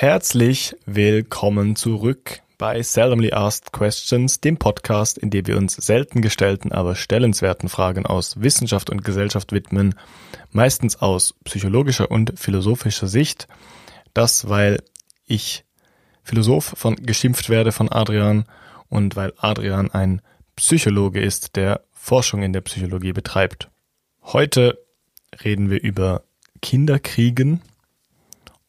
[0.00, 6.70] Herzlich willkommen zurück bei Seldomly Asked Questions, dem Podcast, in dem wir uns selten gestellten,
[6.70, 9.96] aber stellenswerten Fragen aus Wissenschaft und Gesellschaft widmen,
[10.52, 13.48] meistens aus psychologischer und philosophischer Sicht.
[14.14, 14.84] Das, weil
[15.26, 15.64] ich
[16.22, 18.44] Philosoph von geschimpft werde von Adrian
[18.88, 20.22] und weil Adrian ein
[20.54, 23.68] Psychologe ist, der Forschung in der Psychologie betreibt.
[24.22, 24.78] Heute
[25.42, 26.22] reden wir über
[26.62, 27.62] Kinderkriegen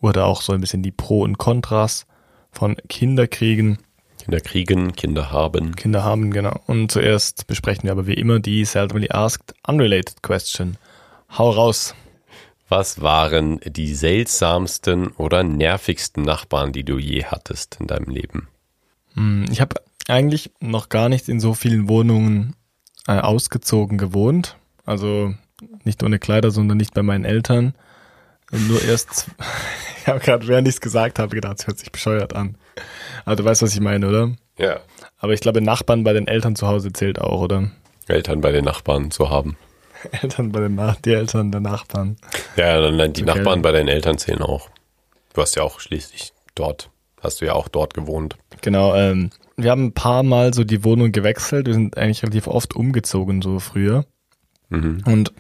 [0.02, 2.05] oder auch so ein bisschen die Pro und Kontras
[2.52, 3.79] von Kinderkriegen.
[4.23, 5.75] Kinderkriegen, Kinder haben.
[5.75, 6.60] Kinder haben, genau.
[6.68, 10.78] Und zuerst besprechen wir aber wie immer die seldomly asked unrelated question.
[11.37, 11.96] Hau raus.
[12.68, 18.47] Was waren die seltsamsten oder nervigsten Nachbarn, die du je hattest in deinem Leben?
[19.15, 22.56] Hm, ich habe eigentlich noch gar nicht in so vielen Wohnungen
[23.07, 24.57] äh, ausgezogen gewohnt.
[24.86, 25.34] Also
[25.84, 27.73] nicht ohne Kleider, sondern nicht bei meinen Eltern.
[28.51, 29.27] Und nur erst,
[30.01, 32.58] ich habe gerade, während ich es gesagt habe, gedacht, es hört sich bescheuert an.
[33.25, 34.31] Aber du weißt, was ich meine, oder?
[34.58, 34.80] Ja.
[35.17, 37.69] Aber ich glaube, Nachbarn bei den Eltern zu Hause zählt auch, oder?
[38.08, 39.58] Eltern bei den Nachbarn zu haben.
[40.22, 42.17] Eltern bei den Nach die Eltern der Nachbarn.
[42.56, 43.36] Ja, dann die Okay.
[43.38, 44.69] Nachbarn bei deinen Eltern zählen auch.
[45.34, 46.89] Du hast ja auch schließlich dort,
[47.22, 48.36] hast du ja auch dort gewohnt.
[48.61, 51.67] Genau, ähm, wir haben ein paar Mal so die Wohnung gewechselt.
[51.67, 54.06] Wir sind eigentlich relativ oft umgezogen, so früher.
[54.69, 55.03] Mhm.
[55.06, 55.34] Und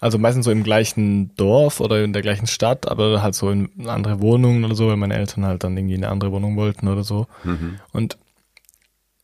[0.00, 3.70] also meistens so im gleichen Dorf oder in der gleichen Stadt, aber halt so in
[3.86, 7.04] andere Wohnungen oder so, weil meine Eltern halt dann irgendwie eine andere Wohnung wollten oder
[7.04, 7.26] so.
[7.44, 7.80] Mhm.
[7.92, 8.16] Und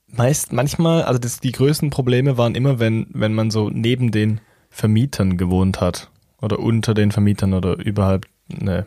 [0.06, 4.40] meist, manchmal, also das, die größten Probleme waren immer, wenn, wenn man so neben den
[4.70, 6.10] Vermietern gewohnt hat.
[6.42, 8.84] Oder unter den Vermietern oder überhalb, ne,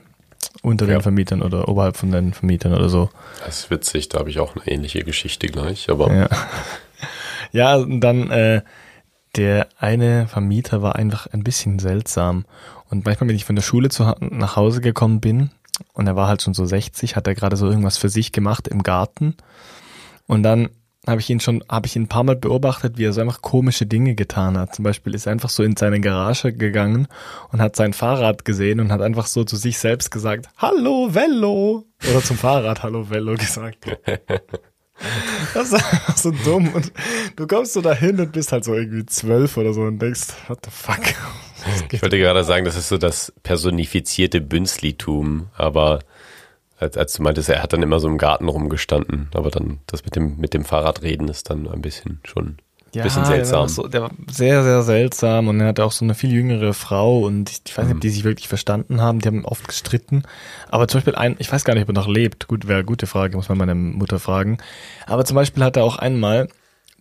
[0.62, 0.98] unter Ja.
[0.98, 3.10] den Vermietern oder oberhalb von den Vermietern oder so.
[3.44, 6.30] Das ist witzig, da habe ich auch eine ähnliche Geschichte gleich, aber Ja.
[7.52, 8.62] ja, dann äh,
[9.35, 12.45] der eine Vermieter war einfach ein bisschen seltsam.
[12.89, 15.52] Und manchmal, wenn ich von der Schule zu, nach Hause gekommen bin,
[15.94, 18.67] und er war halt schon so 60, hat er gerade so irgendwas für sich gemacht
[18.67, 19.36] im Garten.
[20.27, 20.69] Und dann
[21.08, 23.41] habe ich ihn schon, habe ich ihn ein paar Mal beobachtet, wie er so einfach
[23.41, 24.75] komische Dinge getan hat.
[24.75, 27.08] Zum Beispiel ist er einfach so in seine Garage gegangen
[27.52, 31.86] und hat sein Fahrrad gesehen und hat einfach so zu sich selbst gesagt, Hallo Vello!
[32.09, 33.86] Oder zum Fahrrad Hallo Vello gesagt.
[35.54, 36.73] Das ist einfach so dumm.
[36.73, 36.92] Und
[37.36, 40.60] du kommst so dahin und bist halt so irgendwie zwölf oder so und denkst, what
[40.64, 41.02] the fuck?
[41.92, 45.99] ich wollte gerade sagen, das ist so das personifizierte Bünzlitum, aber
[46.77, 50.05] als, als du meintest, er hat dann immer so im Garten rumgestanden, aber dann das
[50.05, 52.58] mit dem, mit dem Fahrradreden ist dann ein bisschen schon
[52.95, 53.67] ein bisschen der war seltsam.
[53.67, 57.20] So, der war sehr, sehr seltsam und er hatte auch so eine viel jüngere Frau
[57.20, 57.98] und ich, ich weiß nicht, Mhm.
[57.98, 59.20] ob die sich wirklich verstanden haben.
[59.20, 60.23] Die haben oft gestritten.
[60.70, 62.48] Aber zum Beispiel ein, ich weiß gar nicht, ob er noch lebt.
[62.48, 64.58] Gut, wäre eine gute Frage, muss man meine Mutter fragen.
[65.05, 66.48] Aber zum Beispiel hat er auch einmal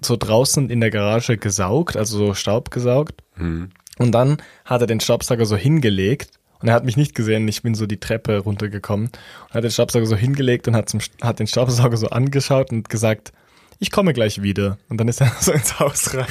[0.00, 3.15] so draußen in der Garage gesaugt, also so Staub gesaugt.
[3.37, 3.71] Mhm.
[3.98, 7.48] Und dann hat er den Staubsauger so hingelegt und er hat mich nicht gesehen.
[7.48, 9.09] Ich bin so die Treppe runtergekommen
[9.48, 12.88] und hat den Staubsauger so hingelegt und hat, zum, hat den Staubsauger so angeschaut und
[12.88, 13.32] gesagt,
[13.78, 14.78] ich komme gleich wieder.
[14.89, 16.27] Und dann ist er so ins Haus rein.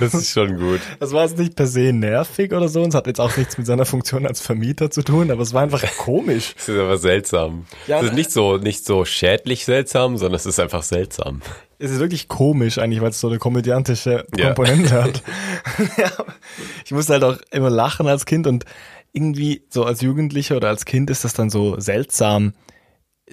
[0.00, 0.80] Das ist schon gut.
[1.00, 3.58] Das war jetzt nicht per se nervig oder so und es hat jetzt auch nichts
[3.58, 6.54] mit seiner Funktion als Vermieter zu tun, aber es war einfach komisch.
[6.54, 7.66] Das ist aber seltsam.
[7.86, 11.42] Ja, das ist nicht so, nicht so schädlich seltsam, sondern es ist einfach seltsam.
[11.78, 14.46] Es ist wirklich komisch eigentlich, weil es so eine komödiantische Ja.
[14.54, 15.22] Komponente hat.
[15.98, 16.10] ja,
[16.84, 18.64] ich musste halt auch immer lachen als Kind und
[19.12, 22.54] irgendwie so als Jugendlicher oder als Kind ist das dann so seltsam,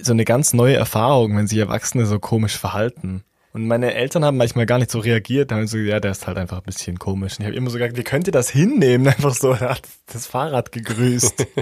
[0.01, 3.23] so eine ganz neue Erfahrung, wenn sich Erwachsene so komisch verhalten.
[3.51, 6.37] Und meine Eltern haben manchmal gar nicht so reagiert, haben so, ja, der ist halt
[6.37, 7.33] einfach ein bisschen komisch.
[7.33, 9.07] Und ich habe immer so gesagt, wie könnt ihr das hinnehmen?
[9.15, 11.47] Einfach so, er hat das Fahrrad gegrüßt.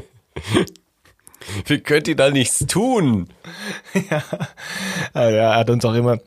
[1.65, 3.29] Wie könnt ihr da nichts tun?
[4.09, 4.21] ja,
[5.13, 6.19] er hat uns auch immer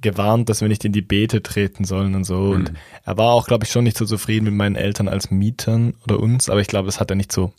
[0.00, 2.50] gewarnt, dass wir nicht in die Beete treten sollen und so.
[2.50, 2.72] Und
[3.04, 6.20] er war auch, glaube ich, schon nicht so zufrieden mit meinen Eltern als Mietern oder
[6.20, 7.52] uns, aber ich glaube, das hat er nicht so,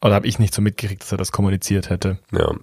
[0.00, 2.18] oder habe ich nicht so mitgekriegt, dass er das kommuniziert hätte.
[2.32, 2.54] Ja.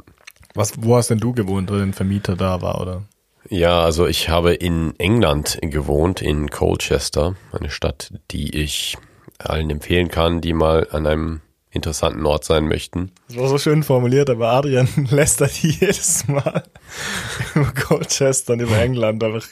[0.57, 3.03] Was, wo hast denn du gewohnt, oder ein Vermieter da war, oder?
[3.47, 8.97] Ja, also ich habe in England gewohnt, in Colchester, eine Stadt, die ich
[9.38, 13.11] allen empfehlen kann, die mal an einem interessanten Ort sein möchten.
[13.28, 16.64] Das war so schön formuliert, aber Adrian lästert jedes Mal
[17.55, 19.46] über Colchester und über England einfach,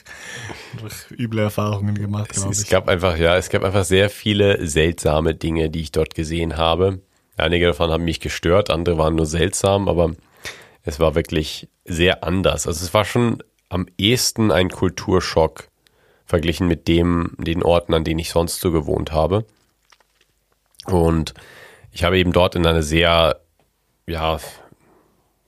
[0.72, 5.36] einfach üble Erfahrungen gemacht, Es, es gab einfach, ja, es gab einfach sehr viele seltsame
[5.36, 6.98] Dinge, die ich dort gesehen habe.
[7.36, 10.12] Einige davon haben mich gestört, andere waren nur seltsam, aber
[10.86, 12.66] es war wirklich sehr anders.
[12.66, 15.68] Also es war schon am ehesten ein Kulturschock
[16.24, 19.44] verglichen mit dem, den Orten, an denen ich sonst so gewohnt habe.
[20.86, 21.34] Und
[21.90, 23.40] ich habe eben dort in einer sehr,
[24.06, 24.38] ja,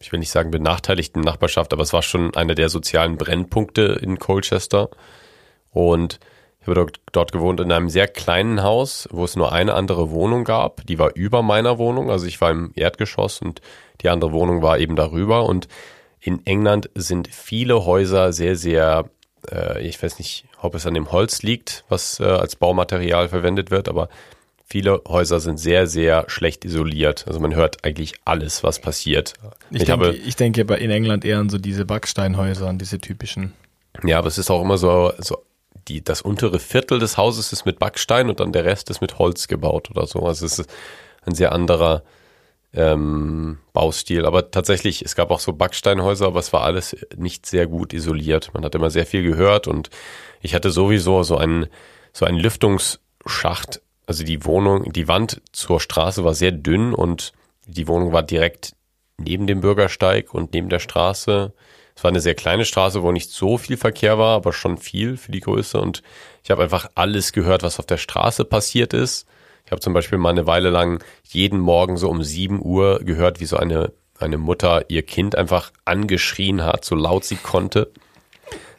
[0.01, 4.19] ich will nicht sagen benachteiligten Nachbarschaft, aber es war schon einer der sozialen Brennpunkte in
[4.19, 4.91] Colchester.
[5.71, 6.19] Und
[6.61, 10.11] Ich habe dort, dort gewohnt in einem sehr kleinen Haus, wo es nur eine andere
[10.11, 10.87] Wohnung gab.
[10.87, 12.11] Die war über meiner Wohnung.
[12.11, 13.61] Also ich war im Erdgeschoss und
[14.03, 15.47] die andere Wohnung war eben darüber.
[15.47, 15.69] Und
[16.21, 19.09] in England sind viele Häuser sehr, sehr,
[19.51, 23.71] äh, ich weiß nicht, ob es an dem Holz liegt, was äh, als Baumaterial verwendet
[23.71, 24.09] wird, aber
[24.69, 27.25] viele Häuser sind sehr, sehr schlecht isoliert.
[27.27, 29.35] Also man hört eigentlich alles, was passiert.
[29.71, 33.55] Ich, denke, habe, ich denke in England eher an so diese Backsteinhäuser, an diese typischen.
[34.05, 35.43] Ja, aber es ist auch immer so, so
[35.89, 39.19] die, das untere Viertel des Hauses ist mit Backstein und dann der Rest ist mit
[39.19, 40.21] Holz gebaut oder so.
[40.21, 40.71] Also es ist
[41.25, 42.03] ein sehr anderer
[42.73, 44.27] ähm, Baustil.
[44.27, 48.53] Aber tatsächlich, es gab auch so Backsteinhäuser, aber es war alles nicht sehr gut isoliert.
[48.55, 49.91] Man hat immer sehr viel gehört und
[50.41, 51.67] ich hatte sowieso so einen,
[52.13, 53.81] so einen Lüftungsschacht.
[54.07, 57.33] Also die Wohnung, die Wand zur Straße war sehr dünn und
[57.67, 58.75] die Wohnung war direkt
[59.19, 61.53] neben dem Bürgersteig und neben der Straße.
[61.99, 65.17] Es war eine sehr kleine Straße, wo nicht so viel Verkehr war, aber schon viel
[65.17, 65.81] für die Größe.
[65.81, 66.05] Und
[66.45, 69.27] ich habe einfach alles gehört, was auf der Straße passiert ist.
[69.65, 73.41] Ich habe zum Beispiel mal eine Weile lang jeden Morgen so um sieben Uhr gehört,
[73.41, 77.91] wie so eine, eine Mutter ihr Kind einfach angeschrien hat, so laut sie konnte.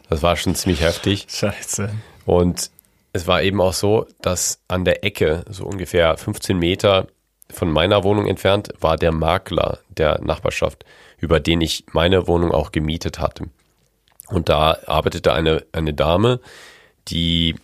[0.09, 1.27] Das war schon ziemlich heftig.
[1.29, 1.89] Scheiße.
[2.25, 2.71] Und
[3.11, 7.07] es war eben auch so, dass an der Ecke, so ungefähr 15 Meter
[7.49, 10.85] von meiner Wohnung entfernt, war der Makler der Nachbarschaft,
[11.19, 13.45] über den ich meine Wohnung auch gemietet hatte.
[14.27, 16.39] Und da arbeitete eine, eine Dame,
[17.07, 17.55] die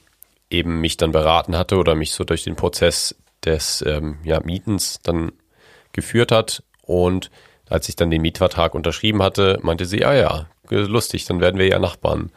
[0.50, 5.00] eben mich dann beraten hatte oder mich so durch den Prozess des ähm, ja, Mietens
[5.04, 5.31] dann
[5.92, 6.63] geführt hat.
[6.81, 7.31] Und
[7.69, 11.68] als ich dann den Mietvertrag unterschrieben hatte, meinte sie, ah ja, lustig, dann werden wir
[11.68, 12.31] ja Nachbarn.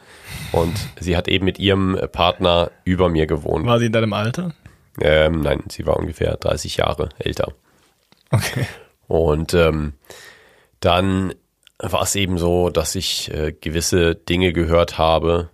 [0.51, 3.65] Und sie hat eben mit ihrem Partner über mir gewohnt.
[3.65, 4.53] War sie in deinem Alter?
[5.01, 7.53] Ähm, nein, sie war ungefähr 30 Jahre älter.
[8.31, 8.65] Okay.
[9.07, 9.93] Und ähm,
[10.79, 11.33] dann
[11.77, 15.49] war es eben so, dass ich äh, gewisse Dinge gehört habe,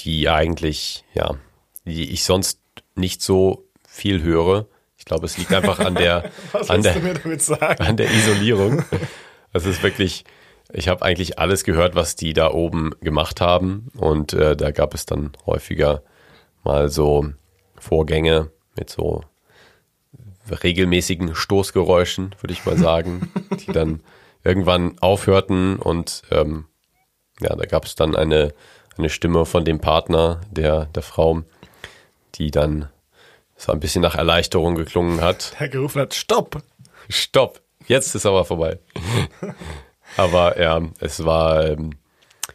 [0.00, 1.36] die eigentlich, ja,
[1.84, 2.60] die ich sonst
[2.94, 4.66] nicht so viel höre.
[4.96, 6.30] Ich glaube, es liegt einfach an der,
[6.68, 6.96] an der,
[7.80, 8.84] an der Isolierung.
[9.52, 10.24] Es ist wirklich,
[10.72, 13.88] ich habe eigentlich alles gehört, was die da oben gemacht haben.
[13.96, 16.04] Und äh, da gab es dann häufiger
[16.62, 17.32] mal so
[17.76, 19.24] Vorgänge mit so
[20.62, 23.32] regelmäßigen Stoßgeräuschen, würde ich mal sagen,
[23.66, 24.04] die dann
[24.44, 26.66] irgendwann aufhörten und ähm,
[27.40, 28.52] ja, da gab es dann eine,
[28.96, 31.42] eine Stimme von dem Partner der, der Frau,
[32.34, 32.88] die dann
[33.56, 35.54] so ein bisschen nach Erleichterung geklungen hat.
[35.60, 36.62] Der gerufen hat, stopp!
[37.08, 37.60] Stopp!
[37.86, 38.78] Jetzt ist aber vorbei.
[40.16, 41.98] aber ja, es war ähm,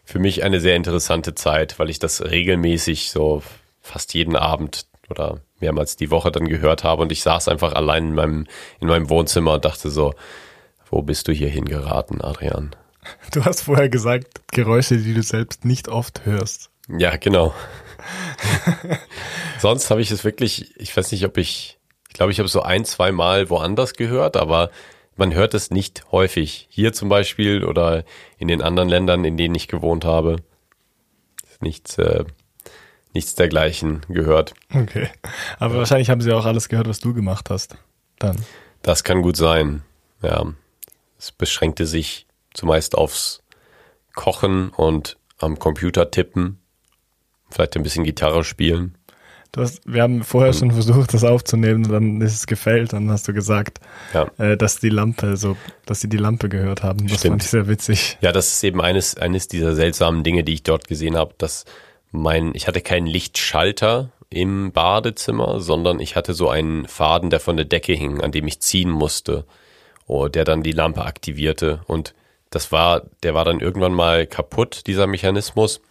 [0.03, 3.43] für mich eine sehr interessante Zeit, weil ich das regelmäßig so
[3.81, 8.09] fast jeden Abend oder mehrmals die Woche dann gehört habe und ich saß einfach allein
[8.09, 8.47] in meinem,
[8.79, 10.13] in meinem Wohnzimmer und dachte so,
[10.95, 12.73] wo bist du hier hingeraten, Adrian?
[13.33, 16.69] Du hast vorher gesagt, Geräusche, die du selbst nicht oft hörst.
[16.87, 17.53] Ja, genau.
[19.59, 22.53] Sonst habe ich es wirklich, ich weiß nicht, ob ich, ich glaube, ich habe es
[22.53, 24.71] so ein, zwei Mal woanders gehört, aber
[25.17, 26.67] man hört es nicht häufig.
[26.69, 28.05] Hier zum Beispiel oder
[28.37, 30.37] in den anderen Ländern, in denen ich gewohnt habe.
[31.59, 32.23] Nichts, äh,
[33.13, 34.53] nichts dergleichen gehört.
[34.73, 35.09] Okay.
[35.59, 37.75] Aber wahrscheinlich haben sie auch alles gehört, was du gemacht hast.
[38.17, 38.37] Dann.
[38.81, 39.83] Das kann gut sein.
[40.21, 40.53] Ja.
[41.25, 43.41] Es beschränkte sich zumeist aufs
[44.13, 46.59] Kochen und am Computer tippen
[47.49, 48.95] Vielleicht ein bisschen Gitarre spielen.
[49.57, 53.27] Hast, wir haben vorher schon versucht, das aufzunehmen, und dann ist es gefällt, dann hast
[53.27, 53.79] du gesagt,
[54.13, 54.29] ja.
[54.37, 55.57] äh, dass die Lampe so,
[55.87, 57.07] dass sie die Lampe gehört haben.
[57.07, 57.31] Das Stimmt.
[57.31, 58.17] fand ich sehr witzig.
[58.21, 61.65] Ja, das ist eben eines, eines dieser seltsamen Dinge, die ich dort gesehen habe, dass
[62.11, 67.55] mein, ich hatte keinen Lichtschalter im Badezimmer, sondern ich hatte so einen Faden, der von
[67.55, 69.45] der Decke hing, an dem ich ziehen musste,
[70.07, 72.13] oh, der dann die Lampe aktivierte und
[72.49, 75.81] das war, der war dann irgendwann mal kaputt, dieser Mechanismus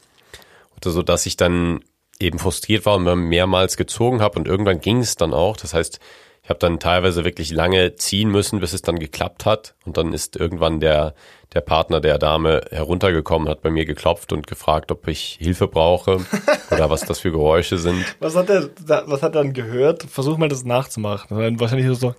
[0.92, 1.80] so dass ich dann
[2.20, 5.56] eben frustriert war und mehrmals gezogen habe und irgendwann ging es dann auch.
[5.56, 5.98] Das heißt,
[6.42, 9.74] ich habe dann teilweise wirklich lange ziehen müssen, bis es dann geklappt hat.
[9.86, 11.14] Und dann ist irgendwann der,
[11.54, 16.18] der Partner der Dame heruntergekommen, hat bei mir geklopft und gefragt, ob ich Hilfe brauche
[16.70, 18.04] oder was das für Geräusche sind.
[18.20, 18.68] Was hat er,
[19.06, 20.02] was hat er dann gehört?
[20.02, 21.58] Versuch mal das nachzumachen.
[21.58, 22.14] Wahrscheinlich so.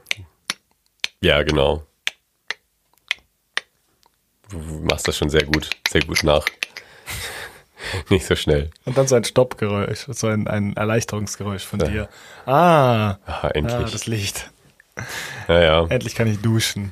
[1.25, 1.81] Ja, genau.
[4.51, 6.45] Du machst das schon sehr gut, sehr gut nach.
[8.11, 8.69] Nicht so schnell.
[8.85, 11.87] Und dann so ein Stoppgeräusch, so ein, ein Erleichterungsgeräusch von ja.
[11.87, 12.09] dir.
[12.45, 13.75] Ah, Aha, endlich.
[13.75, 14.51] Ah, das Licht.
[15.47, 15.87] Ja, ja.
[15.87, 16.91] Endlich kann ich duschen.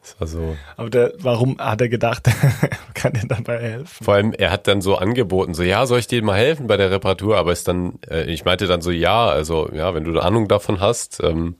[0.00, 0.56] Das war so.
[0.76, 2.28] Aber der, warum hat er gedacht,
[2.94, 4.04] kann dir dabei helfen?
[4.04, 6.76] Vor allem, er hat dann so angeboten, so, ja, soll ich dir mal helfen bei
[6.76, 7.36] der Reparatur?
[7.36, 10.48] Aber ist dann, äh, ich meinte dann so, ja, also, ja, wenn du eine Ahnung
[10.48, 11.54] davon hast, ähm,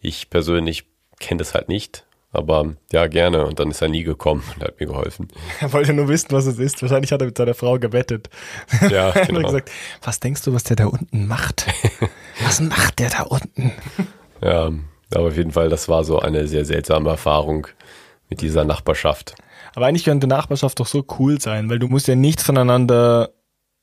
[0.00, 0.84] ich persönlich
[1.18, 2.06] kenne das halt nicht.
[2.32, 3.44] aber ja, gerne.
[3.44, 5.28] Und dann ist er nie gekommen und hat mir geholfen.
[5.60, 6.80] Er wollte nur wissen, was es ist.
[6.80, 8.30] Wahrscheinlich hat er mit seiner Frau gewettet.
[8.88, 9.42] Ja, genau.
[9.42, 9.70] gesagt,
[10.02, 11.66] was denkst du, was der da unten macht?
[12.42, 13.72] Was macht der da unten?
[14.42, 14.70] Ja,
[15.14, 17.66] aber auf jeden Fall, das war so eine sehr seltsame Erfahrung
[18.30, 19.34] mit dieser Nachbarschaft.
[19.74, 23.28] Aber eigentlich könnte Nachbarschaft doch so cool sein, weil du musst ja nichts voneinander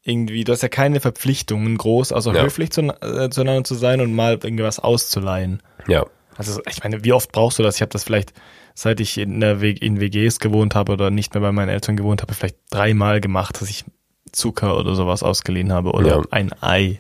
[0.08, 2.42] irgendwie, du hast ja keine Verpflichtungen groß, also Ja.
[2.44, 5.62] höflich zu, äh, zueinander zu sein und mal irgendwas auszuleihen.
[5.88, 6.06] Ja,
[6.38, 7.76] Also ich meine, wie oft brauchst du das?
[7.76, 8.34] Ich habe das vielleicht,
[8.76, 11.98] seit ich in, der w in WGs gewohnt habe oder nicht mehr bei meinen Eltern
[11.98, 13.86] gewohnt habe, vielleicht dreimal gemacht, dass ich
[14.32, 16.22] Zucker oder sowas ausgeliehen habe oder Ja.
[16.32, 17.00] ein Ei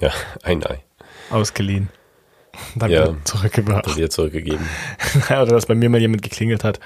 [0.00, 0.10] ja,
[0.42, 0.80] ein Ei.
[1.30, 1.88] ausgeliehen.
[2.74, 3.02] Dann Ja.
[3.08, 3.96] wieder zurückgebracht.
[3.96, 4.66] Dir zurückgegeben.
[5.28, 6.80] oder dass bei mir mal jemand geklingelt hat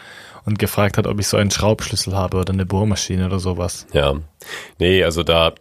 [0.44, 3.86] und gefragt hat, ob ich so einen Schraubschlüssel habe oder eine Bohrmaschine oder sowas.
[3.92, 4.14] Ja.
[4.78, 5.54] Nee, also da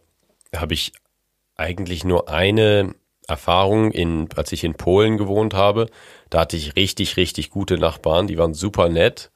[0.55, 0.93] habe ich
[1.55, 2.95] eigentlich nur eine
[3.27, 5.87] Erfahrung in, als ich in Polen gewohnt habe.
[6.29, 8.27] Da hatte ich richtig, richtig gute Nachbarn.
[8.27, 9.29] Die waren super nett.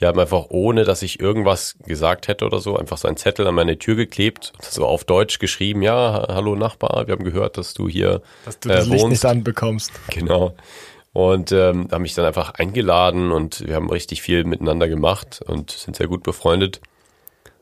[0.00, 3.46] Die haben einfach, ohne dass ich irgendwas gesagt hätte oder so, einfach so einen Zettel
[3.46, 7.58] an meine Tür geklebt, so auf Deutsch geschrieben, ja, ha- hallo Nachbar, wir haben gehört,
[7.58, 9.10] dass du hier Dass du das äh, Licht wohnst.
[9.22, 9.92] nicht anbekommst.
[10.10, 10.56] Genau.
[11.14, 15.70] Und ähm, haben mich dann einfach eingeladen und wir haben richtig viel miteinander gemacht und
[15.70, 16.80] sind sehr gut befreundet.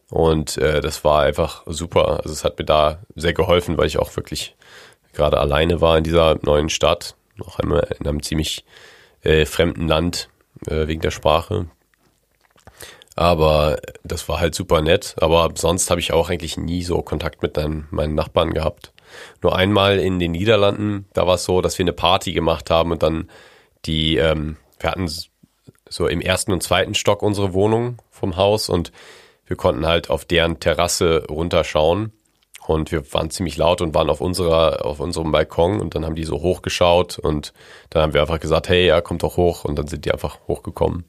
[0.09, 2.21] Und äh, das war einfach super.
[2.23, 4.57] Also es hat mir da sehr geholfen, weil ich auch wirklich
[5.13, 8.65] gerade alleine war in dieser neuen Stadt, noch einmal in einem ziemlich
[9.23, 10.31] äh, fremden Land
[10.67, 11.67] äh, wegen der Sprache.
[13.17, 15.15] Aber das war halt super nett.
[15.19, 18.92] Aber sonst habe ich auch eigentlich nie so Kontakt mit meinen, meinen Nachbarn gehabt.
[19.42, 22.92] Nur einmal in den Niederlanden, da war es so, dass wir eine Party gemacht haben
[22.92, 23.31] und dann
[23.85, 25.09] die, ähm, wir hatten
[25.88, 28.92] so im ersten und zweiten Stock unsere Wohnung vom Haus und
[29.47, 32.12] wir konnten halt auf deren Terrasse runterschauen.
[32.66, 36.14] Und wir waren ziemlich laut und waren auf unserer, auf unserem Balkon und dann haben
[36.14, 37.52] die so hochgeschaut und
[37.90, 40.38] dann haben wir einfach gesagt, hey, ja, kommt doch hoch und dann sind die einfach
[40.47, 41.04] hochgekommen.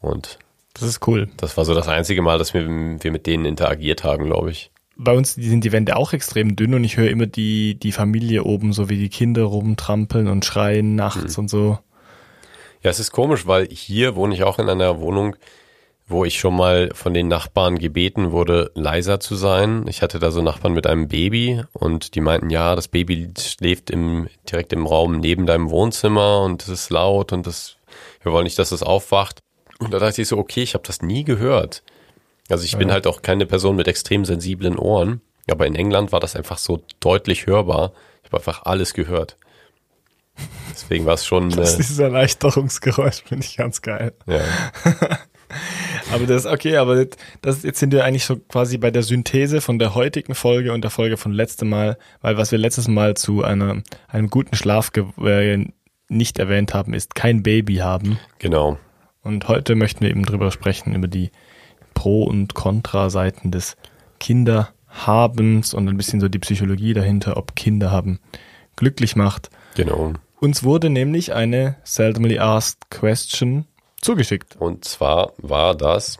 [0.00, 0.38] Und
[0.74, 1.28] Das ist cool.
[1.36, 4.72] das war so das einzige Mal, dass wir, wir mit denen interagiert haben, glaube ich.
[4.96, 8.44] Bei uns sind die Wände auch extrem dünn und ich höre immer die, die Familie
[8.44, 11.78] oben, so wie die Kinder rumtrampeln und schreien nachts und so.
[12.82, 15.36] Ja, es ist komisch, weil hier wohne ich auch in einer Wohnung,
[16.06, 19.86] wo ich schon mal von den Nachbarn gebeten wurde, leiser zu sein.
[19.88, 23.90] Ich hatte da so Nachbarn mit einem Baby und die meinten, ja, das Baby schläft
[23.90, 27.76] im, direkt im Raum neben deinem Wohnzimmer und es ist laut und das,
[28.22, 29.40] wir wollen nicht, dass es aufwacht.
[29.78, 31.82] Und da dachte ich so, okay, ich habe das nie gehört.
[32.48, 36.20] Also ich bin halt auch keine Person mit extrem sensiblen Ohren, aber in England war
[36.20, 37.92] das einfach so deutlich hörbar.
[38.22, 39.38] Ich habe einfach alles gehört.
[40.72, 44.12] Deswegen war es schon, Das ist äh, dieses Erleichterungsgeräusch, finde ich ganz geil.
[44.26, 44.40] ja,
[46.12, 47.06] Aber das, okay, aber
[47.42, 50.82] das, jetzt sind wir eigentlich so quasi bei der Synthese von der heutigen Folge und
[50.82, 54.90] der Folge von letztem Mal, weil was wir letztes Mal zu einer, einem guten Schlaf
[55.22, 55.64] äh,
[56.08, 58.18] nicht erwähnt haben, ist kein Baby haben.
[58.38, 58.78] genau.
[59.22, 61.30] Und heute möchten wir eben drüber sprechen, über die
[61.94, 63.76] Pro- und Kontra-Seiten des
[64.20, 68.20] Kinderhabens und ein bisschen so die Psychologie dahinter, ob Kinder haben
[68.76, 69.50] glücklich macht.
[69.76, 70.12] Genau.
[70.40, 73.66] Uns wurde nämlich eine seldomly asked question
[74.00, 74.56] zugeschickt.
[74.58, 76.18] Und zwar war das,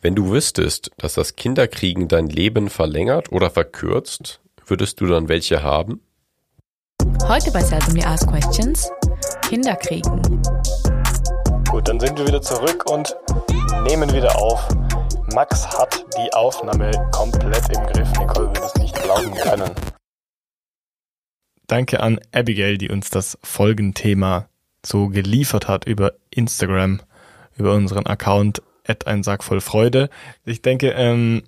[0.00, 5.62] wenn du wüsstest, dass das Kinderkriegen dein Leben verlängert oder verkürzt, würdest du dann welche
[5.62, 6.02] haben?
[7.26, 8.90] Heute bei Seldomly Asked Questions
[9.42, 10.22] Kinder kriegen.
[11.70, 13.16] Gut, dann sind wir wieder zurück und
[13.84, 14.68] nehmen wieder auf.
[15.34, 18.10] Max hat die Aufnahme komplett im Griff.
[18.18, 19.70] Nicole wird es nicht glauben können.
[21.66, 24.48] Danke an Abigail, die uns das Folgenthema
[24.84, 27.00] so geliefert hat über Instagram,
[27.56, 29.04] über unseren Account at
[29.60, 30.08] Freude.
[30.44, 31.42] Ich denke, ähm,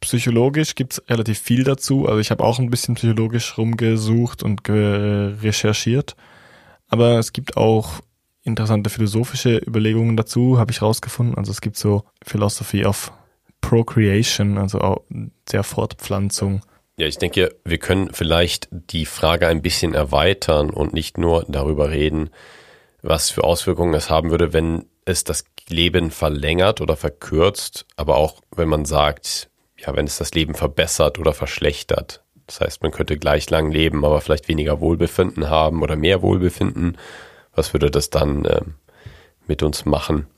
[0.00, 2.06] psychologisch gibt's relativ viel dazu.
[2.06, 6.16] Also ich habe auch ein bisschen psychologisch rumgesucht und recherchiert.
[6.88, 8.00] Aber es gibt auch
[8.48, 11.36] interessante philosophische Überlegungen dazu, habe ich rausgefunden.
[11.36, 13.12] Also es gibt so Philosophy of
[13.60, 15.04] Procreation, also auch
[15.52, 16.62] der Fortpflanzung.
[16.96, 21.90] Ja, ich denke, wir können vielleicht die Frage ein bisschen erweitern und nicht nur darüber
[21.90, 22.30] reden,
[23.02, 28.40] was für Auswirkungen es haben würde, wenn es das Leben verlängert oder verkürzt, aber auch
[28.56, 32.24] wenn man sagt, ja, wenn es das Leben verbessert oder verschlechtert.
[32.46, 36.96] Das heißt, man könnte gleich lang leben, aber vielleicht weniger Wohlbefinden haben oder mehr Wohlbefinden.
[37.58, 38.74] Was würde das dann ähm,
[39.48, 40.28] mit uns machen?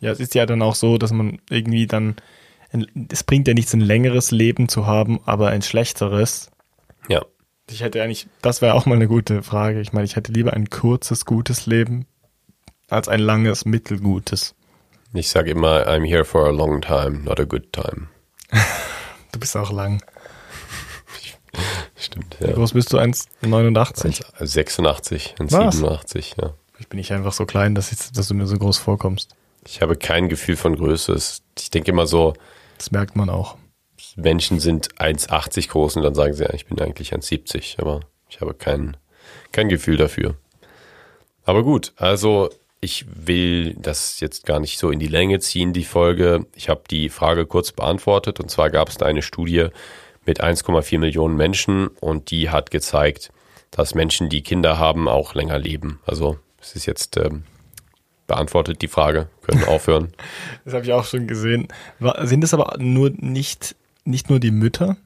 [0.00, 2.16] Ja, es ist ja dann auch so, dass man irgendwie dann,
[3.10, 6.50] es bringt ja nichts, ein längeres Leben zu haben, aber ein schlechteres.
[7.10, 7.22] Ja,
[7.70, 9.82] Ich hätte eigentlich, das wäre auch mal eine gute Frage.
[9.82, 12.06] Ich meine, ich hätte lieber ein kurzes, gutes Leben
[12.88, 14.54] als ein langes, mittelgutes.
[15.12, 18.08] ich sage immer, I'm here for a long time, not a good time.
[19.32, 20.00] Du bist auch lang.
[22.04, 22.52] Stimmt, Wie ja.
[22.52, 22.98] groß bist du?
[22.98, 24.22] 1,89?
[24.38, 25.76] 86 und Was?
[25.76, 26.48] 87, ja.
[26.48, 29.34] Wie Vielleicht bin ich einfach so klein, dass, ich, dass du mir so groß vorkommst.
[29.66, 31.16] Ich habe kein Gefühl von Größe.
[31.58, 32.34] Ich denke immer so,
[32.78, 33.56] Das merkt man auch.
[34.16, 38.40] Menschen sind 1,80 groß und dann sagen sie, ja, ich bin eigentlich 1,70, aber ich
[38.40, 38.96] habe kein,
[39.52, 40.36] kein Gefühl dafür.
[41.44, 45.84] Aber gut, also ich will das jetzt gar nicht so in die Länge ziehen, die
[45.84, 46.46] Folge.
[46.54, 49.68] Ich habe die Frage kurz beantwortet und zwar gab es da eine Studie
[50.26, 53.32] mit 1,4 Millionen Menschen und die hat gezeigt,
[53.70, 56.00] dass Menschen, die Kinder haben, auch länger leben.
[56.06, 57.44] Also es ist jetzt ähm,
[58.26, 60.12] beantwortet die Frage, können aufhören.
[60.64, 61.68] Das habe ich auch schon gesehen.
[62.22, 64.96] Sind es aber nur nicht, nicht nur die Mütter?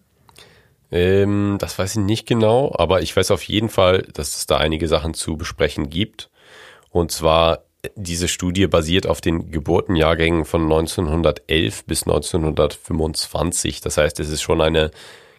[0.91, 4.57] Ähm, das weiß ich nicht genau, aber ich weiß auf jeden Fall, dass es da
[4.59, 6.31] einige Sachen zu besprechen gibt.
[6.91, 13.81] Und zwar, diese Studie basiert auf den Geburtenjahrgängen von 1911 bis 1925.
[13.81, 14.91] Das heißt, es ist schon eine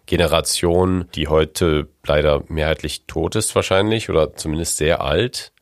[0.06, 5.52] Generation, die heute leider mehrheitlich tot ist wahrscheinlich oder zumindest sehr alt.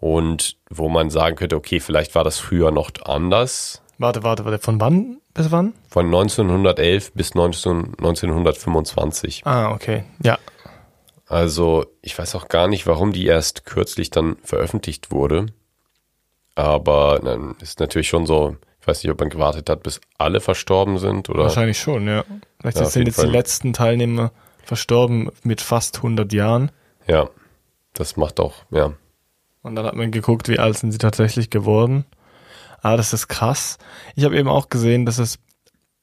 [0.00, 3.82] Und wo man sagen könnte, okay, vielleicht war das früher noch anders.
[3.96, 4.58] Warte, warte, warte.
[4.60, 5.74] Von wann bis wann?
[5.88, 9.42] Von 1911 bis 19, 1925.
[9.44, 10.04] Ah, okay.
[10.22, 10.38] Ja.
[11.26, 15.46] Also ich weiß auch gar nicht, warum die erst kürzlich dann veröffentlicht wurde.
[16.58, 20.40] Aber dann ist natürlich schon so, ich weiß nicht, ob man gewartet hat, bis alle
[20.40, 21.44] verstorben sind oder.
[21.44, 22.24] Wahrscheinlich schon, ja.
[22.60, 23.30] Vielleicht Ja, sind jetzt die Fall.
[23.30, 24.32] letzten Teilnehmer
[24.64, 26.72] verstorben mit fast 100 Jahren.
[27.06, 27.30] Ja,
[27.94, 28.92] das macht auch, ja.
[29.62, 32.04] Und dann hat man geguckt, wie alt sind sie tatsächlich geworden.
[32.82, 33.78] Ah, das ist krass.
[34.16, 35.38] Ich habe eben auch gesehen, dass es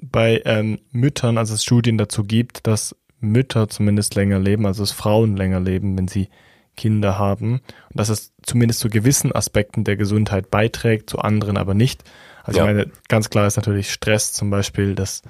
[0.02, 4.94] bei ähm, Müttern, also es Studien dazu gibt, dass Mütter zumindest länger leben, also dass
[4.94, 6.30] Frauen länger leben, wenn sie
[6.76, 7.62] Kinder haben.
[7.90, 12.04] Und dass es zumindest zu gewissen Aspekten der Gesundheit beiträgt, zu anderen aber nicht.
[12.44, 12.66] Also Ja.
[12.66, 15.22] ich meine, ganz klar ist natürlich Stress zum Beispiel, dass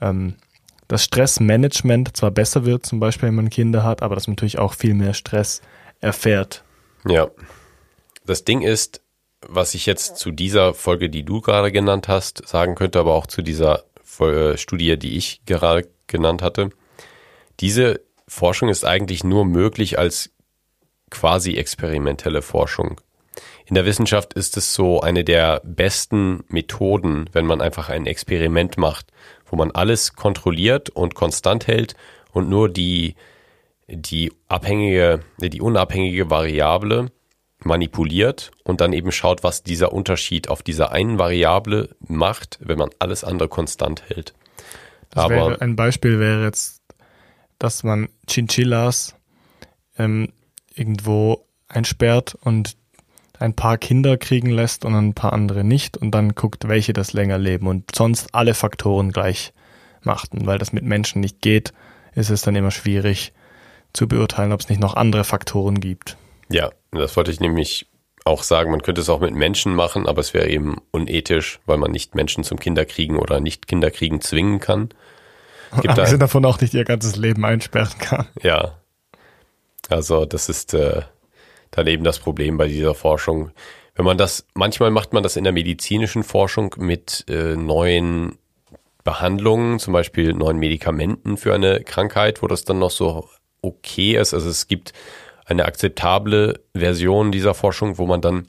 [0.00, 0.34] ähm,
[0.88, 4.58] das Stressmanagement zwar besser wird, zum Beispiel, wenn man Kinder hat, aber dass man natürlich
[4.58, 5.60] auch viel mehr Stress
[6.00, 6.64] erfährt.
[7.06, 7.28] Ja.
[8.24, 9.02] Das Ding ist,
[9.40, 13.26] was ich jetzt zu dieser Folge, die du gerade genannt hast, sagen könnte, aber auch
[13.26, 13.84] zu dieser
[14.20, 16.70] äh, Studie, die ich gerade genannt hatte.
[17.60, 20.30] Diese Forschung ist eigentlich nur möglich als
[21.10, 23.00] quasi experimentelle Forschung.
[23.66, 28.78] In der Wissenschaft ist es so eine der besten Methoden, wenn man einfach ein Experiment
[28.78, 29.12] macht,
[29.44, 31.96] wo man alles kontrolliert und konstant hält
[32.32, 33.16] und nur die,
[33.88, 37.10] die abhängige, die unabhängige Variable
[37.64, 42.90] manipuliert und dann eben schaut, was dieser Unterschied auf dieser einen Variable macht, wenn man
[42.98, 44.34] alles andere konstant hält.
[45.10, 46.82] Das Aber wäre, ein Beispiel wäre jetzt,
[47.58, 49.16] dass man Chinchillas
[49.98, 50.32] ähm,
[50.76, 52.76] irgendwo einsperrt und
[53.38, 57.12] ein paar Kinder kriegen lässt und ein paar andere nicht und dann guckt, welche das
[57.12, 59.52] länger leben und sonst alle Faktoren gleich
[60.02, 60.46] machten.
[60.46, 61.72] Weil das mit Menschen nicht geht,
[62.14, 63.32] ist es dann immer schwierig
[63.92, 66.16] zu beurteilen, ob es nicht noch andere Faktoren gibt.
[66.48, 67.88] ja, das wollte ich nämlich
[68.24, 68.70] auch sagen.
[68.70, 72.14] Man könnte es auch mit Menschen machen, aber es wäre eben unethisch, weil man nicht
[72.14, 74.88] Menschen zum Kinderkriegen oder nicht Kinderkriegen zwingen kann.
[75.74, 78.26] Gibt da- Abgesehen davon auch nicht ihr ganzes Leben einsperren kann.
[78.42, 78.78] Ja.
[79.88, 81.02] Also das ist äh,
[81.70, 83.50] dann eben das Problem bei dieser Forschung.
[83.94, 88.38] Wenn man das, manchmal macht man das in der medizinischen Forschung mit äh, neuen
[89.04, 93.28] Behandlungen, zum Beispiel neuen Medikamenten für eine Krankheit, wo das dann noch so
[93.62, 94.34] okay ist.
[94.34, 94.92] Also es gibt
[95.44, 98.48] eine akzeptable Version dieser Forschung, wo man dann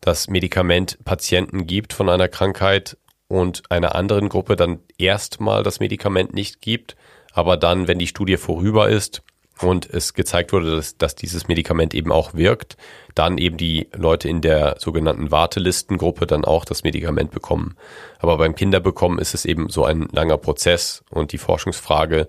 [0.00, 6.34] das Medikament Patienten gibt von einer Krankheit und einer anderen Gruppe dann erstmal das Medikament
[6.34, 6.96] nicht gibt,
[7.32, 9.22] aber dann, wenn die Studie vorüber ist
[9.60, 12.76] und es gezeigt wurde, dass, dass dieses Medikament eben auch wirkt,
[13.14, 17.76] dann eben die Leute in der sogenannten Wartelistengruppe dann auch das Medikament bekommen.
[18.18, 22.28] Aber beim Kinderbekommen ist es eben so ein langer Prozess und die Forschungsfrage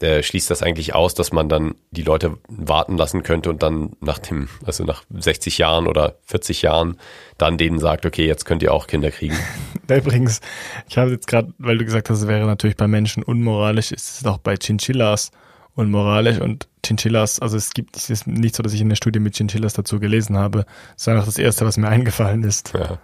[0.00, 3.92] äh, schließt das eigentlich aus, dass man dann die Leute warten lassen könnte und dann
[4.00, 6.98] nach dem, also nach 60 Jahren oder 40 Jahren
[7.38, 9.36] dann denen sagt, okay, jetzt könnt ihr auch Kinder kriegen.
[9.88, 10.40] Übrigens,
[10.88, 14.20] ich habe jetzt gerade, weil du gesagt hast, es wäre natürlich bei Menschen unmoralisch, ist
[14.20, 15.30] es auch bei Chinchillas
[15.74, 19.18] unmoralisch und Chinchillas, also es gibt, es ist nicht so, dass ich in der Studie
[19.20, 20.66] mit Chinchillas dazu gelesen habe.
[20.92, 22.72] Das ist einfach das Erste, was mir eingefallen ist.
[22.74, 22.98] Ja.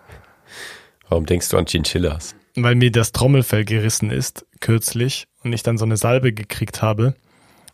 [1.08, 2.34] Warum denkst du an Chinchillas?
[2.56, 7.14] Weil mir das Trommelfell gerissen ist, kürzlich, und ich dann so eine Salbe gekriegt habe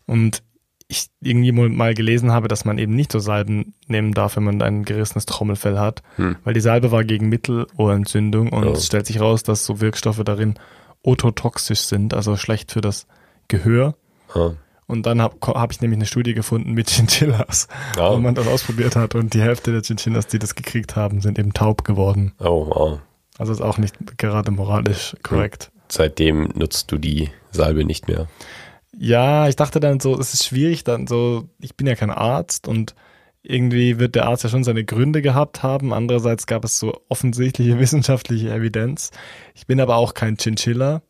[0.05, 0.41] und
[0.87, 4.61] ich irgendwie mal- gelesen habe, dass man eben nicht so Salben nehmen darf, wenn man
[4.61, 6.37] ein gerissenes Trommelfell hat, Hm.
[6.45, 8.71] weil die Salbe war gegen Mittelohrentzündung und Oh.
[8.71, 10.55] es stellt sich raus, dass so Wirkstoffe darin
[11.03, 13.05] ototoxisch sind, also schlecht für das
[13.49, 13.95] Gehör.
[14.33, 14.51] Ah.
[14.87, 18.11] Und dann habe hab ich nämlich eine Studie gefunden mit Chinchillas, Ja.
[18.13, 21.37] wo man das ausprobiert hat und die Hälfte der Chinchillas, die das gekriegt haben, sind
[21.37, 22.33] eben taub geworden.
[22.39, 22.99] Oh, wow.
[23.37, 25.71] Also ist auch nicht gerade moralisch korrekt.
[25.89, 28.27] Seitdem nutzt du die Salbe nicht mehr.
[28.97, 32.67] Ja, ich dachte dann so, es ist schwierig, dann so, ich bin ja kein Arzt
[32.67, 32.95] und
[33.43, 35.93] irgendwie wird der Arzt ja schon seine Gründe gehabt haben.
[35.93, 39.11] Andererseits gab es so offensichtliche wissenschaftliche Evidenz.
[39.53, 41.01] Ich bin aber auch kein Chinchilla.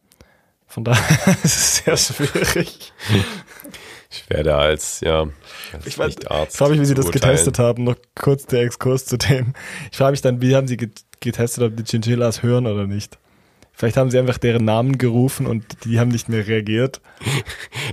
[0.65, 2.91] Von daher ist es sehr schwierig.
[4.09, 5.27] Ich werde als, ja,
[5.73, 7.31] als Ich weiß- Nicht-Arzt Ich frage mich, wie sie das beurteilen.
[7.33, 7.83] getestet haben.
[7.83, 9.53] Noch kurz der Exkurs zu dem.
[9.91, 13.17] Ich frage mich dann, wie haben sie get- getestet, ob die Chinchillas hören oder nicht.
[13.73, 17.01] Vielleicht haben sie einfach deren Namen gerufen und die haben nicht mehr reagiert.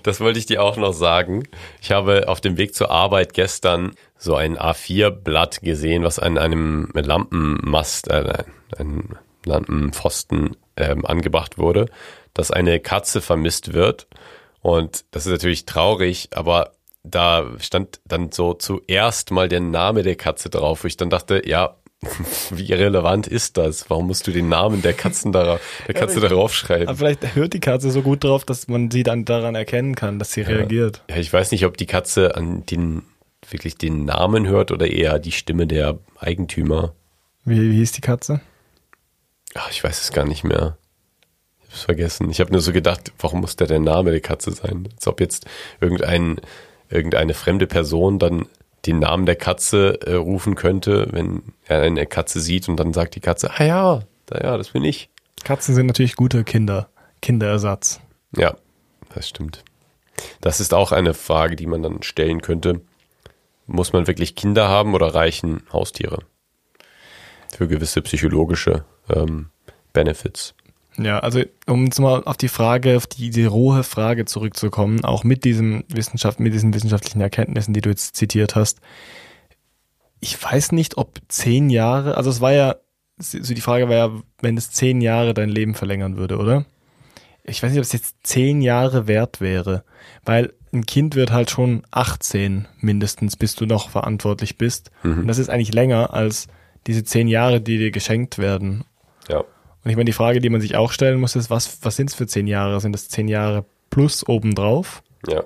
[0.03, 1.44] Das wollte ich dir auch noch sagen.
[1.81, 6.90] Ich habe auf dem Weg zur Arbeit gestern so ein A4-Blatt gesehen, was an einem
[6.94, 8.44] Lampenmast, äh,
[8.79, 11.87] ein Lampenpfosten ähm, angebracht wurde,
[12.35, 14.07] dass eine Katze vermisst wird.
[14.64, 16.72] Und das ist natürlich traurig, aber
[17.03, 21.42] da stand dann so zuerst mal der Name der Katze drauf, wo ich dann dachte,
[21.44, 21.77] ja,
[22.50, 23.90] wie relevant ist das?
[23.90, 26.88] Warum musst du den Namen der Katzen darauf, der Katze darauf schreiben?
[26.88, 30.18] Aber vielleicht hört die Katze so gut drauf, dass man sie dann daran erkennen kann,
[30.18, 31.03] dass sie reagiert.
[31.11, 33.03] Ja, ich weiß nicht, ob die Katze an den
[33.50, 36.94] wirklich den Namen hört oder eher die Stimme der Eigentümer.
[37.44, 38.40] Wie, wie hieß die Katze?
[39.55, 40.79] Ach, ich weiß es gar nicht mehr.
[41.74, 42.30] Ich hab's vergessen.
[42.30, 44.88] Ich habe nur so gedacht, warum muss der der Name der Katze sein?
[44.94, 45.46] Als ob jetzt
[45.80, 46.40] irgendein,
[46.88, 48.46] irgendeine fremde Person dann
[48.87, 53.16] den Namen der Katze äh, rufen könnte, wenn er eine Katze sieht und dann sagt
[53.16, 55.08] die Katze, ah ja, da, ja, das bin ich.
[55.42, 56.88] Katzen sind natürlich gute Kinder.
[57.20, 58.00] Kinderersatz.
[58.37, 58.54] Ja,
[59.12, 59.64] das stimmt.
[60.40, 62.82] Das ist auch eine Frage, die man dann stellen könnte.
[63.66, 66.20] Muss man wirklich Kinder haben oder reichen Haustiere?
[67.56, 69.48] Für gewisse psychologische ähm,
[69.92, 70.54] Benefits.
[70.96, 75.24] Ja, also um jetzt mal auf die Frage, auf die, die rohe Frage zurückzukommen, auch
[75.24, 78.80] mit diesem Wissenschaft, mit diesen wissenschaftlichen Erkenntnissen, die du jetzt zitiert hast.
[80.20, 82.76] Ich weiß nicht, ob zehn Jahre, also es war ja,
[83.18, 86.64] so die Frage war ja, wenn es zehn Jahre dein Leben verlängern würde, oder?
[87.42, 89.85] Ich weiß nicht, ob es jetzt zehn Jahre wert wäre,
[90.24, 94.90] weil ein Kind wird halt schon 18 mindestens, bis du noch verantwortlich bist.
[95.18, 96.48] Und das ist eigentlich länger als
[96.87, 98.85] diese zehn Jahre, die dir geschenkt werden.
[99.84, 102.08] Und ich meine, die Frage, die man sich auch stellen muss, ist, was, was sind
[102.10, 102.80] es für zehn Jahre?
[102.80, 105.02] Sind das zehn Jahre plus obendrauf?
[105.28, 105.44] Ja.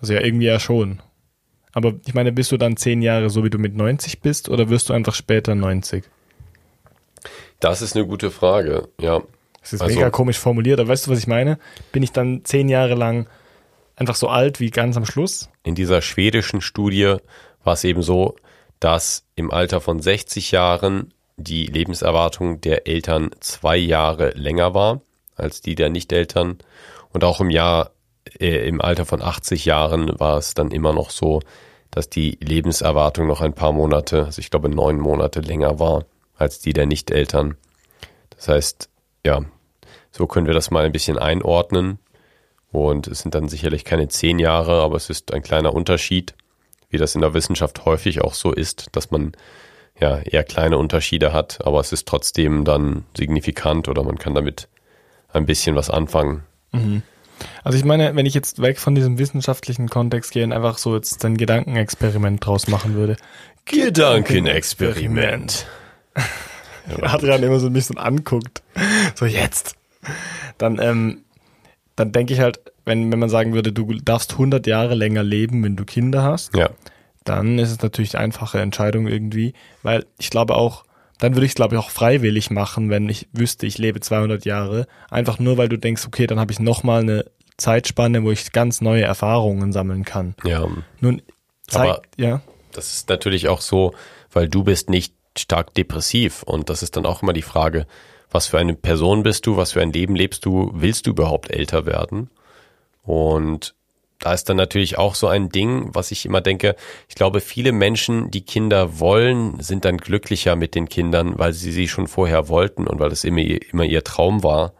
[0.00, 1.00] Also ja, irgendwie ja schon.
[1.72, 4.68] Aber ich meine, bist du dann zehn Jahre so, wie du mit 90 bist, oder
[4.68, 6.04] wirst du einfach später 90?
[7.60, 8.88] Das ist eine gute Frage.
[9.00, 9.22] Ja.
[9.60, 11.58] Das ist Also- mega komisch formuliert, aber weißt du, was ich meine?
[11.92, 13.28] Bin ich dann zehn Jahre lang
[13.96, 15.48] einfach so alt wie ganz am Schluss?
[15.62, 17.16] In dieser schwedischen Studie
[17.62, 18.36] war es eben so,
[18.80, 25.00] dass im Alter von 60 Jahren die Lebenserwartung der Eltern zwei Jahre länger war
[25.36, 26.58] als die der Nicht-Eltern.
[27.12, 27.90] Und auch im Jahr,
[28.38, 31.40] äh, im Alter von 80 Jahren war es dann immer noch so,
[31.90, 36.04] dass die Lebenserwartung noch ein paar Monate, also ich glaube neun Monate länger war
[36.36, 37.56] als die der Nicht-Eltern.
[38.30, 38.88] Das heißt,
[39.24, 39.44] ja,
[40.10, 41.98] so können wir das mal ein bisschen einordnen.
[42.72, 46.34] Und es sind dann sicherlich keine zehn Jahre, aber es ist ein kleiner Unterschied,
[46.90, 49.32] wie das in der Wissenschaft häufig auch so ist, dass man
[50.00, 54.68] ja eher kleine Unterschiede hat, aber es ist trotzdem dann signifikant oder man kann damit
[55.32, 56.42] ein bisschen was anfangen.
[57.62, 60.96] Also ich meine, wenn ich jetzt weg von diesem wissenschaftlichen Kontext gehe und einfach so
[60.96, 63.16] jetzt ein Gedankenexperiment draus machen würde.
[63.64, 65.66] Gedankenexperiment.
[67.00, 68.62] Adrian immer so mich so anguckt.
[69.14, 69.76] So jetzt.
[70.58, 71.22] Dann, ähm,
[71.96, 75.64] dann denke ich halt, wenn, wenn man sagen würde, du darfst 100 Jahre länger leben,
[75.64, 76.70] wenn du Kinder hast, Ja,
[77.24, 80.84] dann ist es natürlich eine einfache Entscheidung irgendwie, weil ich glaube auch,
[81.18, 84.44] dann würde ich es glaube ich auch freiwillig machen, wenn ich wüsste, ich lebe 200
[84.44, 87.24] Jahre, einfach nur weil du denkst, okay, dann habe ich nochmal eine
[87.56, 90.34] Zeitspanne, wo ich ganz neue Erfahrungen sammeln kann.
[90.44, 90.66] ja.
[91.00, 91.22] Nun
[91.72, 93.94] Aber- zeigt, ja, Das ist natürlich auch so,
[94.32, 97.86] weil du bist nicht stark depressiv und das ist dann auch immer die Frage,
[98.30, 101.50] was für eine Person bist du, was für ein Leben lebst du, willst du überhaupt
[101.52, 102.30] älter werden?
[103.02, 103.74] Und
[104.20, 106.76] da ist dann natürlich auch so ein Ding, was ich immer denke,
[107.08, 111.72] ich glaube, viele Menschen, die Kinder wollen, sind dann glücklicher mit den Kindern, weil sie
[111.72, 114.72] sie schon vorher wollten und weil das immer, ihr- immer ihr Traum war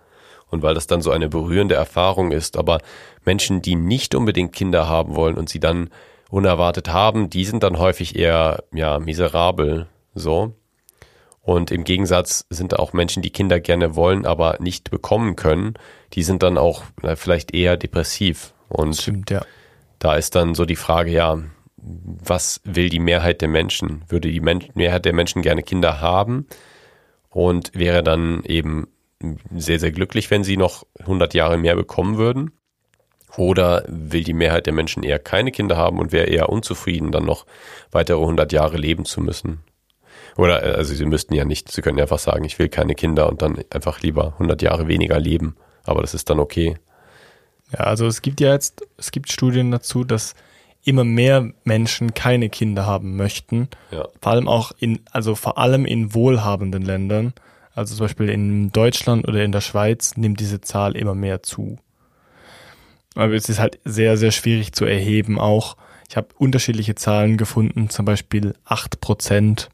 [0.50, 2.56] und weil das dann so eine berührende Erfahrung ist.
[2.56, 2.78] Aber
[3.24, 5.90] Menschen, die nicht unbedingt Kinder haben wollen und sie dann
[6.30, 10.54] unerwartet haben, die sind dann häufig eher, ja, miserabel, so.
[11.42, 15.74] Und im Gegensatz sind auch Menschen, die Kinder gerne wollen, aber nicht bekommen können,
[16.14, 16.84] die sind dann auch
[17.16, 18.53] vielleicht eher depressiv.
[18.68, 19.44] Und stimmt, ja.
[19.98, 21.38] da ist dann so die Frage, ja,
[21.76, 24.04] was will die Mehrheit der Menschen?
[24.08, 26.46] Würde die Men Mehrheit der Menschen gerne Kinder haben
[27.30, 28.88] und wäre dann eben
[29.54, 32.52] sehr, sehr glücklich, wenn sie noch 100 Jahre mehr bekommen würden?
[33.36, 37.24] Oder will die Mehrheit der Menschen eher keine Kinder haben und wäre eher unzufrieden, dann
[37.24, 37.46] noch
[37.90, 39.60] weitere 100 Jahre leben zu müssen?
[40.36, 42.94] Oder, äh, also sie müssten ja nicht, sie können ja einfach sagen, ich will keine
[42.94, 45.56] Kinder und dann einfach lieber 100 Jahre weniger leben.
[45.84, 46.76] Aber das ist dann okay.
[47.74, 50.34] Ja, also es gibt ja jetzt, es gibt Studien dazu, dass
[50.84, 53.68] immer mehr Menschen keine Kinder haben möchten.
[53.90, 54.06] Ja.
[54.20, 57.32] Vor allem auch in, also vor allem in wohlhabenden Ländern.
[57.74, 61.78] Also zum Beispiel in Deutschland oder in der Schweiz nimmt diese Zahl immer mehr zu.
[63.16, 65.76] Aber es ist halt sehr, sehr schwierig zu erheben auch.
[66.08, 69.70] Ich habe unterschiedliche Zahlen gefunden, zum Beispiel acht Prozent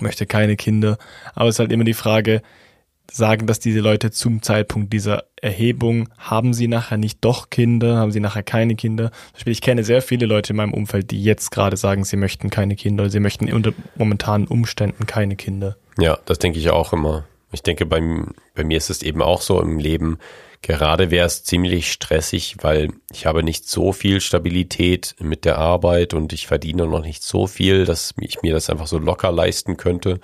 [0.00, 0.98] möchte keine Kinder.
[1.34, 2.42] Aber es ist halt immer die Frage,
[3.10, 8.12] sagen das diese Leute zum Zeitpunkt dieser Erhebung, haben sie nachher nicht doch Kinder, haben
[8.12, 9.10] sie nachher keine Kinder?
[9.44, 12.76] Ich kenne sehr viele Leute in meinem Umfeld, die jetzt gerade sagen, sie möchten keine
[12.76, 15.76] Kinder sie möchten unter momentanen Umständen keine Kinder.
[15.98, 17.24] Ja, das denke ich auch immer.
[17.52, 18.00] Ich denke, bei,
[18.54, 20.18] bei mir ist es eben auch so im Leben.
[20.62, 26.14] Gerade wäre es ziemlich stressig, weil ich habe nicht so viel Stabilität mit der Arbeit
[26.14, 29.76] und ich verdiene noch nicht so viel, dass ich mir das einfach so locker leisten
[29.76, 30.20] könnte.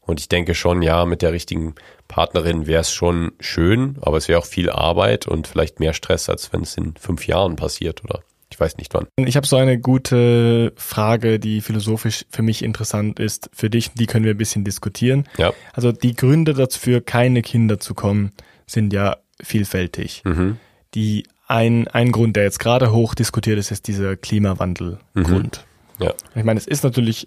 [0.00, 1.74] Und ich denke schon, ja, mit der richtigen
[2.08, 6.28] Partnerin wäre es schon schön, aber es wäre auch viel Arbeit und vielleicht mehr Stress,
[6.28, 8.20] als wenn es in fünf Jahren passiert oder
[8.54, 9.08] ich weiß nicht wann.
[9.16, 13.50] Ich habe so eine gute Frage, die philosophisch für mich interessant ist.
[13.52, 15.26] Für dich, die können wir ein bisschen diskutieren.
[15.38, 15.52] Ja.
[15.72, 18.30] Also die Gründe dafür, keine Kinder zu kommen,
[18.66, 20.22] sind ja vielfältig.
[20.24, 20.58] Mhm.
[20.94, 25.64] Die ein, ein Grund, der jetzt gerade hoch diskutiert ist, ist dieser Klimawandelgrund.
[25.98, 26.14] Ja.
[26.36, 27.26] Ich meine, es ist natürlich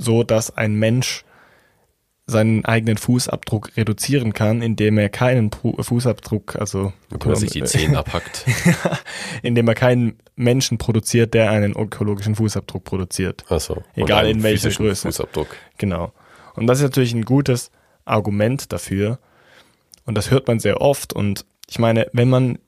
[0.00, 1.24] so, dass ein Mensch
[2.30, 6.92] seinen eigenen Fußabdruck reduzieren kann, indem er keinen Pu- Fußabdruck, also
[7.24, 8.46] man sich die Zehen abhackt.
[9.42, 13.44] indem er keinen Menschen produziert, der einen ökologischen Fußabdruck produziert.
[13.50, 13.82] Achso.
[13.94, 15.08] Egal Und einen in welcher Größe.
[15.08, 15.48] Fußabdruck.
[15.78, 16.12] Genau.
[16.54, 17.70] Und das ist natürlich ein gutes
[18.04, 19.18] Argument dafür.
[20.06, 21.12] Und das hört man sehr oft.
[21.12, 22.58] Und ich meine, wenn man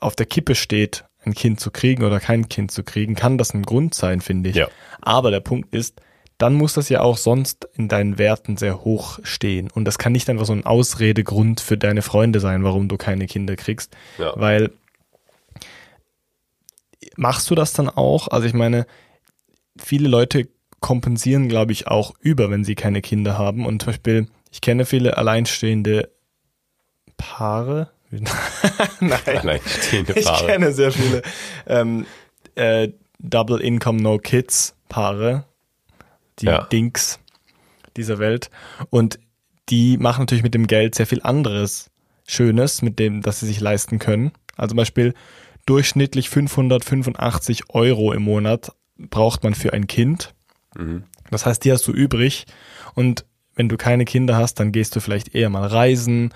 [0.00, 3.52] auf der Kippe steht, ein Kind zu kriegen oder kein Kind zu kriegen, kann das
[3.54, 4.56] ein Grund sein, finde ich.
[4.56, 4.68] Ja.
[5.02, 6.00] Aber der Punkt ist,
[6.40, 9.70] dann muss das ja auch sonst in deinen Werten sehr hoch stehen.
[9.70, 13.26] Und das kann nicht einfach so ein Ausredegrund für deine Freunde sein, warum du keine
[13.26, 13.94] Kinder kriegst.
[14.18, 14.32] Ja.
[14.36, 14.70] Weil
[17.16, 18.28] machst du das dann auch?
[18.28, 18.86] Also ich meine,
[19.78, 20.48] viele Leute
[20.80, 23.66] kompensieren, glaube ich, auch über, wenn sie keine Kinder haben.
[23.66, 26.10] Und zum Beispiel, ich kenne viele alleinstehende
[27.18, 27.90] Paare.
[29.00, 29.18] Nein.
[29.26, 30.46] Alleinstehende Ich Paare.
[30.46, 31.22] kenne sehr viele
[31.66, 32.06] ähm,
[32.54, 35.44] äh, Double Income No Kids Paare,
[36.40, 36.64] die Ja.
[36.64, 37.20] Dinks
[37.96, 38.50] dieser Welt.
[38.90, 39.18] Und
[39.68, 41.90] die machen natürlich mit dem Geld sehr viel anderes
[42.26, 44.32] Schönes, mit dem, dass sie sich leisten können.
[44.56, 45.14] Also zum Beispiel
[45.66, 50.34] durchschnittlich 585 Euro im Monat braucht man für ein Kind.
[50.76, 51.04] Mhm.
[51.30, 52.46] Das heißt, die hast du übrig.
[52.94, 53.24] Und
[53.54, 56.32] wenn du keine Kinder hast, dann gehst du vielleicht eher mal reisen,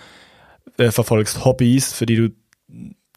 [0.79, 2.31] äh, verfolgst Hobbys, für die du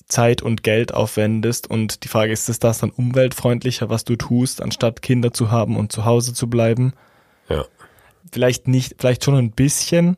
[0.07, 1.69] Zeit und Geld aufwendest.
[1.69, 5.77] Und die Frage ist, ist das dann umweltfreundlicher, was du tust, anstatt Kinder zu haben
[5.77, 6.93] und zu Hause zu bleiben?
[7.49, 7.65] Ja.
[8.31, 10.17] Vielleicht nicht, vielleicht schon ein bisschen,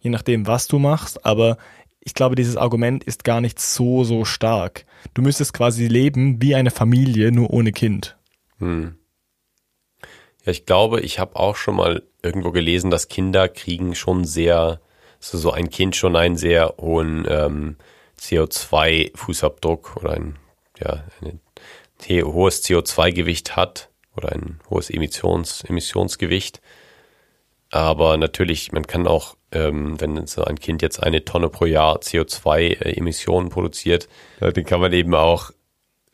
[0.00, 1.58] je nachdem, was du machst, aber
[2.00, 4.86] ich glaube, dieses Argument ist gar nicht so, so stark.
[5.14, 8.16] Du müsstest quasi leben wie eine Familie, nur ohne Kind.
[8.58, 8.96] Hm.
[10.44, 14.80] Ja, ich glaube, ich habe auch schon mal irgendwo gelesen, dass Kinder kriegen schon sehr,
[15.20, 17.76] so, so ein Kind schon einen sehr hohen ähm,
[18.20, 20.36] CO2-Fußabdruck oder ein,
[20.78, 21.40] ja, ein
[22.24, 26.60] hohes CO2-Gewicht hat oder ein hohes Emissions, Emissionsgewicht.
[27.70, 31.98] Aber natürlich, man kann auch, ähm, wenn so ein Kind jetzt eine Tonne pro Jahr
[31.98, 34.08] CO2-Emissionen produziert,
[34.40, 35.50] äh, dann kann man eben auch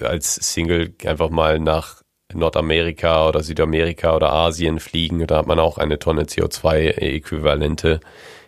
[0.01, 5.27] als Single einfach mal nach Nordamerika oder Südamerika oder Asien fliegen.
[5.27, 8.01] Da hat man auch eine Tonne CO2-Äquivalente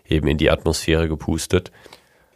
[0.09, 1.71] eben in die Atmosphäre gepustet.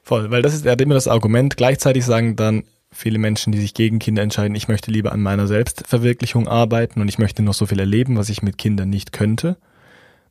[0.03, 1.57] Voll, weil das ist ja immer das Argument.
[1.57, 5.47] Gleichzeitig sagen dann viele Menschen, die sich gegen Kinder entscheiden, ich möchte lieber an meiner
[5.47, 9.57] Selbstverwirklichung arbeiten und ich möchte noch so viel erleben, was ich mit Kindern nicht könnte.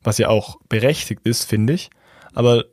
[0.02, 1.90] Was ja auch berechtigt ist, finde ich.
[2.34, 2.64] Aber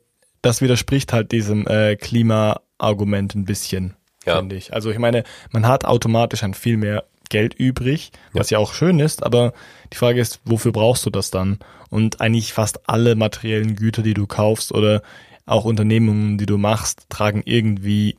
[0.42, 4.38] das widerspricht halt diesem äh, Klima-Argument ein bisschen, Ja.
[4.38, 4.74] finde ich.
[4.74, 9.00] Also ich meine, man hat automatisch ein viel mehr Geld übrig, was ja auch schön
[9.00, 9.52] ist, aber
[9.92, 11.60] die Frage ist, wofür brauchst du das dann?
[11.90, 15.02] Und eigentlich fast alle materiellen Güter, die du kaufst oder
[15.48, 18.18] auch Unternehmungen, die du machst, tragen irgendwie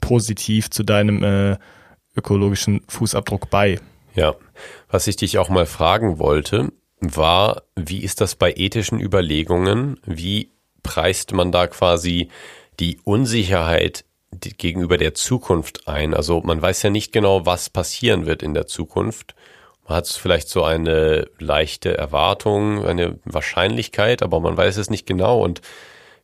[0.00, 1.56] positiv zu deinem äh,
[2.16, 3.80] ökologischen Fußabdruck bei.
[4.14, 4.34] Ja,
[4.90, 9.98] was ich dich auch mal fragen wollte, war, wie ist das bei ethischen Überlegungen?
[10.04, 10.50] Wie
[10.82, 12.28] preist man da quasi
[12.78, 16.14] die Unsicherheit gegenüber der Zukunft ein?
[16.14, 19.34] Also man weiß ja nicht genau, was passieren wird in der Zukunft.
[19.86, 25.42] Man hat vielleicht so eine leichte Erwartung, eine Wahrscheinlichkeit, aber man weiß es nicht genau.
[25.42, 25.62] Und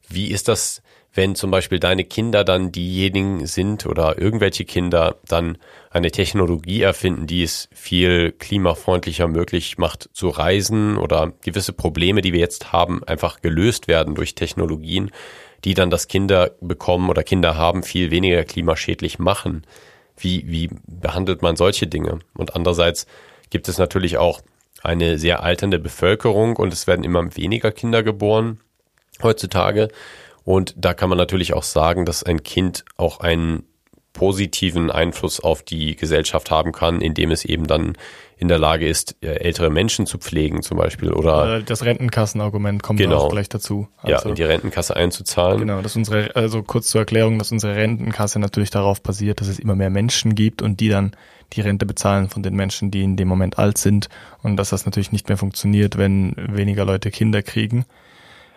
[0.09, 0.83] wie ist das,
[1.17, 5.59] wenn zum Beispiel deine Kinder dann diejenigen sind oder irgendwelche Kinder dann
[5.91, 12.33] eine Technologie erfinden, die es viel klimafreundlicher möglich macht zu reisen oder gewisse Probleme, die
[12.33, 15.11] wir jetzt haben, einfach gelöst werden durch Technologien,
[15.65, 19.67] die dann das Kinder bekommen oder Kinder haben viel weniger klimaschädlich machen.
[20.19, 22.21] wie, wie behandelt man solche Dinge?
[22.35, 23.07] Und andererseits
[23.51, 24.41] gibt es natürlich auch
[24.83, 28.61] eine sehr alternde Bevölkerung und es werden immer weniger Kinder geboren
[29.23, 29.89] heutzutage.
[30.45, 33.65] Und da kann man natürlich auch sagen, dass ein Kind auch einen
[34.13, 37.93] positiven Einfluss auf die Gesellschaft haben kann, indem es eben dann
[38.39, 42.99] in der Lage ist, äh, ältere Menschen zu pflegen zum Beispiel oder das Rentenkassenargument kommt
[42.99, 43.19] Genau.
[43.19, 43.89] auch gleich dazu.
[44.05, 45.59] ja, Also, in die Rentenkasse einzuzahlen.
[45.61, 49.59] Genau, dass unsere, also kurz zur Erklärung, dass unsere Rentenkasse natürlich darauf basiert, dass es
[49.59, 51.13] immer mehr Menschen gibt und die dann
[51.53, 54.09] die Rente bezahlen von den Menschen, die in dem Moment alt sind
[54.43, 57.85] und dass das natürlich nicht mehr funktioniert, wenn weniger Leute Kinder kriegen.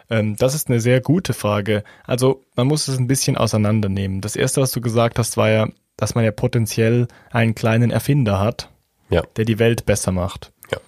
[0.10, 1.84] Ähm, das ist eine sehr gute Frage.
[2.06, 4.22] Also man muss es ein bisschen auseinandernehmen.
[4.22, 5.68] Das erste, was du gesagt hast, war ja,
[5.98, 8.70] dass man ja potenziell einen kleinen Erfinder hat,
[9.10, 9.24] Ja.
[9.36, 10.52] der die Welt besser macht.
[10.72, 10.80] Ja.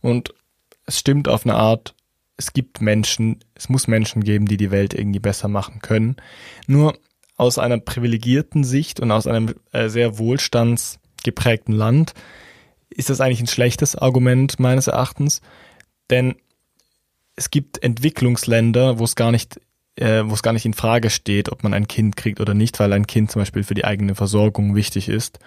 [0.00, 0.34] Und
[0.86, 1.94] es stimmt auf eine Art,
[2.36, 6.16] es gibt Menschen, es muss Menschen geben, die die Welt irgendwie besser machen können.
[6.66, 6.98] Nur
[7.36, 12.14] aus einer privilegierten Sicht und aus einem äh, sehr wohlstandsgeprägten Land
[12.90, 15.40] ist das eigentlich ein schlechtes Argument meines Erachtens,
[16.10, 16.36] denn
[17.36, 19.60] es gibt Entwicklungsländer, wo es gar nicht
[19.96, 22.80] äh, wo es gar nicht in Frage steht, ob man ein Kind kriegt oder nicht,
[22.80, 25.38] weil ein Kind zum Beispiel für die eigene Versorgung wichtig ist.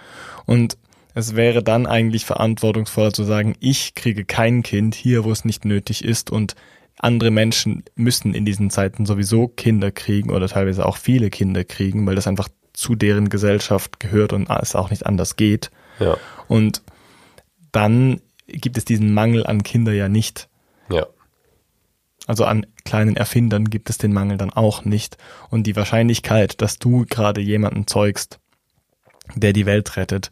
[0.46, 0.78] Und
[1.14, 5.66] es wäre dann eigentlich verantwortungsvoller zu sagen, ich kriege kein Kind hier, wo es nicht
[5.66, 6.56] nötig ist und
[7.00, 12.06] andere Menschen müssen in diesen Zeiten sowieso Kinder kriegen oder teilweise auch viele Kinder kriegen,
[12.08, 15.72] weil das einfach zu deren Gesellschaft gehört und es auch nicht anders geht.
[16.00, 16.84] Ja, Und
[17.72, 20.48] dann gibt es diesen Mangel an Kinder ja nicht.
[20.90, 21.06] ja,
[22.28, 25.18] Also an kleinen Erfindern gibt es den Mangel dann auch nicht.
[25.50, 28.40] Und die Wahrscheinlichkeit, dass du gerade jemanden zeugst,
[29.36, 30.30] der die Welt rettet,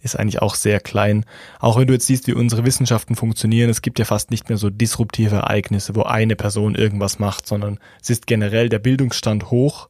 [0.00, 1.24] ist eigentlich auch sehr klein.
[1.58, 4.58] Auch wenn du jetzt siehst, wie unsere Wissenschaften funktionieren, es gibt ja fast nicht mehr
[4.58, 9.88] so disruptive Ereignisse, wo eine Person irgendwas macht, sondern es ist generell der Bildungsstand hoch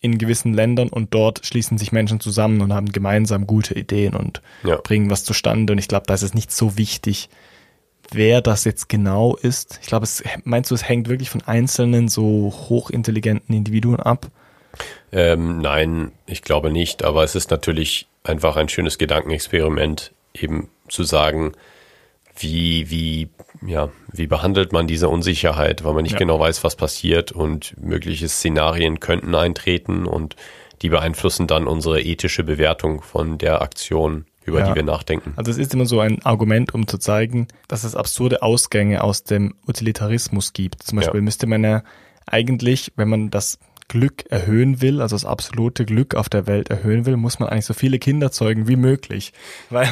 [0.00, 4.42] in gewissen Ländern und dort schließen sich Menschen zusammen und haben gemeinsam gute Ideen und
[4.62, 4.76] Ja.
[4.76, 5.72] bringen was zustande.
[5.72, 7.28] Und ich glaube, da ist es nicht so wichtig,
[8.12, 9.78] wer das jetzt genau ist.
[9.82, 14.26] Ich glaube, es meinst du, es hängt wirklich von einzelnen so hochintelligenten Individuen ab?
[15.12, 21.04] Ähm, nein, ich glaube nicht, aber es ist natürlich einfach ein schönes Gedankenexperiment, eben zu
[21.04, 21.52] sagen,
[22.38, 23.28] wie, wie,
[23.66, 26.18] ja, wie behandelt man diese Unsicherheit, weil man nicht Ja.
[26.18, 30.36] genau weiß, was passiert und mögliche Szenarien könnten eintreten und
[30.82, 34.68] die beeinflussen dann unsere ethische Bewertung von der Aktion, über Ja.
[34.70, 35.32] die wir nachdenken.
[35.36, 39.24] Also es ist immer so ein Argument, um zu zeigen, dass es absurde Ausgänge aus
[39.24, 40.82] dem Utilitarismus gibt.
[40.82, 41.24] Zum Beispiel Ja.
[41.24, 41.82] müsste man ja
[42.26, 47.06] eigentlich, wenn man das Glück erhöhen will, also das absolute Glück auf der Welt erhöhen
[47.06, 49.32] will, muss man eigentlich so viele Kinder zeugen wie möglich.
[49.70, 49.88] Weil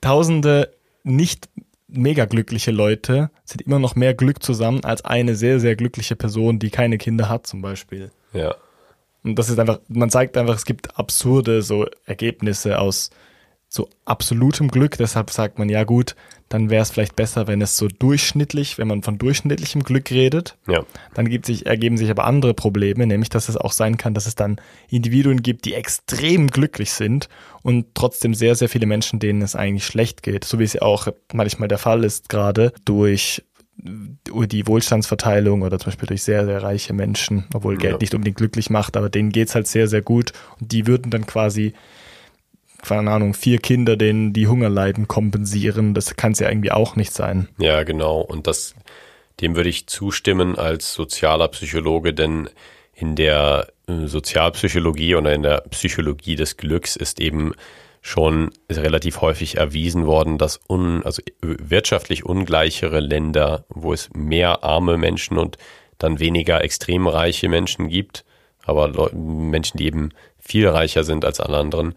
[0.00, 0.72] tausende
[1.02, 1.48] nicht
[1.88, 6.58] mega glückliche Leute sind immer noch mehr Glück zusammen als eine sehr, sehr glückliche Person,
[6.58, 8.10] die keine Kinder hat zum Beispiel.
[8.32, 8.54] Ja,
[9.24, 13.10] Und das ist einfach, man zeigt einfach, es gibt absurde so Ergebnisse aus
[13.70, 14.96] so absolutem Glück.
[14.96, 16.16] Deshalb sagt man, ja gut,
[16.48, 20.56] dann wäre es vielleicht besser, wenn es so durchschnittlich, wenn man von durchschnittlichem Glück redet.
[20.66, 24.14] ja, Dann gibt sich, ergeben sich aber andere Probleme, nämlich dass es auch sein kann,
[24.14, 27.28] dass es dann Individuen gibt, die extrem glücklich sind
[27.62, 30.44] und trotzdem sehr, sehr viele Menschen, denen es eigentlich schlecht geht.
[30.44, 33.44] So wie es ja auch manchmal der Fall ist, gerade durch
[33.80, 37.98] die Wohlstandsverteilung oder zum Beispiel durch sehr, sehr reiche Menschen, obwohl Geld Ja.
[38.00, 40.32] nicht unbedingt glücklich macht, aber denen geht's halt sehr, sehr gut.
[40.60, 41.74] Und die würden dann quasi,
[42.82, 45.94] keine Ahnung, vier Kinder, denen die Hunger leiden, kompensieren.
[45.94, 47.48] Das kann es ja irgendwie auch nicht sein.
[47.58, 48.20] Ja, genau.
[48.20, 48.74] Und das,
[49.40, 52.48] dem würde ich zustimmen als sozialer Psychologe, denn
[52.94, 57.52] in der äh, Sozialpsychologie oder in der Psychologie des Glücks ist eben
[58.00, 64.96] schon relativ häufig erwiesen worden, dass un, also wirtschaftlich ungleichere Länder, wo es mehr arme
[64.96, 65.58] Menschen und
[65.98, 68.24] dann weniger extrem reiche Menschen gibt,
[68.64, 71.94] aber Menschen, die eben viel reicher sind als alle anderen,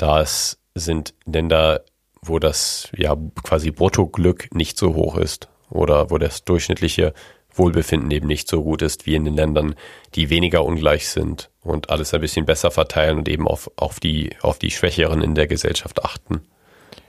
[0.00, 1.84] das sind Länder,
[2.22, 7.12] wo das ja quasi Bruttoglück nicht so hoch ist oder wo das durchschnittliche
[7.52, 9.74] Wohlbefinden eben nicht so gut ist wie in den Ländern,
[10.14, 14.30] die weniger ungleich sind und alles ein bisschen besser verteilen und eben auf, auf, die,
[14.40, 16.40] auf die Schwächeren in der Gesellschaft achten.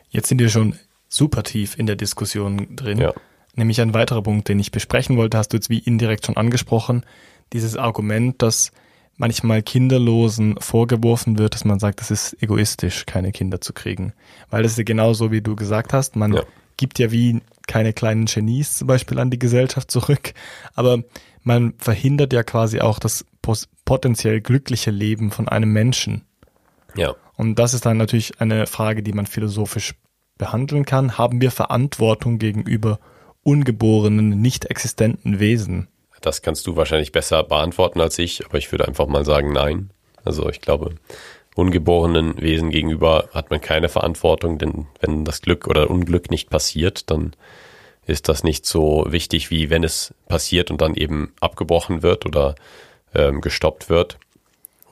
[0.09, 0.77] Jetzt sind wir schon
[1.07, 2.97] super tief in der Diskussion drin.
[2.97, 3.13] Ja.
[3.55, 7.05] Nämlich ein weiterer Punkt, den ich besprechen wollte, hast du jetzt wie indirekt schon angesprochen.
[7.53, 8.71] Dieses Argument, dass
[9.21, 14.13] manchmal Kinderlosen vorgeworfen wird, dass man sagt, es ist egoistisch, keine Kinder zu kriegen.
[14.49, 16.15] Weil das ist ja genauso, wie du gesagt hast.
[16.15, 16.43] Man Ja.
[16.75, 20.33] gibt ja wie keine kleinen Genies zum Beispiel an die Gesellschaft zurück.
[20.73, 21.03] Aber
[21.43, 23.23] man verhindert ja quasi auch das
[23.85, 26.23] potenziell glückliche Leben von einem Menschen.
[26.95, 29.93] Ja, Und das ist dann natürlich eine Frage, die man philosophisch
[30.37, 31.17] behandeln kann.
[31.17, 32.99] Haben wir Verantwortung gegenüber
[33.43, 35.87] ungeborenen, nicht existenten Wesen?
[36.21, 39.89] Das kannst du wahrscheinlich besser beantworten als ich, aber ich würde einfach mal sagen, nein.
[40.23, 40.95] Also ich glaube,
[41.55, 47.09] ungeborenen Wesen gegenüber hat man keine Verantwortung, denn wenn das Glück oder Unglück nicht passiert,
[47.09, 47.33] dann
[48.05, 52.55] ist das nicht so wichtig, wie wenn es passiert und dann eben abgebrochen wird oder
[53.13, 54.17] ähm, gestoppt wird.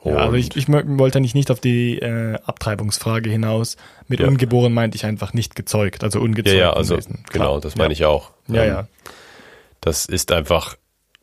[0.04, 3.76] Ja, also ich, ich wollte nicht, nicht auf die äh, Abtreibungsfrage hinaus.
[4.08, 4.28] Mit ja.
[4.28, 6.56] ungeboren meinte ich einfach nicht gezeugt, also ungezeugt.
[6.56, 6.98] Ja, ja also
[7.30, 7.92] genau, das meine ja.
[7.92, 8.30] ich auch.
[8.48, 8.88] Ja, ähm, ja.
[9.82, 10.76] Das ist einfach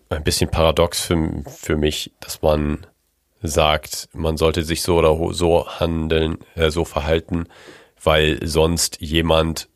[0.09, 2.85] ein bisschen paradox für, für mich, dass man
[3.41, 7.47] sagt, man sollte sich so oder so handeln, äh, so verhalten,
[8.01, 9.69] weil sonst jemand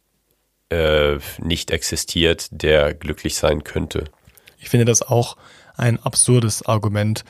[0.70, 4.06] äh, nicht existiert, der glücklich sein könnte.
[4.60, 5.38] Ich finde das auch
[5.76, 7.24] ein absurdes Argument.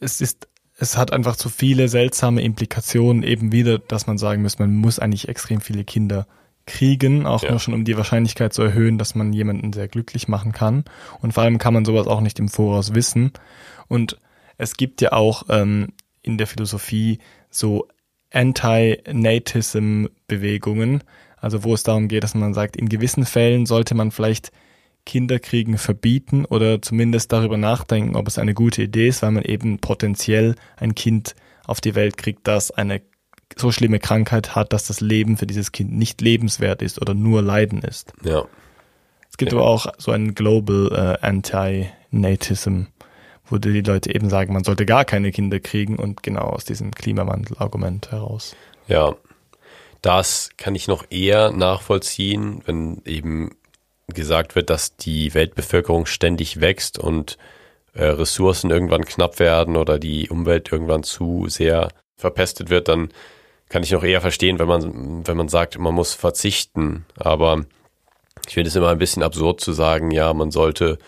[0.00, 4.58] Es ist, es hat einfach zu viele seltsame Implikationen eben wieder, dass man sagen muss,
[4.58, 6.26] man muss eigentlich extrem viele Kinder
[6.68, 7.50] kriegen, auch ja.
[7.50, 10.84] nur schon um die Wahrscheinlichkeit zu erhöhen, dass man jemanden sehr glücklich machen kann.
[11.20, 13.32] Und vor allem kann man sowas auch nicht im Voraus wissen.
[13.88, 14.20] Und
[14.56, 15.88] es gibt ja auch ähm,
[16.22, 17.18] in der Philosophie
[17.50, 17.88] so
[18.30, 21.02] Anti-Natism-Bewegungen,
[21.38, 24.52] also wo es darum geht, dass man sagt, in gewissen Fällen sollte man vielleicht
[25.06, 29.78] Kinderkriegen verbieten oder zumindest darüber nachdenken, ob es eine gute Idee ist, weil man eben
[29.78, 33.00] potenziell ein Kind auf die Welt kriegt, das eine
[33.56, 37.42] so schlimme Krankheit hat, dass das Leben für dieses Kind nicht lebenswert ist oder nur
[37.42, 38.12] Leiden ist.
[38.22, 38.44] Ja.
[39.30, 39.58] Es gibt ja.
[39.58, 42.82] aber auch so einen Global äh, Anti-Natism,
[43.46, 46.90] wo die Leute eben sagen, man sollte gar keine Kinder kriegen und genau aus diesem
[46.92, 48.54] Klimawandel-Argument heraus.
[48.86, 49.14] Ja,
[50.02, 53.50] das kann ich noch eher nachvollziehen, wenn eben
[54.06, 57.36] gesagt wird, dass die Weltbevölkerung ständig wächst und
[57.94, 63.10] äh, Ressourcen irgendwann knapp werden oder die Umwelt irgendwann zu sehr verpestet wird, dann
[63.68, 67.04] kann ich noch eher verstehen, wenn man, wenn man sagt, man muss verzichten.
[67.16, 67.64] Aber
[68.46, 70.98] ich finde es immer ein bisschen absurd zu sagen, ja, man sollte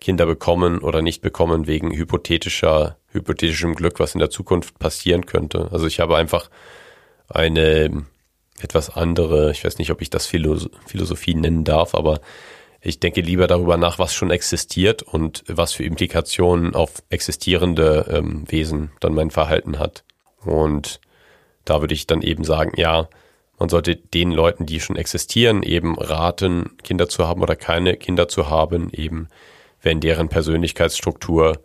[0.00, 5.68] Kinder bekommen oder nicht bekommen wegen hypothetischer, hypothetischem Glück, was in der Zukunft passieren könnte.
[5.72, 6.50] Also ich habe einfach
[7.28, 8.04] eine
[8.60, 12.20] etwas andere, ich weiß nicht, ob ich das Philosophie nennen darf, aber
[12.80, 18.44] ich denke lieber darüber nach, was schon existiert und was für Implikationen auf existierende ähm,
[18.46, 20.04] Wesen dann mein Verhalten hat.
[20.44, 21.00] Und
[21.64, 23.08] da würde ich dann eben sagen, ja,
[23.58, 28.28] man sollte den Leuten, die schon existieren, eben raten, Kinder zu haben oder keine Kinder
[28.28, 29.28] zu haben, eben
[29.80, 31.60] wenn deren Persönlichkeitsstruktur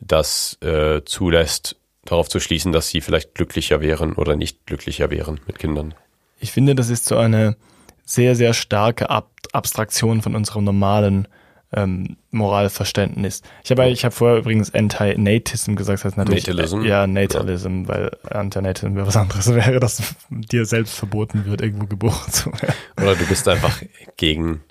[0.00, 5.40] das äh, zulässt, darauf zu schließen, dass sie vielleicht glücklicher wären oder nicht glücklicher wären
[5.46, 5.94] mit Kindern.
[6.40, 7.56] Ich finde, das ist so eine
[8.04, 11.28] sehr, sehr starke Ab Abstraktion von unserem normalen
[11.74, 13.42] ähm, Moralverständnis.
[13.64, 16.82] Ich habe ich hab vorher übrigens Anti-Natism gesagt, das heißt natürlich Natalism?
[16.82, 17.88] ja Natalism, ja.
[17.88, 22.74] weil Anti-Natism wäre was anderes wäre, dass dir selbst verboten wird, irgendwo geboren zu werden.
[22.96, 23.80] Oder du bist einfach
[24.16, 24.62] gegen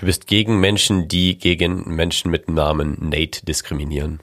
[0.00, 4.20] du bist gegen Menschen, die gegen Menschen mit dem Namen Nate diskriminieren.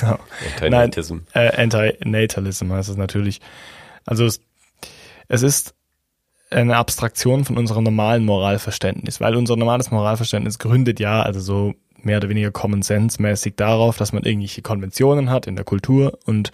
[0.00, 0.18] Genau.
[0.54, 1.18] Anti-Natism.
[1.32, 3.40] Äh, Anti-Natalism heißt es natürlich.
[4.04, 4.42] Also es,
[5.28, 5.74] es ist
[6.52, 12.18] eine Abstraktion von unserem normalen Moralverständnis, weil unser normales Moralverständnis gründet ja, also so mehr
[12.18, 16.52] oder weniger Common Sense mäßig darauf, dass man irgendwelche Konventionen hat in der Kultur und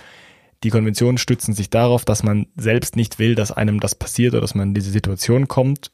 [0.64, 4.40] die Konventionen stützen sich darauf, dass man selbst nicht will, dass einem das passiert oder
[4.40, 5.92] dass man in diese Situation kommt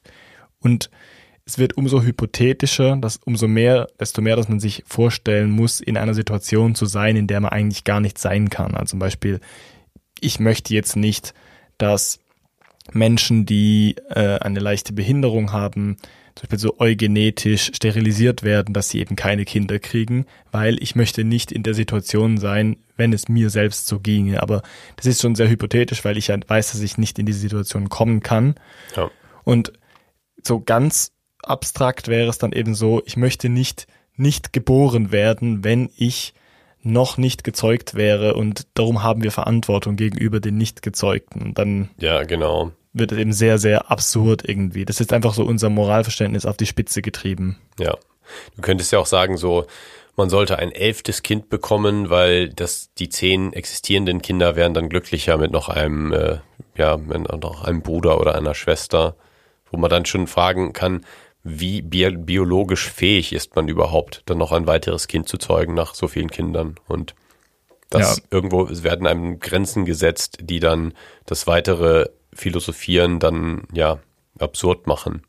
[0.59, 0.89] und
[1.45, 5.95] es wird umso hypothetischer, dass umso mehr, desto mehr, dass man sich vorstellen muss, in
[5.95, 8.73] einer Situation zu sein, in der man eigentlich gar nicht sein kann.
[8.73, 9.39] Also zum Beispiel,
[10.19, 11.35] ich möchte jetzt nicht,
[11.77, 12.19] dass
[12.91, 15.97] Menschen, die äh, eine leichte Behinderung haben,
[16.35, 21.23] zum Beispiel so eugenetisch sterilisiert werden, dass sie eben keine Kinder kriegen, weil ich möchte
[21.23, 24.41] nicht in der Situation sein, wenn es mir selbst so ginge.
[24.41, 24.61] Aber
[24.97, 27.87] das ist schon sehr hypothetisch, weil ich ja weiß, dass ich nicht in diese Situation
[27.89, 28.55] kommen kann.
[28.95, 29.09] Ja.
[29.45, 29.71] Und
[30.43, 35.89] so ganz abstrakt wäre es dann eben so, ich möchte nicht nicht geboren werden, wenn
[35.97, 36.33] ich
[36.85, 41.41] noch nicht gezeugt wäre und darum haben wir Verantwortung gegenüber den nicht gezeugten.
[41.41, 42.71] Und dann ja, genau.
[42.93, 44.85] wird es eben sehr, sehr absurd irgendwie.
[44.85, 47.57] Das ist einfach so unser Moralverständnis auf die Spitze getrieben.
[47.79, 47.95] Ja.
[48.55, 49.65] Du könntest ja auch sagen, so,
[50.15, 55.37] man sollte ein elftes Kind bekommen, weil das die zehn existierenden Kinder wären dann glücklicher
[55.37, 56.37] mit noch einem, äh,
[56.77, 59.15] ja, mit noch einem Bruder oder einer Schwester,
[59.71, 61.03] wo man dann schon fragen kann,
[61.47, 65.93] wie bi biologisch fähig ist man überhaupt, dann noch ein weiteres Kind zu zeugen nach
[65.93, 66.75] so vielen Kindern.
[66.87, 67.13] Und
[67.91, 68.23] das ja.
[68.31, 70.93] irgendwo werden einem Grenzen gesetzt, die dann
[71.27, 73.99] das weitere Philosophieren dann ja
[74.39, 75.21] absurd machen.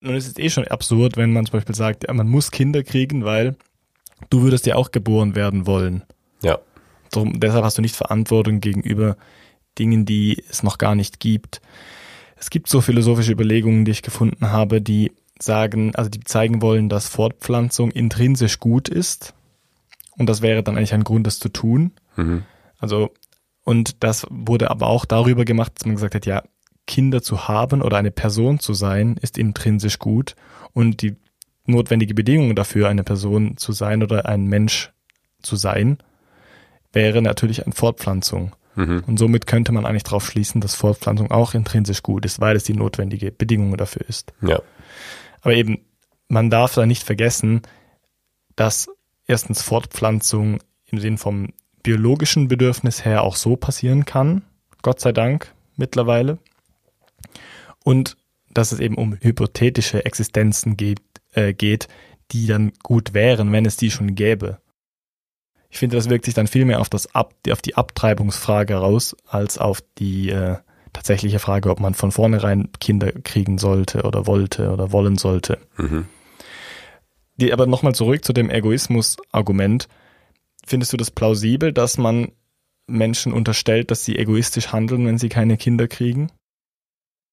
[0.00, 2.82] Nun ist es eh schon absurd, wenn man zum Beispiel sagt, ja, man muss Kinder
[2.82, 3.54] kriegen, weil
[4.30, 6.02] du würdest ja auch geboren werden wollen.
[6.42, 6.58] Ja.
[7.12, 9.16] Darum, deshalb hast du nicht Verantwortung gegenüber
[9.78, 11.60] Dingen, die es noch gar nicht gibt.
[12.36, 15.12] Es gibt so philosophische Überlegungen, die ich gefunden habe, die
[15.42, 19.34] sagen, also die zeigen wollen, dass Fortpflanzung intrinsisch gut ist.
[20.16, 21.92] Und das wäre dann eigentlich ein Grund, das zu tun.
[22.16, 22.44] Mhm.
[22.78, 23.10] Also,
[23.64, 26.42] Und das wurde aber auch darüber gemacht, dass man gesagt hat, ja,
[26.86, 30.34] Kinder zu haben oder eine Person zu sein, ist intrinsisch gut.
[30.72, 31.16] Und die
[31.66, 34.92] notwendige Bedingung dafür, eine Person zu sein oder ein Mensch
[35.42, 35.98] zu sein,
[36.92, 38.56] wäre natürlich eine Fortpflanzung.
[38.74, 39.04] Mhm.
[39.06, 42.64] Und somit könnte man eigentlich darauf schließen, dass Fortpflanzung auch intrinsisch gut ist, weil es
[42.64, 44.32] die notwendige Bedingung dafür ist.
[44.42, 44.60] Ja.
[45.40, 45.84] Aber eben,
[46.28, 47.62] man darf da nicht vergessen,
[48.56, 48.88] dass
[49.26, 54.42] erstens Fortpflanzung im Sinn vom biologischen Bedürfnis her auch so passieren kann,
[54.82, 56.38] Gott sei Dank mittlerweile.
[57.84, 58.16] Und
[58.52, 61.00] dass es eben um hypothetische Existenzen geht,
[61.32, 61.88] äh, geht,
[62.32, 64.58] die dann gut wären, wenn es die schon gäbe.
[65.70, 69.16] Ich finde, das wirkt sich dann viel mehr auf, das Ab auf die Abtreibungsfrage raus,
[69.26, 70.56] als auf die äh,
[70.92, 75.58] tatsächliche Frage, ob man von vornherein Kinder kriegen sollte oder wollte oder wollen sollte.
[75.76, 76.06] Mhm.
[77.36, 79.88] Die, aber nochmal zurück zu dem Egoismus-Argument.
[80.66, 82.32] Findest du das plausibel, dass man
[82.86, 86.30] Menschen unterstellt, dass sie egoistisch handeln, wenn sie keine Kinder kriegen?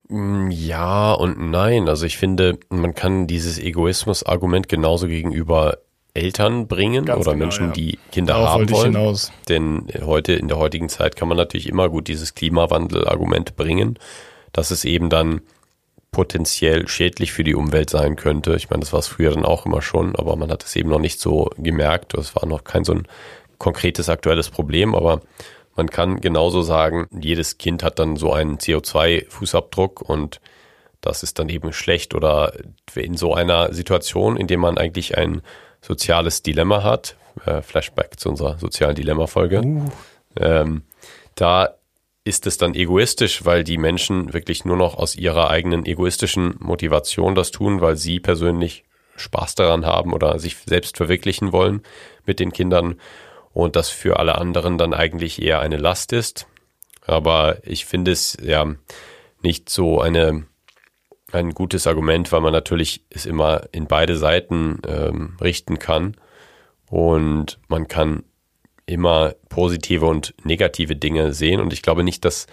[0.08, 1.90] Mm, ja und nein.
[1.90, 5.80] Also ich finde, man kann dieses Egoismus-Argument genauso gegenüber
[6.18, 7.72] Eltern bringen Ganz oder genau, Menschen, ja.
[7.72, 8.96] die Kinder Darauf haben wollen.
[8.96, 9.32] Hinaus.
[9.48, 13.98] Denn heute, in der heutigen Zeit kann man natürlich immer gut dieses Klimawandel-Argument bringen,
[14.52, 15.42] dass es eben dann
[16.12, 18.56] potenziell schädlich für die Umwelt sein könnte.
[18.56, 20.90] Ich meine, das war es früher dann auch immer schon, aber man hat es eben
[20.90, 22.14] noch nicht so gemerkt.
[22.16, 23.08] Es war noch kein so ein
[23.58, 25.22] konkretes aktuelles Problem, aber
[25.76, 30.42] man kann genauso sagen, jedes Kind hat dann so einen CO2-Fußabdruck und
[31.02, 32.54] das ist dann eben schlecht oder
[32.96, 35.42] in so einer Situation, in der man eigentlich ein
[35.88, 37.16] soziales Dilemma hat,
[37.46, 39.90] äh, Flashback zu unserer sozialen Dilemma-Folge, uh.
[40.40, 40.84] ähm,
[41.36, 41.76] da
[42.26, 47.36] ist es dann egoistisch, weil die Menschen wirklich nur noch aus ihrer eigenen egoistischen Motivation
[47.36, 48.84] das tun, weil sie persönlich
[49.16, 51.84] Spaß daran haben oder sich selbst verwirklichen wollen
[52.26, 53.00] mit den Kindern
[53.54, 56.48] und das für alle anderen dann eigentlich eher eine Last ist.
[57.06, 58.76] Aber ich finde es ja
[59.42, 60.47] nicht so eine
[61.32, 66.16] ein gutes Argument, weil man natürlich es immer in beide Seiten ähm, richten kann.
[66.90, 68.24] Und man kann
[68.86, 71.60] immer positive und negative Dinge sehen.
[71.60, 72.48] Und ich glaube nicht, dass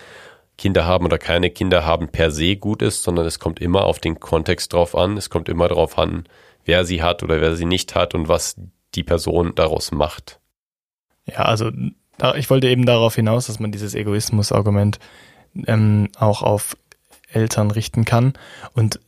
[0.59, 3.99] Kinder haben oder keine Kinder haben per se gut ist, sondern es kommt immer auf
[3.99, 6.25] den Kontext drauf an, es kommt immer darauf an,
[6.65, 8.57] wer sie hat oder wer sie nicht hat und was
[8.95, 10.41] die Person daraus macht.
[11.27, 11.71] Ja, also
[12.37, 14.99] ich wollte eben darauf hinaus, dass man dieses Egoismus-Argument
[15.67, 16.77] ähm, auch auf
[17.35, 18.35] Eltern richten kann.
[18.73, 19.01] Und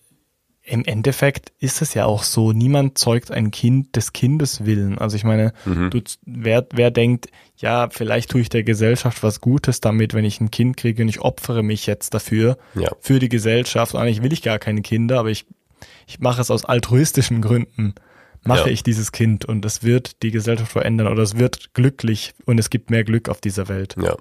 [0.63, 4.99] im Endeffekt ist es ja auch so, niemand zeugt ein Kind des Kindes willen.
[4.99, 5.91] Also ich meine, mhm.
[5.91, 10.41] du, wer, wer denkt, ja, vielleicht tue ich der Gesellschaft was Gutes damit, wenn ich
[10.41, 12.91] ein Kind kriege und ich opfere mich jetzt dafür, ja.
[13.01, 13.95] für die Gesellschaft.
[13.95, 15.47] Und eigentlich will ich gar keine Kinder, aber ich,
[16.09, 17.95] ich mache es aus altruistischen Gründen
[18.47, 18.73] mache ja.
[18.73, 22.71] ich dieses Kind und es wird die Gesellschaft verändern oder es wird glücklich und es
[22.71, 23.97] gibt mehr Glück auf dieser Welt.
[24.01, 24.17] Ja.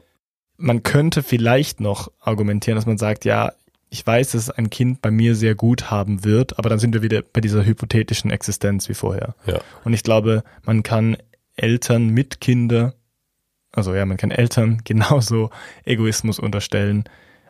[0.57, 3.51] Man könnte vielleicht noch argumentieren, dass man sagt, ja,
[3.95, 7.01] ich weiß, dass ein Kind bei mir sehr gut haben wird, aber dann sind wir
[7.01, 9.35] wieder bei dieser hypothetischen Existenz wie vorher.
[9.45, 9.61] Ja.
[9.85, 11.15] Und ich glaube, man kann
[11.55, 12.93] Eltern mit Kinder,
[13.71, 15.49] also ja, man kann Eltern genauso
[15.85, 17.05] Egoismus unterstellen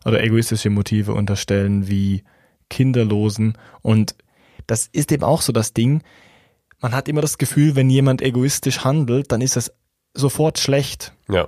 [0.05, 2.23] oder egoistische Motive unterstellen wie
[2.69, 3.57] Kinderlosen.
[3.81, 4.13] Und
[4.67, 6.03] das ist eben auch so das Ding,
[6.79, 9.73] man hat immer das Gefühl, wenn jemand egoistisch handelt, dann ist es
[10.13, 11.15] sofort schlecht.
[11.27, 11.47] Ja.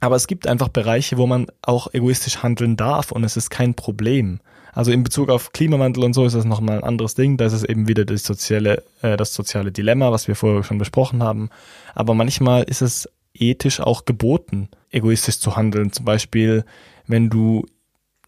[0.00, 3.74] Aber es gibt einfach Bereiche, wo man auch egoistisch handeln darf und es ist kein
[3.74, 4.40] Problem.
[4.72, 7.36] Also in Bezug auf Klimawandel und so ist das nochmal ein anderes Ding.
[7.36, 10.78] Da ist es eben wieder das soziale, äh, das soziale Dilemma, was wir vorher schon
[10.78, 11.50] besprochen haben.
[11.94, 15.92] Aber manchmal ist es ethisch auch geboten, egoistisch zu handeln.
[15.92, 16.64] Zum Beispiel,
[17.06, 17.66] wenn du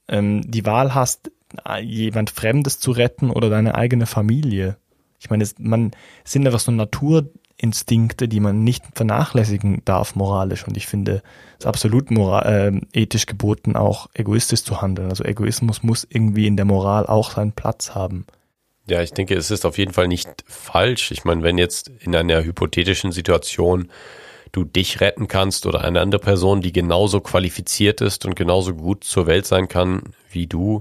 [0.08, 1.30] ähm, die Wahl hast,
[1.82, 4.76] jemand Fremdes zu retten oder deine eigene Familie.
[5.20, 5.92] Ich meine, es, man
[6.24, 6.72] sind einfach so
[7.62, 10.66] Naturinstinkte, die man nicht vernachlässigen darf moralisch.
[10.66, 11.22] Und ich finde
[11.58, 15.08] es absolut moral, äh, ethisch geboten, auch egoistisch zu handeln.
[15.08, 18.26] Also Egoismus muss irgendwie in der Moral auch seinen Platz haben.
[18.88, 21.12] Ja, ich denke, es ist auf jeden Fall nicht falsch.
[21.12, 23.90] Ich meine, wenn jetzt in einer hypothetischen Situation
[24.50, 29.04] du dich retten kannst oder eine andere Person, die genauso qualifiziert ist und genauso gut
[29.04, 30.80] zur Welt sein kann wie du,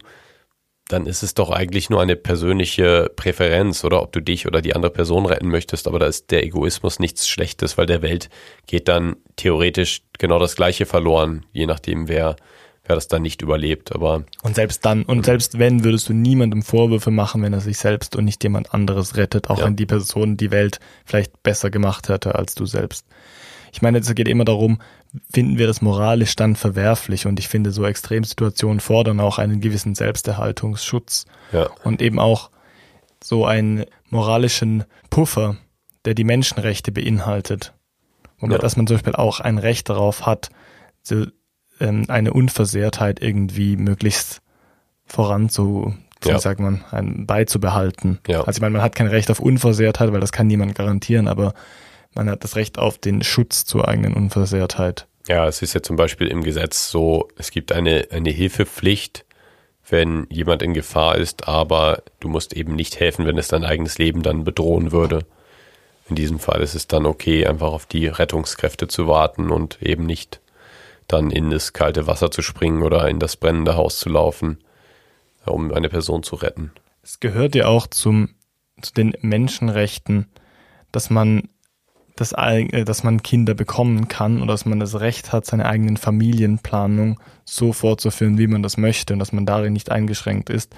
[0.91, 4.75] dann ist es doch eigentlich nur eine persönliche Präferenz oder ob du dich oder die
[4.75, 5.87] andere Person retten möchtest.
[5.87, 8.29] Aber da ist der Egoismus nichts Schlechtes, weil der Welt
[8.67, 12.35] geht dann theoretisch genau das Gleiche verloren, je nachdem, wer,
[12.83, 13.93] wer das dann nicht überlebt.
[13.93, 17.77] Aber und selbst dann und selbst wenn würdest du niemandem Vorwürfe machen, wenn er sich
[17.77, 19.65] selbst und nicht jemand anderes rettet, auch ja.
[19.65, 23.05] wenn die Person die Welt vielleicht besser gemacht hätte als du selbst.
[23.73, 24.81] Ich meine, es geht immer darum,
[25.33, 29.95] finden wir das moralisch dann verwerflich und ich finde, so Extremsituationen fordern auch einen gewissen
[29.95, 31.69] Selbsterhaltungsschutz ja.
[31.83, 32.49] und eben auch
[33.23, 35.57] so einen moralischen Puffer,
[36.05, 37.73] der die Menschenrechte beinhaltet.
[38.39, 38.61] Womit, ja.
[38.61, 40.49] dass man zum Beispiel auch ein Recht darauf hat,
[41.03, 41.31] zu,
[41.79, 44.41] ähm, eine Unversehrtheit irgendwie möglichst
[45.05, 45.93] voran zu,
[46.23, 46.39] Ja.
[46.39, 48.19] sagt man, ein, beizubehalten.
[48.27, 48.39] Ja.
[48.39, 51.53] Also ich meine, man hat kein Recht auf Unversehrtheit, weil das kann niemand garantieren, aber
[52.13, 55.07] man hat das Recht auf den Schutz zur eigenen Unversehrtheit.
[55.27, 59.25] Ja, es ist ja zum Beispiel im Gesetz so, es gibt eine, eine Hilfepflicht,
[59.87, 63.97] wenn jemand in Gefahr ist, aber du musst eben nicht helfen, wenn es dein eigenes
[63.97, 65.25] Leben dann bedrohen würde.
[66.09, 70.05] In diesem Fall ist es dann okay, einfach auf die Rettungskräfte zu warten und eben
[70.05, 70.41] nicht
[71.07, 74.59] dann in das kalte Wasser zu springen oder in das brennende Haus zu laufen,
[75.45, 76.71] um eine Person zu retten.
[77.03, 78.29] Es gehört ja auch zum,
[78.81, 80.27] zu den Menschenrechten,
[80.91, 81.49] dass man
[82.15, 85.65] das, eig- äh, dass man Kinder bekommen kann oder dass man das Recht hat, seine
[85.65, 90.73] eigenen Familienplanung so fortzuführen, wie man das möchte und dass man darin nicht eingeschränkt ist.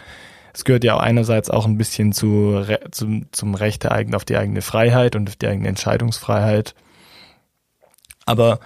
[0.53, 4.25] Es gehört ja auch einerseits auch ein bisschen zu, zum, zum Recht der eigenen, auf
[4.25, 6.75] die eigene Freiheit und auf die eigene Entscheidungsfreiheit.
[8.25, 8.59] Aber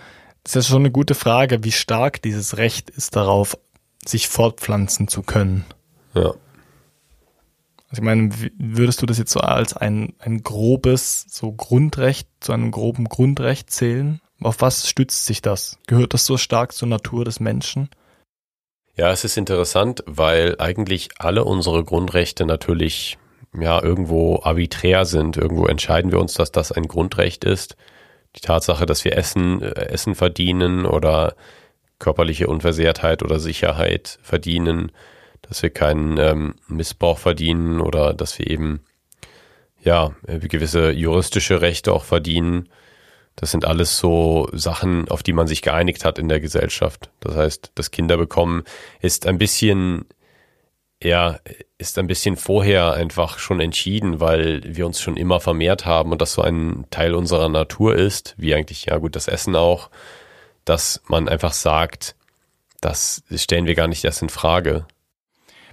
[0.44, 3.58] es ist schon eine gute Frage, wie stark dieses Recht ist darauf,
[4.06, 5.66] sich fortpflanzen zu können.
[6.14, 6.34] Ja.
[7.90, 12.52] Also ich meine, würdest du das jetzt so als ein, ein grobes, so Grundrecht, zu
[12.52, 14.20] einem groben Grundrecht zählen?
[14.42, 15.78] Auf was stützt sich das?
[15.88, 17.90] Gehört das so stark zur Natur des Menschen?
[18.96, 23.18] Ja, es ist interessant, weil eigentlich alle unsere Grundrechte natürlich
[23.58, 25.38] ja irgendwo arbiträr sind.
[25.38, 27.78] Irgendwo entscheiden wir uns, dass das ein Grundrecht ist.
[28.36, 31.36] Die Tatsache, dass wir Essen, äh, Essen verdienen oder
[32.00, 34.92] körperliche Unversehrtheit oder Sicherheit verdienen,
[35.48, 38.82] dass wir keinen ähm, Missbrauch verdienen oder dass wir eben
[39.82, 42.70] ja gewisse juristische Rechte auch verdienen.
[43.36, 47.12] Das sind alles so Sachen, auf die man sich geeinigt hat in der Gesellschaft.
[47.20, 48.64] Das heißt, das Kinderbekommen
[49.00, 50.06] ist ein bisschen,
[51.02, 51.40] ja,
[51.78, 56.22] ist ein bisschen vorher einfach schon entschieden, weil wir uns schon immer vermehrt haben und
[56.22, 59.92] das so ein Teil unserer Natur ist, wie eigentlich, ja gut, das Essen auch,
[60.66, 62.16] dass man einfach sagt,
[62.82, 64.88] das stellen wir gar nicht erst in Frage.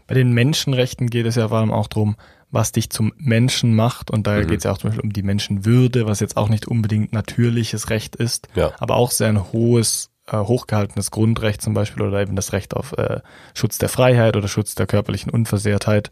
[0.06, 2.16] Bei den Menschenrechten geht es ja vor allem auch darum,
[2.50, 4.10] was dich zum Menschen macht.
[4.10, 4.46] Und da Mhm.
[4.46, 7.90] geht es ja auch zum Beispiel um die Menschenwürde, was jetzt auch nicht unbedingt natürliches
[7.90, 8.72] Recht ist, Ja.
[8.78, 12.92] aber auch sehr ein hohes, äh, hochgehaltenes Grundrecht zum Beispiel oder eben das Recht auf
[12.96, 13.20] äh,
[13.54, 16.10] Schutz der Freiheit oder Schutz der körperlichen Unversehrtheit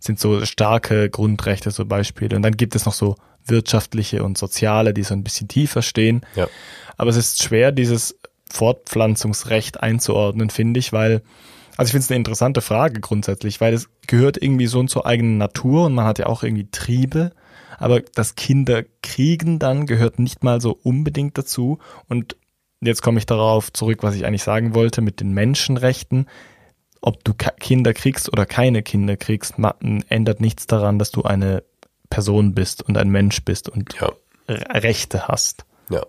[0.00, 2.36] sind so starke Grundrechte, so Beispiele.
[2.36, 3.14] Und dann gibt es noch so
[3.46, 6.22] wirtschaftliche und soziale, die so ein bisschen tiefer stehen.
[6.34, 6.46] Ja.
[6.96, 8.18] Aber es ist schwer, dieses
[8.50, 11.22] Fortpflanzungsrecht einzuordnen, finde ich, weil,
[11.76, 15.38] also ich finde es eine interessante Frage grundsätzlich, weil es gehört irgendwie so zur eigenen
[15.38, 17.32] Natur und man hat ja auch irgendwie Triebe,
[17.78, 22.36] aber das Kinder kriegen dann gehört nicht mal so unbedingt dazu und
[22.80, 26.28] jetzt komme ich darauf zurück, was ich eigentlich sagen wollte mit den Menschenrechten.
[27.00, 29.54] Ob du Kinder kriegst oder keine Kinder kriegst,
[30.08, 31.62] ändert nichts daran, dass du eine
[32.08, 34.12] Person bist und ein Mensch bist und Ja.
[34.48, 35.64] Re- Rechte hast.
[35.90, 36.02] Ja.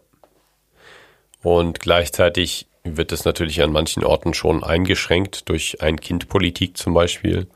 [1.42, 7.48] Und gleichzeitig wird es natürlich an manchen Orten schon eingeschränkt durch Ein-Kind-Politik zum Beispiel,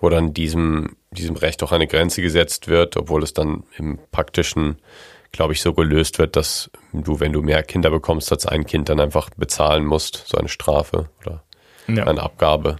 [0.00, 4.78] wo dann diesem, diesem Recht auch eine Grenze gesetzt wird, obwohl es dann im praktischen,
[5.32, 8.88] glaube ich, so gelöst wird, dass du, wenn du mehr Kinder bekommst als ein Kind,
[8.88, 11.44] dann einfach bezahlen musst, so eine Strafe oder
[11.86, 12.04] Ja.
[12.04, 12.76] eine Abgabe.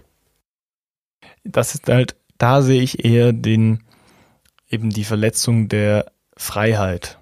[1.43, 3.83] das ist halt, da sehe ich eher den,
[4.69, 7.16] eben die Verletzung der Freiheit.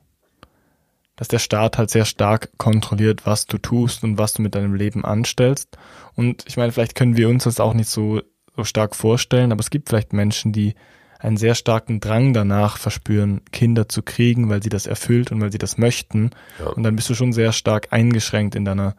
[1.15, 4.75] Dass der Staat halt sehr stark kontrolliert, was du tust und was du mit deinem
[4.75, 5.77] Leben anstellst.
[6.15, 8.21] Und ich meine, vielleicht können wir uns das auch nicht so,
[8.55, 10.75] so stark vorstellen, aber es gibt vielleicht Menschen, die
[11.19, 15.51] einen sehr starken Drang danach verspüren, Kinder zu kriegen, weil sie das erfüllt und weil
[15.51, 16.31] sie das möchten.
[16.59, 16.67] Ja.
[16.67, 18.95] Und dann bist du schon sehr stark eingeschränkt in deiner,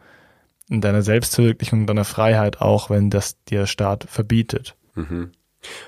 [0.69, 4.75] in deiner Selbstverwirklichung, in deiner Freiheit, auch wenn das der Staat verbietet.
[4.95, 5.33] Mhm.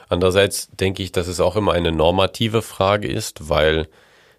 [0.09, 3.89] Andererseits denke ich, dass es auch immer eine normative Frage ist, weil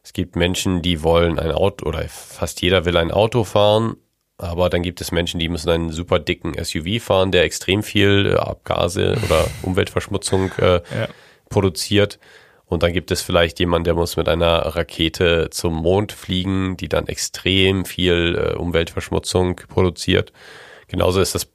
[0.09, 3.95] es gibt Menschen, die wollen ein Auto oder fast jeder will ein Auto fahren,
[4.39, 8.33] aber dann gibt es Menschen, die müssen einen super dicken SUV fahren, der extrem viel
[8.33, 11.09] äh, Abgase oder Umweltverschmutzung äh, Ja.
[11.49, 12.17] produziert.
[12.65, 16.89] Und dann gibt es vielleicht jemanden, der muss mit einer Rakete zum Mond fliegen, die
[16.89, 20.33] dann extrem viel äh, Umweltverschmutzung produziert.
[20.87, 21.51] Genauso ist das,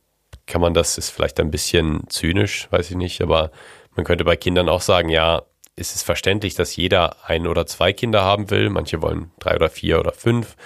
[0.46, 3.50] kann man das, ist vielleicht ein bisschen zynisch, weiß ich nicht, aber
[3.96, 5.42] man könnte bei Kindern auch sagen, ja,
[5.76, 8.70] es ist verständlich, dass jeder ein oder zwei Kinder haben will.
[8.70, 10.56] Manche wollen drei oder vier oder fünf.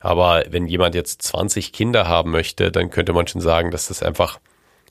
[0.00, 4.02] Aber wenn jemand jetzt 20 Kinder haben möchte, dann könnte man schon sagen, dass das
[4.02, 4.38] einfach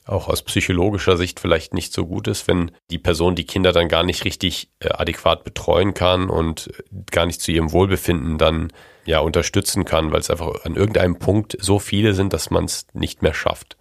[0.05, 3.89] auch aus psychologischer Sicht vielleicht nicht so gut ist, wenn die Person die Kinder dann
[3.89, 8.71] gar nicht richtig äh, adäquat betreuen kann und äh, gar nicht zu ihrem Wohlbefinden dann
[9.05, 12.87] ja unterstützen kann, weil es einfach an irgendeinem Punkt so viele sind, dass man es
[12.93, 13.77] nicht mehr schafft.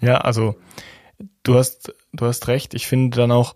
[0.00, 0.56] Ja, also
[1.44, 2.74] du hast, du hast recht.
[2.74, 3.54] Ich finde dann auch,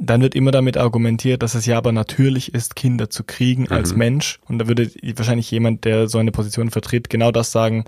[0.00, 3.72] dann wird immer damit argumentiert, dass es ja aber natürlich ist, Kinder zu kriegen mhm.
[3.72, 4.38] als Mensch.
[4.48, 7.84] Und da würde wahrscheinlich jemand, der so eine Position vertritt, genau das sagen.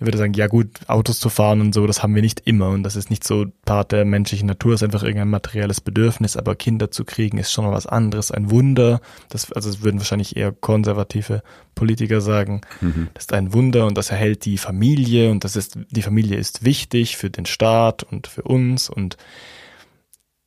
[0.00, 2.70] Er würde sagen, ja gut, Autos zu fahren und so, das haben wir nicht immer
[2.70, 6.36] und das ist nicht so Part der menschlichen Natur, das ist einfach irgendein materielles Bedürfnis,
[6.36, 9.00] aber Kinder zu kriegen ist schon mal was anderes, ein Wunder.
[9.28, 11.44] Das, also das würden wahrscheinlich eher konservative
[11.76, 12.62] Politiker sagen.
[12.80, 13.08] Mhm.
[13.14, 16.64] Das ist ein Wunder und das erhält die Familie und das ist, die Familie ist
[16.64, 19.16] wichtig für den Staat und für uns und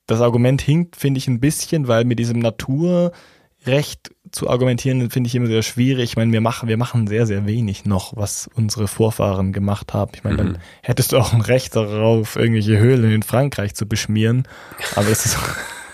[0.08, 5.36] das Argument hinkt, finde ich, ein bisschen, weil mit diesem Naturrecht zu argumentieren, finde ich
[5.36, 6.12] immer sehr schwierig.
[6.12, 10.12] Ich meine, wir machen, wir machen sehr, sehr wenig noch, was unsere Vorfahren gemacht haben.
[10.16, 10.54] Ich meine, mhm.
[10.54, 14.48] dann hättest du auch ein Recht darauf, irgendwelche Höhlen in Frankreich zu beschmieren.
[14.96, 15.38] Aber es ist,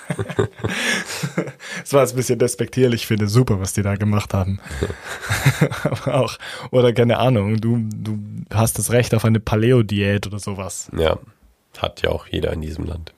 [0.07, 0.18] das
[1.93, 4.59] war jetzt ein bisschen despektierlich, ich finde super, was die da gemacht haben.
[5.84, 6.38] Aber auch,
[6.72, 8.20] oder keine Ahnung, du, du
[8.53, 10.91] hast das Recht auf eine Paleo-Diät oder sowas.
[10.97, 11.18] Ja,
[11.78, 13.14] hat ja auch jeder in diesem Land.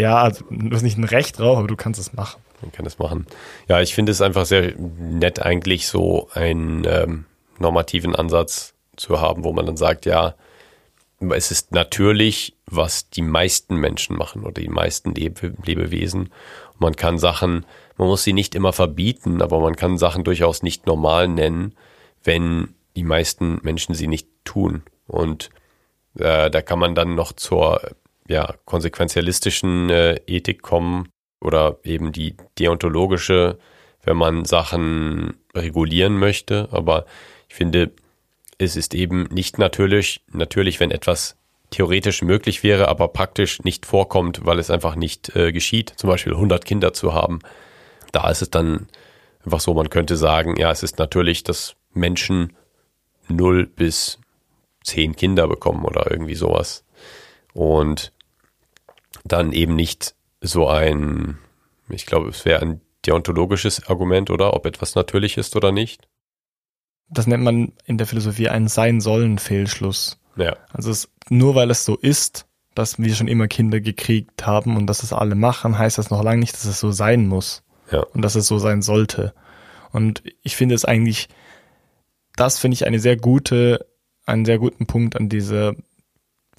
[0.00, 2.40] Ja, also du hast nicht ein Recht drauf, aber du kannst es machen.
[2.62, 3.26] Man kann es machen.
[3.68, 7.26] Ja, ich finde es einfach sehr nett, eigentlich so einen ähm,
[7.58, 10.34] normativen Ansatz zu haben, wo man dann sagt, ja,
[11.34, 16.30] es ist natürlich, was die meisten Menschen machen oder die meisten Lebe Lebewesen.
[16.78, 17.66] Man kann Sachen,
[17.98, 21.74] man muss sie nicht immer verbieten, aber man kann Sachen durchaus nicht normal nennen,
[22.24, 24.82] wenn die meisten Menschen sie nicht tun.
[25.06, 25.50] Und
[26.18, 27.82] äh, da kann man dann noch zur
[28.30, 31.08] ja, konsequenzialistischen äh, Ethik kommen
[31.40, 33.58] oder eben die deontologische,
[34.04, 36.68] wenn man Sachen regulieren möchte.
[36.70, 37.06] Aber
[37.48, 37.90] ich finde,
[38.56, 41.36] es ist eben nicht natürlich, natürlich, wenn etwas
[41.70, 45.92] theoretisch möglich wäre, aber praktisch nicht vorkommt, weil es einfach nicht äh, geschieht.
[45.96, 47.40] Zum Beispiel 100 Kinder zu haben.
[48.12, 48.86] Da ist es dann
[49.44, 52.52] einfach so, man könnte sagen, ja, es ist natürlich, dass Menschen
[53.26, 54.20] 0 bis
[54.84, 56.84] 10 Kinder bekommen oder irgendwie sowas.
[57.54, 58.12] Und
[59.24, 61.38] dann eben nicht so ein,
[61.88, 64.54] ich glaube, es wäre ein deontologisches Argument, oder?
[64.54, 66.08] Ob etwas natürlich ist oder nicht.
[67.08, 70.18] Das nennt man in der Philosophie einen Sein-Sollen-Fehlschluss.
[70.36, 70.56] Ja.
[70.72, 74.86] Also es, nur weil es so ist, dass wir schon immer Kinder gekriegt haben und
[74.86, 77.62] dass es alle machen, heißt das noch lange nicht, dass es so sein muss.
[77.90, 78.02] Ja.
[78.14, 79.34] Und dass es so sein sollte.
[79.92, 81.28] Und ich finde es eigentlich,
[82.36, 83.86] das finde ich eine sehr gute,
[84.24, 85.74] einen sehr guten Punkt an dieser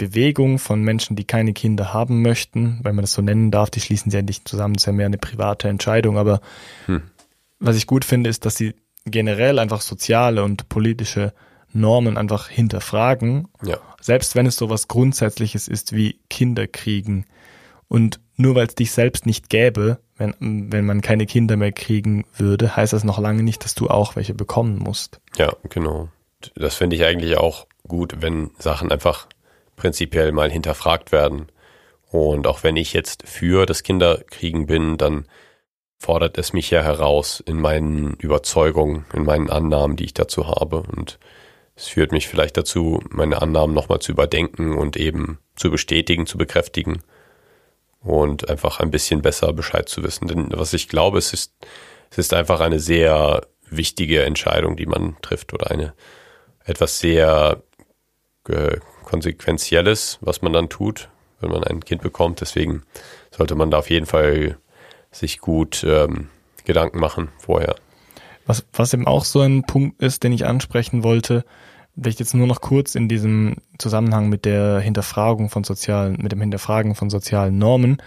[0.02, 3.82] Bewegung von Menschen, die keine Kinder haben möchten, weil man das so nennen darf, die
[3.82, 6.42] schließen sie ja nicht zusammen, das ist ja mehr eine private Entscheidung, aber
[6.88, 7.04] hm.
[7.60, 8.74] was ich gut finde, ist, dass sie
[9.06, 11.34] generell einfach soziale und politische
[11.72, 13.78] Normen einfach hinterfragen, ja.
[14.02, 17.26] selbst wenn es so was Grundsätzliches ist wie Kinder kriegen.
[17.88, 22.26] Und nur weil es dich selbst nicht gäbe, wenn, wenn man keine Kinder mehr kriegen
[22.36, 25.22] würde, heißt das noch lange nicht, dass du auch welche bekommen musst.
[25.38, 26.10] Ja, genau.
[26.56, 29.28] Das finde ich eigentlich auch gut, wenn Sachen einfach
[29.82, 31.48] prinzipiell mal hinterfragt werden.
[32.12, 35.26] Und auch wenn ich jetzt für das Kinderkriegen bin, dann
[35.98, 40.84] fordert es mich ja heraus in meinen Überzeugungen, in meinen Annahmen, die ich dazu habe.
[40.84, 41.18] Und
[41.76, 46.38] es führt mich vielleicht dazu, meine Annahmen nochmal zu überdenken und eben zu bestätigen, zu
[46.38, 47.02] bekräftigen
[48.02, 50.28] und einfach ein bisschen besser Bescheid zu wissen.
[50.28, 51.54] Denn was ich glaube, es ist,
[52.12, 55.94] es ist einfach eine sehr wichtige Entscheidung, die man trifft oder eine
[56.66, 57.64] etwas sehr
[59.12, 61.10] Konsequenzielles, was man dann tut,
[61.42, 62.40] wenn man ein Kind bekommt.
[62.40, 62.84] Deswegen
[63.30, 64.58] sollte man da auf jeden Fall
[65.12, 66.30] sich gut ähm,
[66.64, 67.76] Gedanken machen vorher.
[68.46, 71.44] Was, was eben auch so ein Punkt ist, den ich ansprechen wollte,
[71.94, 76.40] vielleicht jetzt nur noch kurz in diesem Zusammenhang mit der Hinterfragung von sozialen, mit dem
[76.40, 78.02] Hinterfragen von sozialen Normen.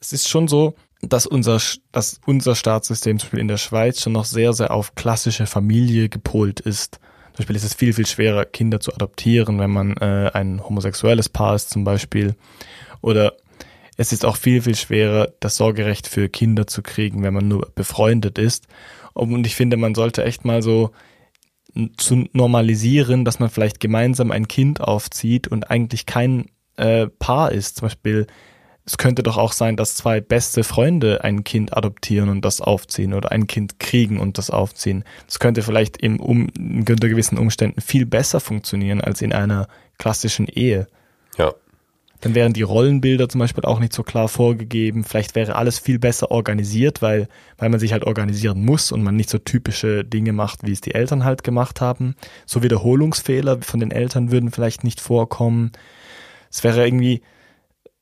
[0.00, 1.60] Es ist schon so, dass unser,
[1.90, 6.08] dass unser Staatssystem zum Beispiel in der Schweiz schon noch sehr, sehr auf klassische Familie
[6.08, 7.00] gepolt ist.
[7.32, 11.28] Zum Beispiel ist es viel, viel schwerer, Kinder zu adoptieren, wenn man äh, ein homosexuelles
[11.28, 12.34] Paar ist zum Beispiel.
[13.00, 13.34] Oder
[13.96, 17.70] es ist auch viel, viel schwerer, das Sorgerecht für Kinder zu kriegen, wenn man nur
[17.74, 18.66] befreundet ist.
[19.12, 20.90] Und ich finde, man sollte echt mal so
[21.96, 27.76] zu normalisieren, dass man vielleicht gemeinsam ein Kind aufzieht und eigentlich kein äh, Paar ist.
[27.76, 28.26] Zum Beispiel
[28.86, 33.14] es könnte doch auch sein, dass zwei beste Freunde ein Kind adoptieren und das aufziehen
[33.14, 35.04] oder ein Kind kriegen und das aufziehen.
[35.26, 39.68] Das könnte vielleicht im, um, unter gewissen Umständen viel besser funktionieren als in einer
[39.98, 40.86] klassischen Ehe.
[41.36, 41.52] Ja.
[42.22, 45.04] Dann wären die Rollenbilder zum Beispiel auch nicht so klar vorgegeben.
[45.04, 49.16] Vielleicht wäre alles viel besser organisiert, weil, weil man sich halt organisieren muss und man
[49.16, 52.16] nicht so typische Dinge macht, wie es die Eltern halt gemacht haben.
[52.44, 55.72] So Wiederholungsfehler von den Eltern würden vielleicht nicht vorkommen.
[56.50, 57.22] Es wäre irgendwie,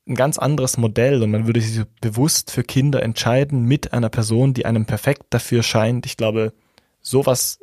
[0.09, 4.55] ein ganz anderes Modell und man würde sich bewusst für Kinder entscheiden mit einer Person,
[4.55, 6.07] die einem perfekt dafür scheint.
[6.07, 6.53] Ich glaube,
[7.01, 7.61] sowas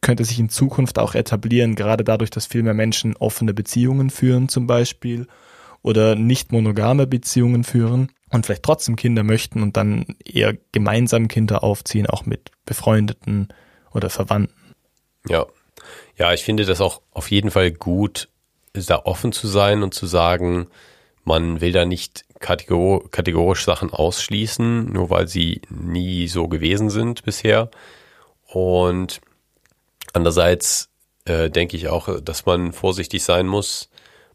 [0.00, 4.48] könnte sich in Zukunft auch etablieren, gerade dadurch, dass viel mehr Menschen offene Beziehungen führen
[4.48, 5.26] zum Beispiel
[5.82, 11.64] oder nicht monogame Beziehungen führen und vielleicht trotzdem Kinder möchten und dann eher gemeinsam Kinder
[11.64, 13.48] aufziehen, auch mit befreundeten
[13.92, 14.74] oder Verwandten.
[15.28, 15.46] Ja.
[16.16, 18.28] Ja, ich finde das auch auf jeden Fall gut,
[18.72, 20.66] da offen zu sein und zu sagen,
[21.28, 27.22] man will da nicht kategor kategorisch Sachen ausschließen, nur weil sie nie so gewesen sind
[27.22, 27.70] bisher.
[28.46, 29.20] Und
[30.14, 30.88] andererseits
[31.26, 33.90] äh, denke ich auch, dass man vorsichtig sein muss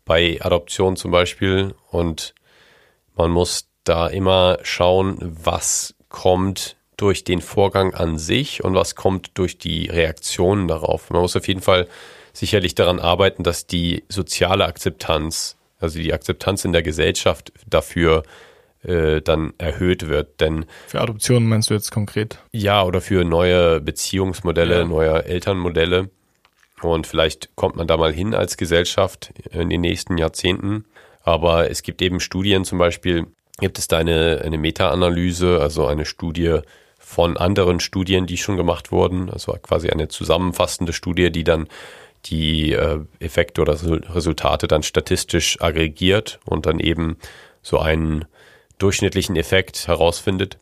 [0.06, 2.36] bei Adoption zum Beispiel und
[3.16, 9.32] man muss da immer schauen, was kommt durch den Vorgang an sich und was kommt
[9.34, 11.10] durch die Reaktionen darauf.
[11.10, 11.88] Man muss auf jeden Fall
[12.34, 18.24] sicherlich daran arbeiten, dass die soziale Akzeptanz, also die Akzeptanz in der Gesellschaft dafür
[18.84, 20.42] äh, dann erhöht wird.
[20.42, 22.40] Denn für Adoptionen meinst du jetzt konkret?
[22.52, 24.86] Ja, oder für neue Beziehungsmodelle, ja.
[24.86, 26.10] neue Elternmodelle.
[26.82, 30.86] Und vielleicht kommt man da mal hin als Gesellschaft in den nächsten Jahrzehnten.
[31.22, 33.28] Aber es gibt eben Studien, zum Beispiel
[33.60, 36.60] gibt es da eine, eine Meta-Analyse, also eine Studie
[37.00, 41.68] von anderen Studien, die schon gemacht wurden, also quasi eine zusammenfassende Studie, die dann
[42.26, 43.78] die äh, Effekte oder
[44.14, 47.18] Resultate dann statistisch aggregiert und dann eben
[47.62, 48.26] so einen
[48.78, 50.58] durchschnittlichen Effekt herausfindet.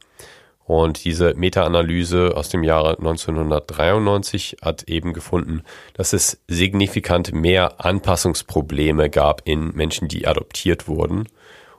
[0.66, 5.64] Und diese Meta-Analyse aus dem Jahre 1993 hat eben gefunden,
[5.96, 11.28] dass es signifikant mehr Anpassungsprobleme gab in Menschen, die adoptiert wurden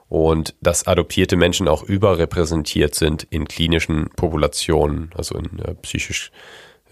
[0.09, 6.31] und dass adoptierte Menschen auch überrepräsentiert sind in klinischen Populationen, also in äh, psychisch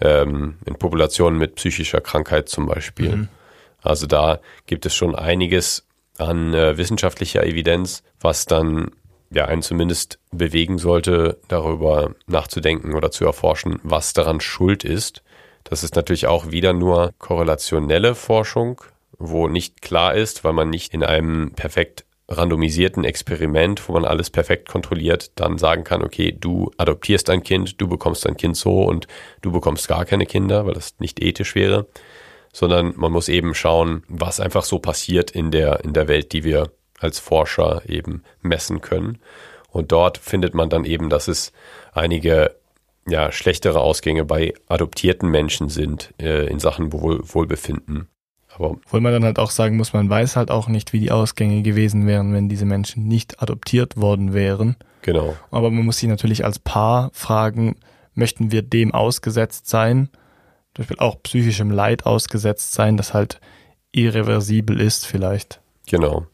[0.02, 3.16] ähm, in Populationen mit psychischer Krankheit zum Beispiel.
[3.16, 3.28] Mhm.
[3.82, 5.86] Also da gibt es schon einiges
[6.18, 8.90] an äh, wissenschaftlicher Evidenz, was dann
[9.30, 15.22] ja einen zumindest bewegen sollte, darüber nachzudenken oder zu erforschen, was daran schuld ist.
[15.64, 18.82] Das ist natürlich auch wieder nur korrelationelle Forschung,
[19.18, 22.04] wo nicht klar ist, weil man nicht in einem perfekt
[22.36, 27.80] randomisierten Experiment, wo man alles perfekt kontrolliert, dann sagen kann, okay, du adoptierst ein Kind,
[27.80, 29.06] du bekommst ein Kind so und
[29.40, 31.86] du bekommst gar keine Kinder, weil das nicht ethisch wäre,
[32.52, 36.44] sondern man muss eben schauen, was einfach so passiert in der, in der Welt, die
[36.44, 39.18] wir als Forscher eben messen können.
[39.70, 41.52] Und dort findet man dann eben, dass es
[41.92, 42.54] einige
[43.08, 48.08] ja, schlechtere Ausgänge bei adoptierten Menschen sind äh, in Sachen Wohl Wohlbefinden.
[48.54, 51.10] Aber Obwohl man dann halt auch sagen muss, man weiß halt auch nicht, wie die
[51.10, 54.76] Ausgänge gewesen wären, wenn diese Menschen nicht adoptiert worden wären.
[55.02, 55.36] Genau.
[55.50, 57.76] Aber man muss sich natürlich als Paar fragen,
[58.14, 60.10] möchten wir dem ausgesetzt sein,
[60.74, 63.40] zum Beispiel auch psychischem Leid ausgesetzt sein, das halt
[63.92, 65.60] irreversibel ist vielleicht.
[65.86, 66.26] Genau.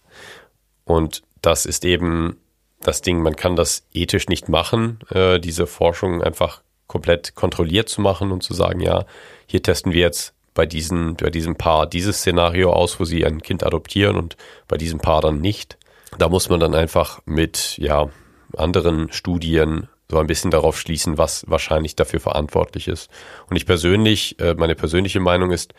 [0.84, 2.36] Und das ist eben
[2.80, 8.00] das Ding, man kann das ethisch nicht machen, äh, diese Forschung einfach komplett kontrolliert zu
[8.00, 9.04] machen und zu sagen, ja,
[9.46, 13.42] hier testen wir jetzt bei, diesen, bei diesem Paar dieses Szenario aus, wo sie ein
[13.42, 14.36] Kind adoptieren und
[14.66, 15.78] bei diesem Paar dann nicht.
[16.18, 18.10] Da muss man dann einfach mit ja,
[18.56, 23.08] anderen Studien so ein bisschen darauf schließen, was wahrscheinlich dafür verantwortlich ist.
[23.48, 25.74] Und ich persönlich, äh, meine persönliche Meinung ist,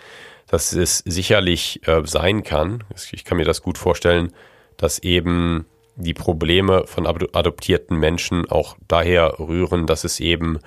[0.48, 4.32] dass es sicherlich äh, sein kann, ich kann mir das gut vorstellen,
[4.78, 5.66] dass eben
[5.98, 10.60] die Probleme von adoptierten Menschen auch daher rühren, dass es eben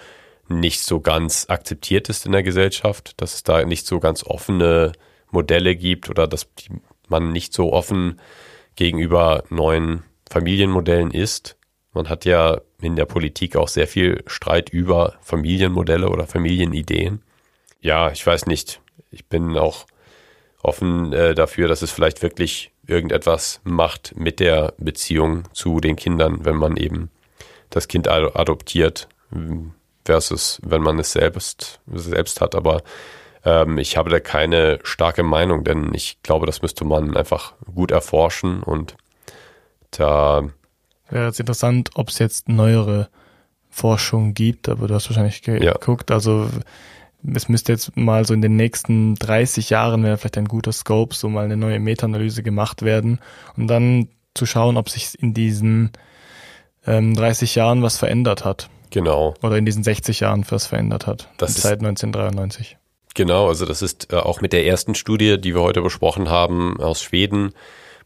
[0.61, 4.92] nicht so ganz akzeptiert ist in der Gesellschaft, dass es da nicht so ganz offene
[5.30, 6.48] Modelle gibt oder dass
[7.09, 8.20] man nicht so offen
[8.76, 11.57] gegenüber neuen Familienmodellen ist.
[11.92, 17.22] Man hat ja in der Politik auch sehr viel Streit über Familienmodelle oder Familienideen.
[17.80, 18.80] Ja, ich weiß nicht.
[19.11, 19.86] Ich bin auch
[20.62, 26.44] offen äh, dafür, dass es vielleicht wirklich irgendetwas macht mit der Beziehung zu den Kindern,
[26.44, 27.11] wenn man eben
[27.70, 29.09] das Kind adoptiert
[30.05, 32.55] versus wenn man es selbst, selbst hat.
[32.55, 32.82] Aber
[33.44, 37.90] ähm, ich habe da keine starke Meinung, denn ich glaube, das müsste man einfach gut
[37.90, 38.96] erforschen und
[39.90, 40.42] da
[41.11, 43.09] wäre jetzt interessant, ob es jetzt neuere
[43.68, 46.11] Forschung gibt, aber du hast wahrscheinlich geguckt.
[46.11, 46.16] Ja.
[46.16, 46.48] Also
[47.34, 51.14] es müsste jetzt mal so in den nächsten 30 Jahren wäre vielleicht ein guter Scope,
[51.14, 53.20] so mal eine neue Meta-Analyse gemacht werden
[53.57, 55.92] und dann zu schauen, ob sich in diesen
[56.86, 58.68] ähm, 30 Jahren was verändert hat.
[58.93, 59.34] Genau.
[59.43, 61.28] Oder in diesen 60 Jahren was verändert hat.
[61.38, 62.76] Das seit 1993.
[63.14, 66.78] Genau, also das ist äh, auch mit der ersten Studie, die wir heute besprochen haben,
[66.80, 67.53] aus Schweden,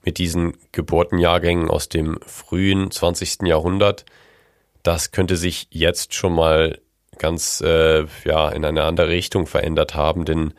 [0.04, 3.42] mit diesen Geburtenjahrgängen aus dem frühen 20.
[3.42, 4.04] Jahrhundert.
[4.84, 6.78] Das könnte sich jetzt schon mal
[7.18, 10.54] ganz äh, ja in eine andere Richtung verändert haben, denn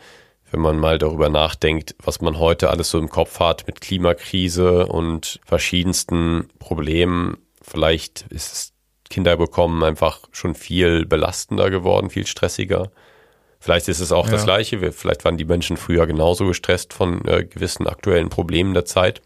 [0.52, 4.88] wenn man mal darüber nachdenkt, was man heute alles so im Kopf hat mit Klimakrise
[4.88, 8.77] und verschiedensten Problemen, vielleicht ist es
[9.10, 12.92] Kinder bekommen einfach schon viel belastender geworden, viel stressiger.
[13.60, 14.34] Vielleicht ist es auch ja.
[14.34, 14.92] das Gleiche.
[14.92, 19.22] Vielleicht waren die Menschen früher genauso gestresst von äh, gewissen aktuellen Problemen der Zeit.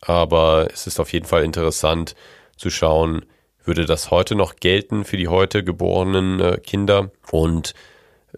[0.00, 2.14] aber es ist auf jeden Fall interessant
[2.56, 3.24] zu schauen,
[3.64, 7.10] würde das heute noch gelten für die heute geborenen äh, Kinder?
[7.30, 7.74] Und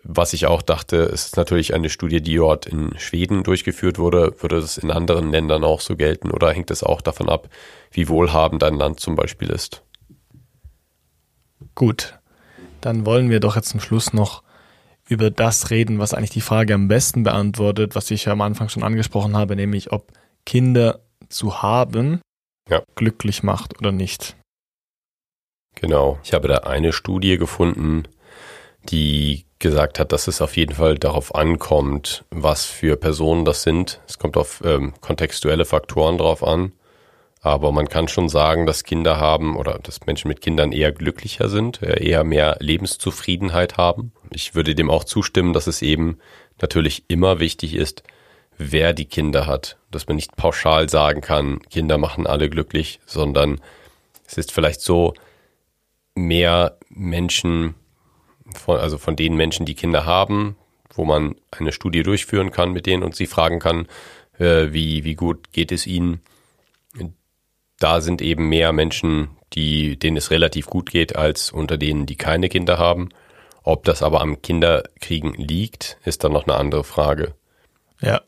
[0.03, 4.35] was ich auch dachte, ist natürlich eine Studie, die dort in Schweden durchgeführt wurde.
[4.39, 7.49] Würde das in anderen Ländern auch so gelten oder hängt es auch davon ab,
[7.91, 9.83] wie wohlhabend ein Land zum Beispiel ist?
[11.79, 12.19] Gut,
[12.81, 14.43] dann wollen wir doch jetzt zum Schluss noch
[15.07, 18.69] über das reden, was eigentlich die Frage am besten beantwortet, was ich ja am Anfang
[18.69, 20.11] schon angesprochen habe, nämlich ob
[20.45, 20.99] Kinder
[21.29, 22.21] zu haben
[22.69, 22.83] ja.
[22.97, 24.35] glücklich macht oder nicht.
[25.77, 26.19] Genau.
[26.25, 28.09] Ich habe da eine Studie gefunden,
[28.89, 34.01] die gesagt hat, dass es auf jeden Fall darauf ankommt, was für Personen das sind.
[34.09, 36.73] Es kommt auf ähm, kontextuelle Faktoren drauf an.
[37.49, 41.49] Aber man kann schon sagen, dass Kinder haben oder dass Menschen mit Kindern eher glücklicher
[41.49, 44.13] sind, äh, eher mehr Lebenszufriedenheit haben.
[44.31, 46.19] Ich würde dem auch zustimmen, dass es eben
[46.61, 48.03] natürlich immer wichtig ist,
[48.59, 49.79] wer die Kinder hat.
[49.91, 53.63] Dass man nicht pauschal sagen kann, Kinder machen alle glücklich, sondern
[54.27, 55.15] es ist vielleicht so,
[56.15, 57.77] mehr Menschen,
[58.55, 60.57] von, also von den Menschen, die Kinder haben,
[60.93, 63.87] wo man eine Studie durchführen kann mit denen und sie fragen kann,
[64.39, 66.21] äh, wie, wie gut geht es ihnen.
[67.79, 72.17] Da sind eben mehr Menschen, die, denen es relativ gut geht, als unter denen, die
[72.17, 73.09] keine Kinder haben.
[73.63, 77.35] Ob das aber am Kinderkriegen liegt, ist dann noch eine andere Frage.
[78.01, 78.23] Ja,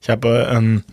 [0.00, 0.84] ich habe ähm,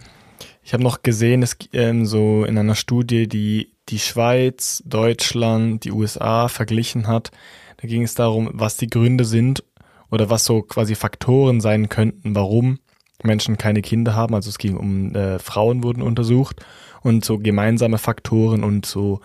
[0.63, 5.91] ich habe noch gesehen, es ähm, so in einer Studie, die die Schweiz, Deutschland, die
[5.91, 7.31] USA verglichen hat.
[7.77, 9.63] Da ging es darum, was die Gründe sind
[10.11, 12.79] oder was so quasi Faktoren sein könnten, warum
[13.23, 14.35] Menschen keine Kinder haben.
[14.35, 16.65] Also es ging um äh, Frauen wurden untersucht
[17.01, 19.21] und so gemeinsame Faktoren und so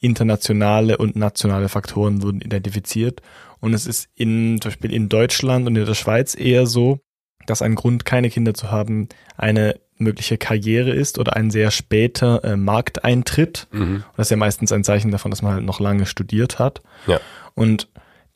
[0.00, 3.22] internationale und nationale Faktoren wurden identifiziert.
[3.60, 7.00] Und es ist in, zum Beispiel in Deutschland und in der Schweiz eher so,
[7.46, 12.42] dass ein Grund, keine Kinder zu haben, eine mögliche Karriere ist oder ein sehr später
[12.44, 13.68] äh, Markteintritt.
[13.70, 14.04] Mhm.
[14.16, 16.82] Das ist ja meistens ein Zeichen davon, dass man halt noch lange studiert hat.
[17.06, 17.20] Ja.
[17.54, 17.88] Und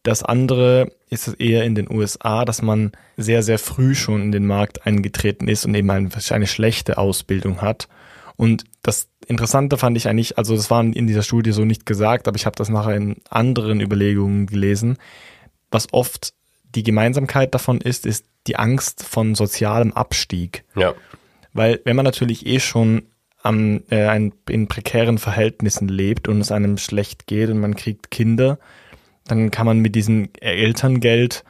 [0.03, 4.33] das andere ist es eher in den USA, dass man sehr, sehr früh schon in
[4.33, 7.89] den Markt eingetreten ist und eben eine, eine schlechte Ausbildung hat.
[8.39, 12.29] Und das Interessante fand ich eigentlich, also das war in dieser Studie so nicht gesagt,
[12.29, 14.97] aber ich habe das nachher in anderen Überlegungen gelesen,
[15.73, 16.33] was oft
[16.75, 20.65] die Gemeinsamkeit davon ist, ist die Angst von sozialem Abstieg.
[20.77, 20.95] Ja.
[21.53, 23.03] Weil wenn man natürlich eh schon
[23.43, 28.13] am, äh, ein, in prekären Verhältnissen lebt und es einem schlecht geht und man kriegt
[28.13, 28.61] Kinder,
[29.27, 31.45] dann kann man mit diesem Elterngeld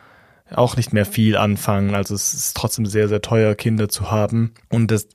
[0.50, 1.94] auch nicht mehr viel anfangen.
[1.94, 4.54] Also es ist trotzdem sehr, sehr teuer, Kinder zu haben.
[4.70, 5.06] Und das,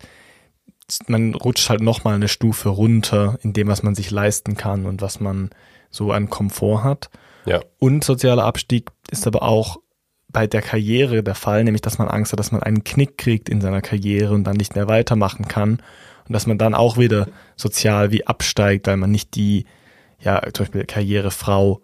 [1.07, 5.01] man rutscht halt nochmal eine Stufe runter in dem, was man sich leisten kann und
[5.01, 5.49] was man
[5.89, 7.09] so an Komfort hat.
[7.45, 7.61] Ja.
[7.79, 9.77] Und sozialer Abstieg ist aber auch
[10.29, 13.49] bei der Karriere der Fall, nämlich dass man Angst hat, dass man einen Knick kriegt
[13.49, 15.81] in seiner Karriere und dann nicht mehr weitermachen kann
[16.27, 19.65] und dass man dann auch wieder sozial wie absteigt, weil man nicht die,
[20.19, 21.81] ja, zum Beispiel Karrierefrau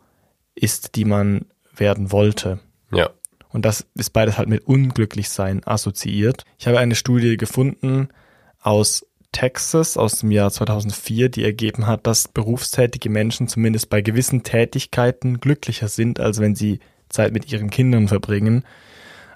[0.56, 1.46] ist, die man
[1.76, 2.60] werden wollte.
[2.92, 3.12] Ja.
[3.50, 6.44] Und das ist beides halt mit Unglücklichsein assoziiert.
[6.58, 8.10] Ich habe eine Studie gefunden
[8.62, 14.44] aus Texas aus dem Jahr 2004, die ergeben hat, dass berufstätige Menschen zumindest bei gewissen
[14.44, 16.80] Tätigkeiten glücklicher sind, als wenn sie
[17.10, 18.64] Zeit mit ihren Kindern verbringen.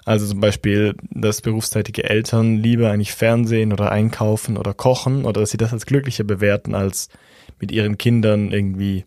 [0.04, 5.50] Also zum Beispiel, dass berufstätige Eltern lieber eigentlich Fernsehen oder einkaufen oder kochen oder dass
[5.50, 7.08] sie das als glücklicher bewerten, als
[7.58, 9.06] mit ihren Kindern irgendwie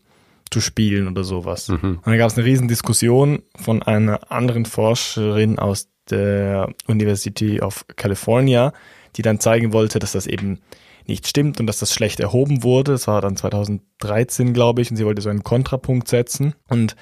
[0.50, 1.68] zu spielen oder sowas.
[1.68, 1.98] Mhm.
[1.98, 7.86] Und dann gab es eine riesen Diskussion von einer anderen Forscherin aus der University of
[7.96, 8.74] California,
[9.18, 10.60] die dann zeigen wollte, dass das eben
[11.06, 12.92] nicht stimmt und dass das schlecht erhoben wurde.
[12.92, 16.54] Das war dann 2013, glaube ich, und sie wollte so einen Kontrapunkt setzen.
[16.68, 16.96] Und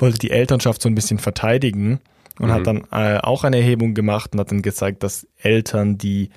[0.00, 2.00] wollte die Elternschaft so ein bisschen verteidigen
[2.38, 2.52] und mhm.
[2.52, 6.30] hat dann äh, auch eine Erhebung gemacht und hat dann gezeigt, dass Eltern, die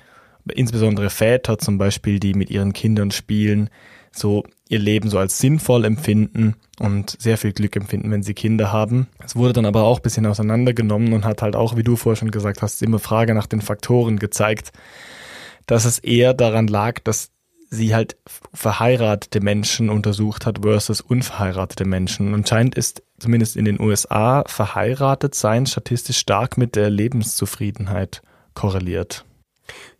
[0.52, 3.70] insbesondere Väter zum Beispiel, die mit ihren Kindern spielen,
[4.12, 8.72] so ihr Leben so als sinnvoll empfinden und sehr viel Glück empfinden, wenn sie Kinder
[8.72, 9.08] haben.
[9.24, 12.30] Es wurde dann aber auch bisschen auseinandergenommen und hat halt auch, wie du vorher schon
[12.30, 14.72] gesagt hast, immer Frage nach den Faktoren gezeigt,
[15.66, 17.30] dass es eher daran lag, dass
[17.70, 18.16] sie halt
[18.52, 22.32] verheiratete Menschen untersucht hat versus unverheiratete Menschen.
[22.32, 28.22] Und scheint ist zumindest in den USA verheiratet sein statistisch stark mit der Lebenszufriedenheit
[28.54, 29.24] korreliert.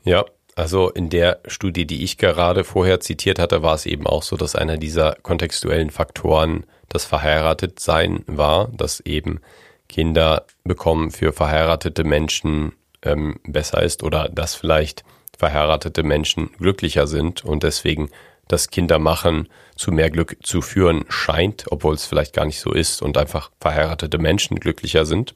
[0.04, 0.24] Ja,
[0.56, 4.36] also in der Studie, die ich gerade vorher zitiert hatte, war es eben auch so,
[4.36, 9.40] dass einer dieser kontextuellen Faktoren das Verheiratetsein war, dass eben
[9.88, 15.04] Kinder bekommen für verheiratete Menschen ähm, besser ist oder dass vielleicht
[15.36, 18.10] verheiratete Menschen glücklicher sind und deswegen
[18.48, 23.02] das Kindermachen zu mehr Glück zu führen scheint, obwohl es vielleicht gar nicht so ist
[23.02, 25.34] und einfach verheiratete Menschen glücklicher sind.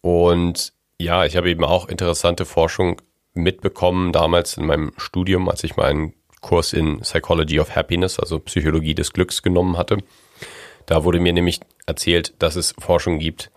[0.00, 3.00] Und ja, ich habe eben auch interessante Forschung
[3.34, 8.94] mitbekommen damals in meinem Studium, als ich meinen Kurs in Psychology of Happiness, also Psychologie
[8.94, 9.98] des Glücks genommen hatte.
[10.86, 13.50] Da wurde mir nämlich erzählt, dass es Forschung gibt,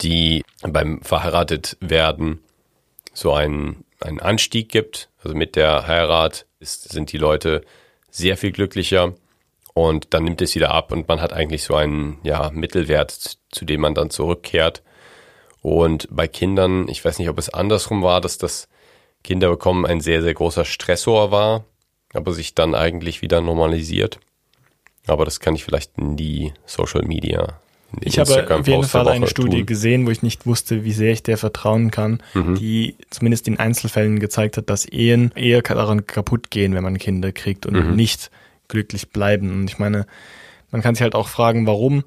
[0.00, 2.40] die beim verheiratet werden
[3.12, 5.10] so einen, einen Anstieg gibt.
[5.22, 7.62] Also mit der Heirat ist, sind die Leute
[8.10, 9.14] sehr viel glücklicher
[9.74, 13.64] und dann nimmt es wieder ab und man hat eigentlich so einen ja, Mittelwert, zu
[13.64, 14.82] dem man dann zurückkehrt.
[15.60, 18.68] Und bei Kindern, ich weiß nicht, ob es andersrum war, dass das
[19.22, 21.64] Kinder bekommen ein sehr, sehr großer Stressor war,
[22.12, 24.18] aber sich dann eigentlich wieder normalisiert.
[25.06, 27.58] Aber das kann ich vielleicht in die Social Media.
[27.92, 29.66] In ich habe auf jeden Fall eine Studie tun.
[29.66, 32.54] gesehen, wo ich nicht wusste, wie sehr ich der vertrauen kann, mhm.
[32.54, 37.32] die zumindest in Einzelfällen gezeigt hat, dass Ehen eher daran kaputt gehen, wenn man Kinder
[37.32, 37.94] kriegt und mhm.
[37.94, 38.30] nicht
[38.68, 39.50] glücklich bleiben.
[39.50, 40.06] Und ich meine,
[40.70, 42.04] man kann sich halt auch fragen, warum.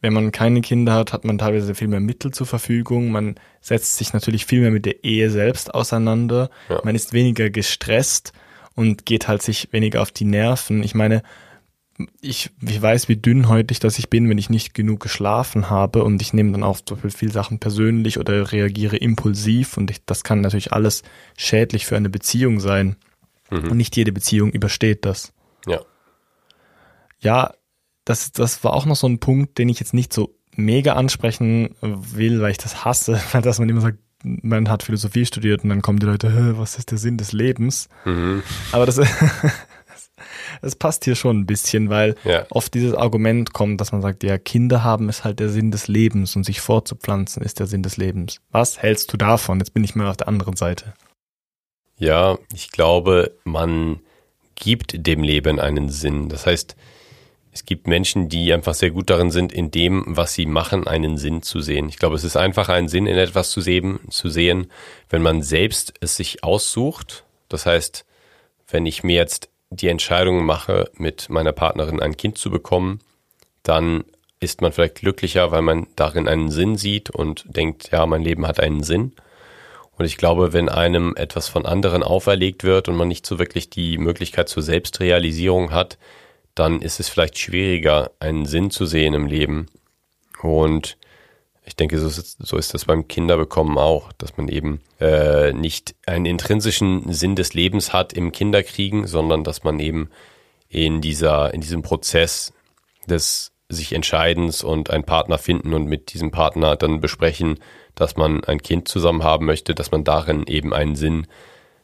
[0.00, 3.10] Wenn man keine Kinder hat, hat man teilweise viel mehr Mittel zur Verfügung.
[3.10, 3.36] Man
[3.66, 6.50] setzt sich natürlich viel mehr mit der Ehe selbst auseinander.
[6.68, 6.80] Ja.
[6.84, 8.32] Man ist weniger gestresst
[8.76, 10.84] und geht halt sich weniger auf die Nerven.
[10.84, 11.24] Ich meine,
[12.20, 16.22] ich, ich weiß, wie dünnhäutig das ich bin, wenn ich nicht genug geschlafen habe und
[16.22, 20.42] ich nehme dann auch so viel Sachen persönlich oder reagiere impulsiv und ich, das kann
[20.42, 21.02] natürlich alles
[21.36, 22.94] schädlich für eine Beziehung sein.
[23.50, 23.70] Mhm.
[23.70, 25.32] Und nicht jede Beziehung übersteht das.
[25.66, 25.80] Ja.
[27.18, 27.54] Ja,
[28.04, 31.74] das, das war auch noch so ein Punkt, den ich jetzt nicht so mega ansprechen
[31.80, 35.82] will, weil ich das hasse, dass man immer sagt, man hat Philosophie studiert und dann
[35.82, 37.88] kommen die Leute, was ist der Sinn des Lebens?
[38.04, 38.42] Mhm.
[38.72, 39.00] Aber das,
[40.62, 42.46] das passt hier schon ein bisschen, weil ja.
[42.50, 45.86] oft dieses Argument kommt, dass man sagt, ja, Kinder haben ist halt der Sinn des
[45.86, 48.40] Lebens und sich fortzupflanzen ist der Sinn des Lebens.
[48.50, 49.58] Was hältst du davon?
[49.58, 50.94] Jetzt bin ich mal auf der anderen Seite.
[51.98, 54.00] Ja, ich glaube, man
[54.54, 56.28] gibt dem Leben einen Sinn.
[56.28, 56.76] Das heißt,
[57.56, 61.16] es gibt Menschen, die einfach sehr gut darin sind, in dem, was sie machen, einen
[61.16, 61.88] Sinn zu sehen.
[61.88, 64.70] Ich glaube, es ist einfach einen Sinn in etwas zu sehen, zu sehen,
[65.08, 67.24] wenn man selbst es sich aussucht.
[67.48, 68.04] Das heißt,
[68.68, 73.00] wenn ich mir jetzt die Entscheidung mache, mit meiner Partnerin ein Kind zu bekommen,
[73.62, 74.04] dann
[74.38, 78.46] ist man vielleicht glücklicher, weil man darin einen Sinn sieht und denkt, ja, mein Leben
[78.46, 79.14] hat einen Sinn.
[79.92, 83.70] Und ich glaube, wenn einem etwas von anderen auferlegt wird und man nicht so wirklich
[83.70, 85.96] die Möglichkeit zur Selbstrealisierung hat,
[86.56, 89.66] dann ist es vielleicht schwieriger, einen Sinn zu sehen im Leben.
[90.42, 90.96] Und
[91.64, 95.94] ich denke, so ist, so ist das beim Kinderbekommen auch, dass man eben äh, nicht
[96.06, 100.10] einen intrinsischen Sinn des Lebens hat im Kinderkriegen, sondern dass man eben
[100.68, 102.52] in dieser, in diesem Prozess
[103.06, 107.58] des sich Entscheidens und einen Partner finden und mit diesem Partner dann besprechen,
[107.94, 111.26] dass man ein Kind zusammen haben möchte, dass man darin eben einen Sinn,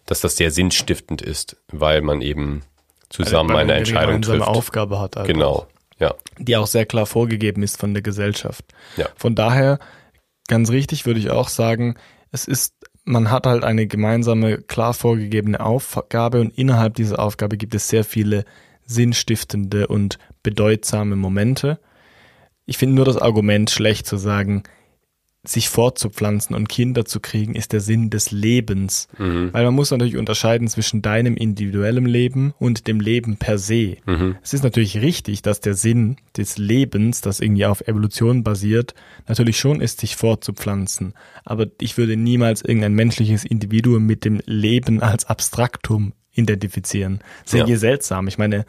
[0.06, 2.62] dass das sehr sinnstiftend ist, weil man eben
[3.12, 4.46] zusammen eine, eine Entscheidung trifft.
[4.46, 5.16] Aufgabe hat.
[5.16, 5.66] Also genau,
[5.98, 6.14] ja.
[6.38, 8.64] Die auch sehr klar vorgegeben ist von der Gesellschaft.
[8.96, 9.06] Ja.
[9.16, 9.78] Von daher,
[10.48, 11.96] ganz richtig würde ich auch sagen,
[12.32, 17.74] es ist, man hat halt eine gemeinsame, klar vorgegebene Aufgabe und innerhalb dieser Aufgabe gibt
[17.74, 18.44] es sehr viele
[18.84, 21.78] sinnstiftende und bedeutsame Momente.
[22.66, 24.64] Ich finde nur das Argument schlecht zu sagen,
[25.44, 29.08] sich fortzupflanzen und Kinder zu kriegen, ist der Sinn des Lebens.
[29.18, 29.52] Mhm.
[29.52, 33.96] Weil man muss natürlich unterscheiden zwischen deinem individuellen Leben und dem Leben per se.
[34.06, 34.36] Mhm.
[34.40, 38.94] Es ist natürlich richtig, dass der Sinn des Lebens, das irgendwie auf Evolution basiert,
[39.26, 41.14] natürlich schon ist, sich fortzupflanzen.
[41.44, 47.18] Aber ich würde niemals irgendein menschliches Individuum mit dem Leben als Abstraktum identifizieren.
[47.44, 47.76] Sehr ja.
[47.76, 48.28] seltsam.
[48.28, 48.64] Ich meine,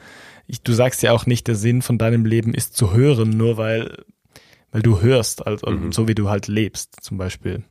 [0.48, 3.58] ich, du sagst ja auch nicht, der Sinn von deinem Leben ist zu hören, nur
[3.58, 4.04] weil
[4.74, 5.94] weil du hörst, also mhm.
[5.94, 7.64] so wie du halt lebst, zum Beispiel.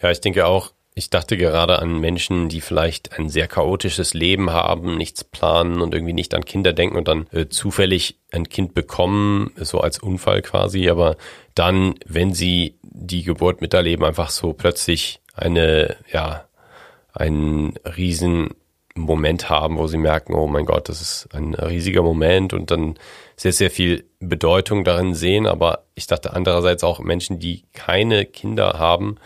[0.00, 4.50] Ja, ich denke auch, ich dachte gerade an Menschen, die vielleicht ein sehr chaotisches Leben
[4.50, 8.74] haben, nichts planen und irgendwie nicht an Kinder denken und dann äh, zufällig ein Kind
[8.74, 11.16] bekommen, so als Unfall quasi, aber
[11.54, 16.44] dann, wenn sie die Geburt miterleben, einfach so plötzlich eine, ja,
[17.12, 18.50] einen riesen
[18.94, 22.98] Moment haben, wo sie merken, oh mein Gott, das ist ein riesiger Moment und dann
[23.38, 25.46] sehr, sehr viel Bedeutung darin sehen.
[25.46, 29.16] Aber ich dachte andererseits auch Menschen, die keine Kinder haben,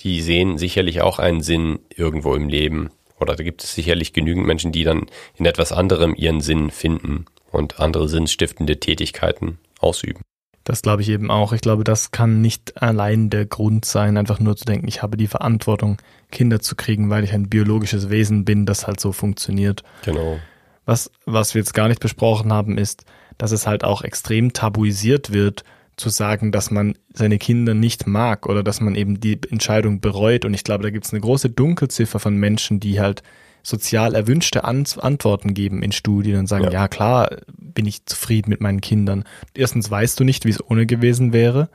[0.00, 2.90] die sehen sicherlich auch einen Sinn irgendwo im Leben.
[3.20, 7.26] Oder da gibt es sicherlich genügend Menschen, die dann in etwas anderem ihren Sinn finden
[7.50, 10.22] und andere sinnstiftende Tätigkeiten ausüben.
[10.64, 11.52] Das glaube ich eben auch.
[11.52, 15.16] Ich glaube, das kann nicht allein der Grund sein, einfach nur zu denken, ich habe
[15.16, 15.96] die Verantwortung,
[16.30, 19.82] Kinder zu kriegen, weil ich ein biologisches Wesen bin, das halt so funktioniert.
[20.04, 20.38] Genau.
[20.84, 23.04] Was, was wir jetzt gar nicht besprochen haben, ist,
[23.38, 25.64] dass es halt auch extrem tabuisiert wird,
[25.96, 30.44] zu sagen, dass man seine Kinder nicht mag oder dass man eben die Entscheidung bereut.
[30.44, 33.22] Und ich glaube, da gibt es eine große Dunkelziffer von Menschen, die halt
[33.62, 36.70] sozial erwünschte Antworten geben in Studien und sagen, ja.
[36.70, 36.88] ja.
[36.88, 39.24] klar, bin ich zufrieden mit meinen Kindern.
[39.54, 41.68] Erstens weißt du nicht, wie es ohne gewesen wäre.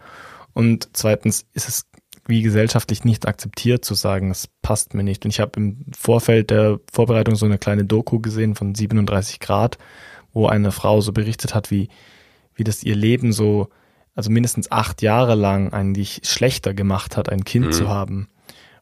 [0.54, 1.86] Und zweitens ist es
[2.26, 5.26] wie gesellschaftlich nicht akzeptiert zu sagen, es passt mir nicht.
[5.26, 9.78] Und ich habe im Vorfeld der Vorbereitung so eine kleine Doku gesehen von 37 Grad,
[10.34, 11.90] wo eine Frau so berichtet hat, wie,
[12.56, 13.70] wie das ihr Leben so,
[14.16, 17.72] also mindestens acht Jahre lang eigentlich schlechter gemacht hat, ein Kind mhm.
[17.72, 18.28] zu haben.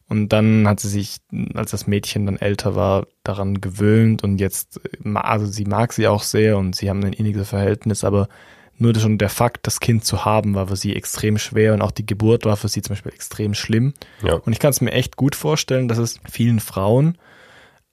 [0.08, 1.18] Und dann hat sie sich,
[1.54, 4.80] als das Mädchen dann älter war, daran gewöhnt und jetzt,
[5.14, 8.28] also sie mag sie auch sehr und sie haben ein inniges Verhältnis, aber
[8.76, 11.92] nur schon der Fakt, das Kind zu haben, war für sie extrem schwer und auch
[11.92, 13.94] die Geburt war für sie zum Beispiel extrem schlimm.
[14.22, 14.34] Ja.
[14.34, 17.16] Und ich kann es mir echt gut vorstellen, dass es vielen Frauen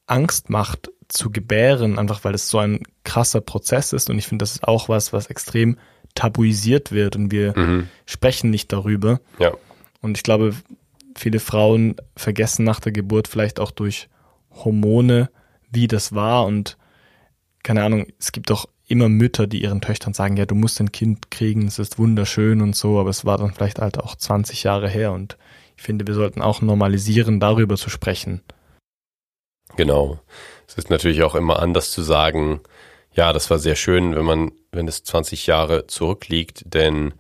[0.08, 4.10] Angst macht zu gebären, einfach weil es so ein krasser Prozess ist.
[4.10, 5.78] Und ich finde, das ist auch was, was extrem
[6.16, 7.88] tabuisiert wird und wir mhm.
[8.06, 9.20] sprechen nicht darüber.
[9.40, 9.52] Ja.
[10.02, 10.56] Und ich glaube,
[11.16, 14.10] viele Frauen vergessen nach der Geburt vielleicht auch durch
[14.52, 15.30] Hormone,
[15.72, 16.78] wie das war und
[17.64, 20.92] keine Ahnung, es gibt doch immer Mütter, die ihren Töchtern sagen, ja, du musst ein
[20.92, 24.64] Kind kriegen, es ist wunderschön und so, aber es war dann vielleicht halt auch 20
[24.64, 25.38] Jahre her und
[25.76, 28.42] ich finde, wir sollten auch normalisieren, darüber zu sprechen.
[29.76, 30.20] Genau.
[30.70, 32.60] Es ist natürlich auch immer anders zu sagen,
[33.14, 37.14] ja, das war sehr schön, wenn man, wenn es 20 Jahre zurückliegt, denn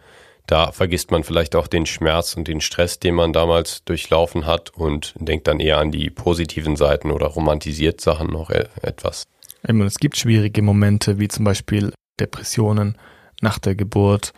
[0.46, 4.70] da vergisst man vielleicht auch den Schmerz und den Stress, den man damals durchlaufen hat
[4.70, 9.26] und denkt dann eher an die positiven Seiten oder romantisiert Sachen noch e-, etwas.
[9.64, 13.00] Es gibt schwierige Momente, wie zum Beispiel Depressionen
[13.42, 14.32] nach der Geburt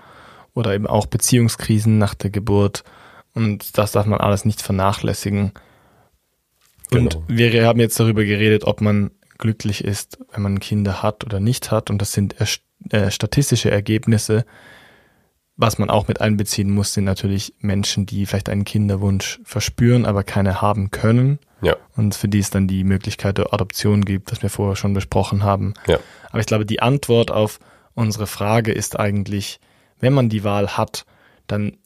[0.53, 2.85] oder eben auch Beziehungskrisen nach der Geburt.
[3.33, 5.51] Und das darf man alles nicht vernachlässigen.
[6.91, 7.17] Genau.
[7.17, 11.39] Und wir haben jetzt darüber geredet, ob man glücklich ist, wenn man Kinder hat oder
[11.39, 11.89] nicht hat.
[11.89, 12.35] Und das sind
[12.89, 14.45] äh, statistische Ergebnisse.
[15.57, 20.23] Was man auch mit einbeziehen muss, sind natürlich Menschen, die vielleicht einen Kinderwunsch verspüren, aber
[20.23, 21.39] keine haben können.
[21.61, 21.75] Ja.
[21.95, 25.43] Und für die es dann die Möglichkeit der Adoption gibt, das wir vorher schon besprochen
[25.43, 25.73] haben.
[25.87, 25.99] Ja.
[26.29, 27.59] Aber ich glaube, die Antwort auf
[27.93, 29.59] unsere Frage ist eigentlich,
[29.99, 31.05] wenn man die Wahl hat,
[31.47, 31.77] dann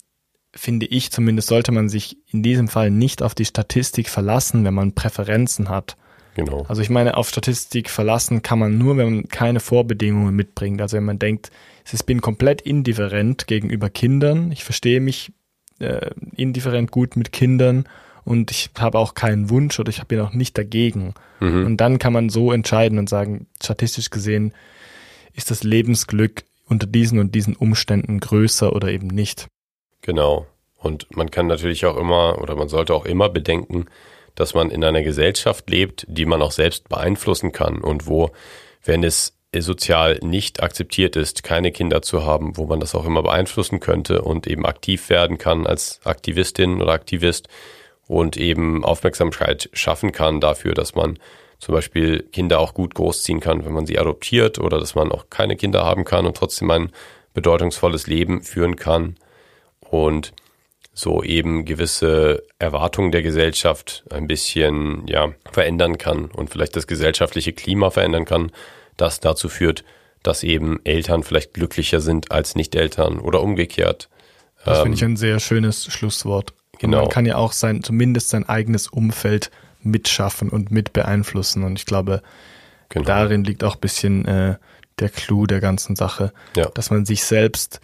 [0.56, 4.74] finde ich zumindest, sollte man sich in diesem Fall nicht auf die Statistik verlassen, wenn
[4.74, 5.96] man Präferenzen hat.
[6.34, 6.66] Genau.
[6.68, 10.80] Also ich meine, auf Statistik verlassen kann man nur, wenn man keine Vorbedingungen mitbringt.
[10.82, 11.50] Also wenn man denkt,
[11.90, 15.32] ich bin komplett indifferent gegenüber Kindern, ich verstehe mich
[15.78, 17.84] äh, indifferent gut mit Kindern
[18.24, 21.14] und ich habe auch keinen Wunsch oder ich bin auch nicht dagegen.
[21.40, 21.64] Mhm.
[21.64, 24.52] Und dann kann man so entscheiden und sagen, statistisch gesehen
[25.32, 29.46] ist das Lebensglück unter diesen und diesen Umständen größer oder eben nicht.
[30.02, 30.46] Genau.
[30.76, 33.86] Und man kann natürlich auch immer oder man sollte auch immer bedenken,
[34.34, 38.30] dass man in einer Gesellschaft lebt, die man auch selbst beeinflussen kann und wo,
[38.84, 43.22] wenn es sozial nicht akzeptiert ist, keine Kinder zu haben, wo man das auch immer
[43.22, 47.48] beeinflussen könnte und eben aktiv werden kann als Aktivistin oder Aktivist,
[48.06, 51.18] und eben Aufmerksamkeit schaffen kann dafür, dass man
[51.58, 55.30] zum Beispiel Kinder auch gut großziehen kann, wenn man sie adoptiert oder dass man auch
[55.30, 56.92] keine Kinder haben kann und trotzdem ein
[57.34, 59.16] bedeutungsvolles Leben führen kann
[59.90, 60.32] und
[60.92, 67.52] so eben gewisse Erwartungen der Gesellschaft ein bisschen ja verändern kann und vielleicht das gesellschaftliche
[67.52, 68.50] Klima verändern kann,
[68.96, 69.84] das dazu führt,
[70.22, 74.08] dass eben Eltern vielleicht glücklicher sind als Nicht-Eltern oder umgekehrt.
[74.64, 76.54] Das finde ich ähm, ein sehr schönes Schlusswort.
[76.78, 77.02] Genau.
[77.02, 79.50] man kann ja auch sein, zumindest sein eigenes Umfeld
[79.82, 81.62] mitschaffen und mit beeinflussen.
[81.62, 82.22] Und ich glaube,
[82.88, 83.04] genau.
[83.04, 84.56] darin liegt auch ein bisschen äh,
[84.98, 86.68] der Clou der ganzen Sache, ja.
[86.70, 87.80] dass man sich selbst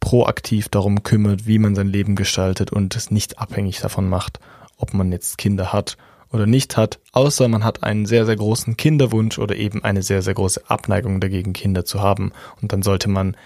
[0.00, 4.40] proaktiv darum kümmert, wie man sein Leben gestaltet und es nicht abhängig davon macht,
[4.76, 5.96] ob man jetzt Kinder hat
[6.34, 10.20] oder nicht hat, außer man hat einen sehr, sehr großen Kinderwunsch oder eben eine sehr,
[10.20, 12.32] sehr große Abneigung dagegen, Kinder zu haben.
[12.60, 13.36] Und dann sollte man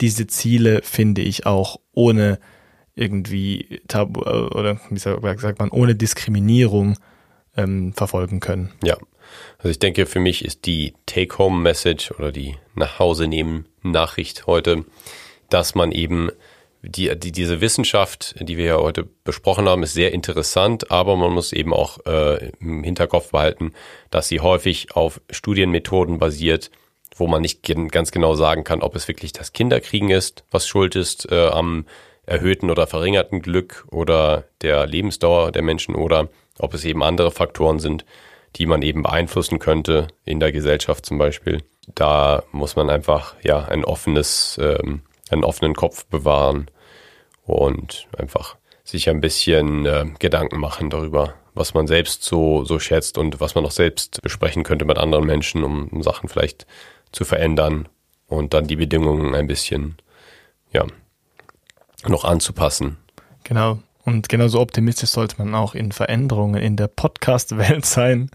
[0.00, 2.38] diese Ziele, finde ich, auch ohne
[2.94, 6.96] irgendwie tabu äh, oder wie sagt man, ohne Diskriminierung
[7.56, 8.72] ähm, verfolgen können.
[8.82, 8.96] Ja.
[9.58, 14.84] Also ich denke, für mich ist die Take-Home-Message oder die nach Hause nehmen Nachricht heute,
[15.50, 16.30] dass man eben
[16.82, 21.32] die, die, diese Wissenschaft, die wir ja heute besprochen haben, ist sehr interessant, aber man
[21.32, 23.72] muss eben auch äh, im Hinterkopf behalten,
[24.10, 26.70] dass sie häufig auf Studienmethoden basiert,
[27.16, 30.94] wo man nicht ganz genau sagen kann, ob es wirklich das Kinderkriegen ist, was schuld
[30.94, 31.86] ist äh, am
[32.26, 36.28] erhöhten oder verringerten Glück oder der Lebensdauer der Menschen oder
[36.58, 38.04] ob es eben andere Faktoren sind,
[38.56, 41.62] die man eben beeinflussen könnte in der Gesellschaft zum Beispiel.
[41.94, 46.70] Da muss man einfach ja ein offenes, ähm, einen offenen Kopf bewahren
[47.44, 53.18] und einfach sich ein bisschen äh, Gedanken machen darüber, was man selbst so, so schätzt
[53.18, 56.66] und was man auch selbst besprechen könnte mit anderen Menschen, um, um Sachen vielleicht
[57.12, 57.88] zu verändern
[58.28, 59.96] und dann die Bedingungen ein bisschen,
[60.72, 60.86] ja,
[62.06, 62.98] noch anzupassen.
[63.44, 63.78] Genau.
[64.04, 68.30] Und genauso optimistisch sollte man auch in Veränderungen in der Podcast-Welt sein.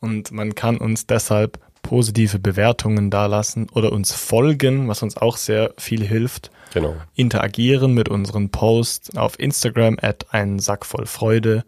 [0.00, 1.58] Und man kann uns deshalb
[1.90, 6.52] positive Bewertungen dalassen oder uns folgen, was uns auch sehr viel hilft.
[6.72, 6.94] Genau.
[7.16, 11.64] interagieren mit unseren Posts auf Instagram at einen Sack voll Freude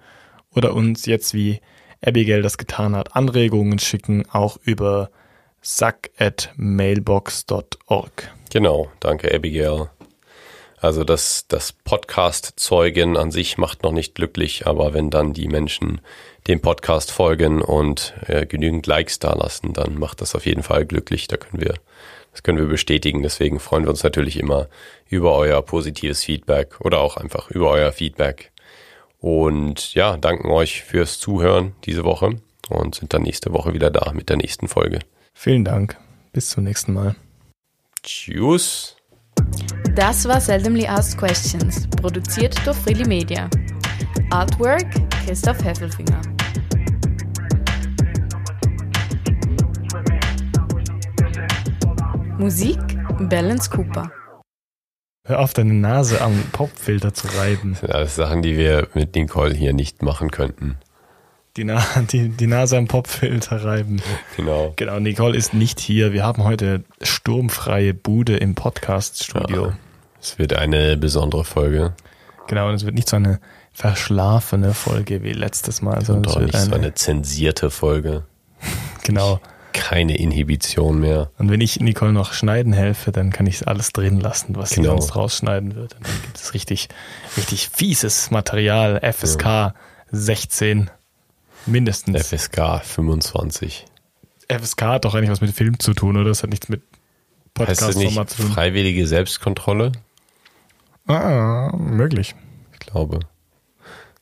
[0.55, 1.61] oder uns jetzt wie
[2.07, 5.11] Abigail das getan hat, Anregungen schicken, auch über
[5.61, 8.31] sack at mailbox.org.
[8.53, 9.90] Genau, danke Abigail.
[10.83, 16.01] Also das, das Podcast-Zeugen an sich macht noch nicht glücklich, aber wenn dann die Menschen
[16.49, 20.85] dem Podcast folgen und äh, genügend Likes da lassen, dann macht das auf jeden Fall
[20.85, 21.29] glücklich.
[21.29, 21.75] Da können wir,
[22.33, 23.23] das können wir bestätigen.
[23.23, 24.69] Deswegen freuen wir uns natürlich immer
[25.09, 28.51] über euer positives Feedback oder auch einfach über euer Feedback.
[29.21, 32.41] Und ja, danken euch fürs Zuhören diese Woche
[32.71, 34.99] und sind dann nächste Woche wieder da mit der nächsten Folge.
[35.33, 35.97] Vielen Dank.
[36.33, 37.15] Bis zum nächsten Mal.
[38.03, 38.97] Tschüss.
[39.95, 43.49] Das war Seldomly Asked Questions, produziert durch Freely Media.
[44.31, 44.87] Artwork
[45.27, 46.21] Christoph Heffelfinger.
[52.39, 52.79] Musik
[53.29, 54.11] Balance Cooper.
[55.27, 57.73] Hör auf, deine Nase am Popfilter zu reiben.
[57.73, 60.79] Das sind alles Sachen, die wir mit Nicole hier nicht machen könnten.
[61.57, 64.01] Die, Na die, die Nase am Popfilter reiben.
[64.37, 64.73] Genau.
[64.77, 66.12] Genau, Nicole ist nicht hier.
[66.12, 69.66] Wir haben heute sturmfreie Bude im Podcast-Studio.
[69.66, 69.79] Ja.
[70.20, 71.95] Es wird eine besondere Folge.
[72.49, 73.39] Genau, und es wird nicht so eine
[73.73, 77.70] verschlafene Folge wie letztes Mal, Und sondern es auch wird nicht so eine, eine zensierte
[77.70, 78.24] Folge.
[79.03, 79.41] genau.
[79.74, 81.31] Keine Inhibition mehr.
[81.39, 84.77] Und wenn ich Nicole noch schneiden helfe, dann kann ich alles drin lassen, was sie
[84.77, 84.93] Genau.
[84.99, 85.97] sonst rausschneiden wird.
[85.97, 86.89] Und dann gibt es richtig,
[87.37, 89.74] richtig fieses Material, FSK
[90.11, 90.91] 16
[91.66, 92.26] mindestens.
[92.26, 93.86] FSK 25.
[94.48, 96.28] FSK hat doch eigentlich was mit Film zu tun, oder?
[96.28, 96.82] Das hat nichts mit
[97.59, 98.52] Heißt das nicht Podcast-Format zu tun.
[98.52, 99.93] freiwillige Selbstkontrolle?
[101.06, 102.34] Ah, möglich.
[102.72, 103.20] Ich glaube.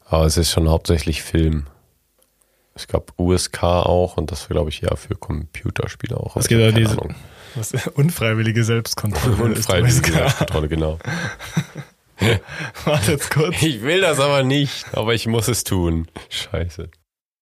[0.07, 1.67] Aber es ist schon hauptsächlich Film.
[2.75, 6.37] Es gab USK auch und das glaube ich ja für Computerspiele auch.
[6.37, 6.97] Es hab keine diese
[7.55, 9.37] was, unfreiwillige Selbstkontrolle.
[9.37, 10.13] Unfreiwillige ist USK.
[10.15, 10.99] Selbstkontrolle, genau.
[12.85, 13.61] Warte jetzt kurz.
[13.63, 16.07] Ich will das aber nicht, aber ich muss es tun.
[16.29, 16.91] Scheiße.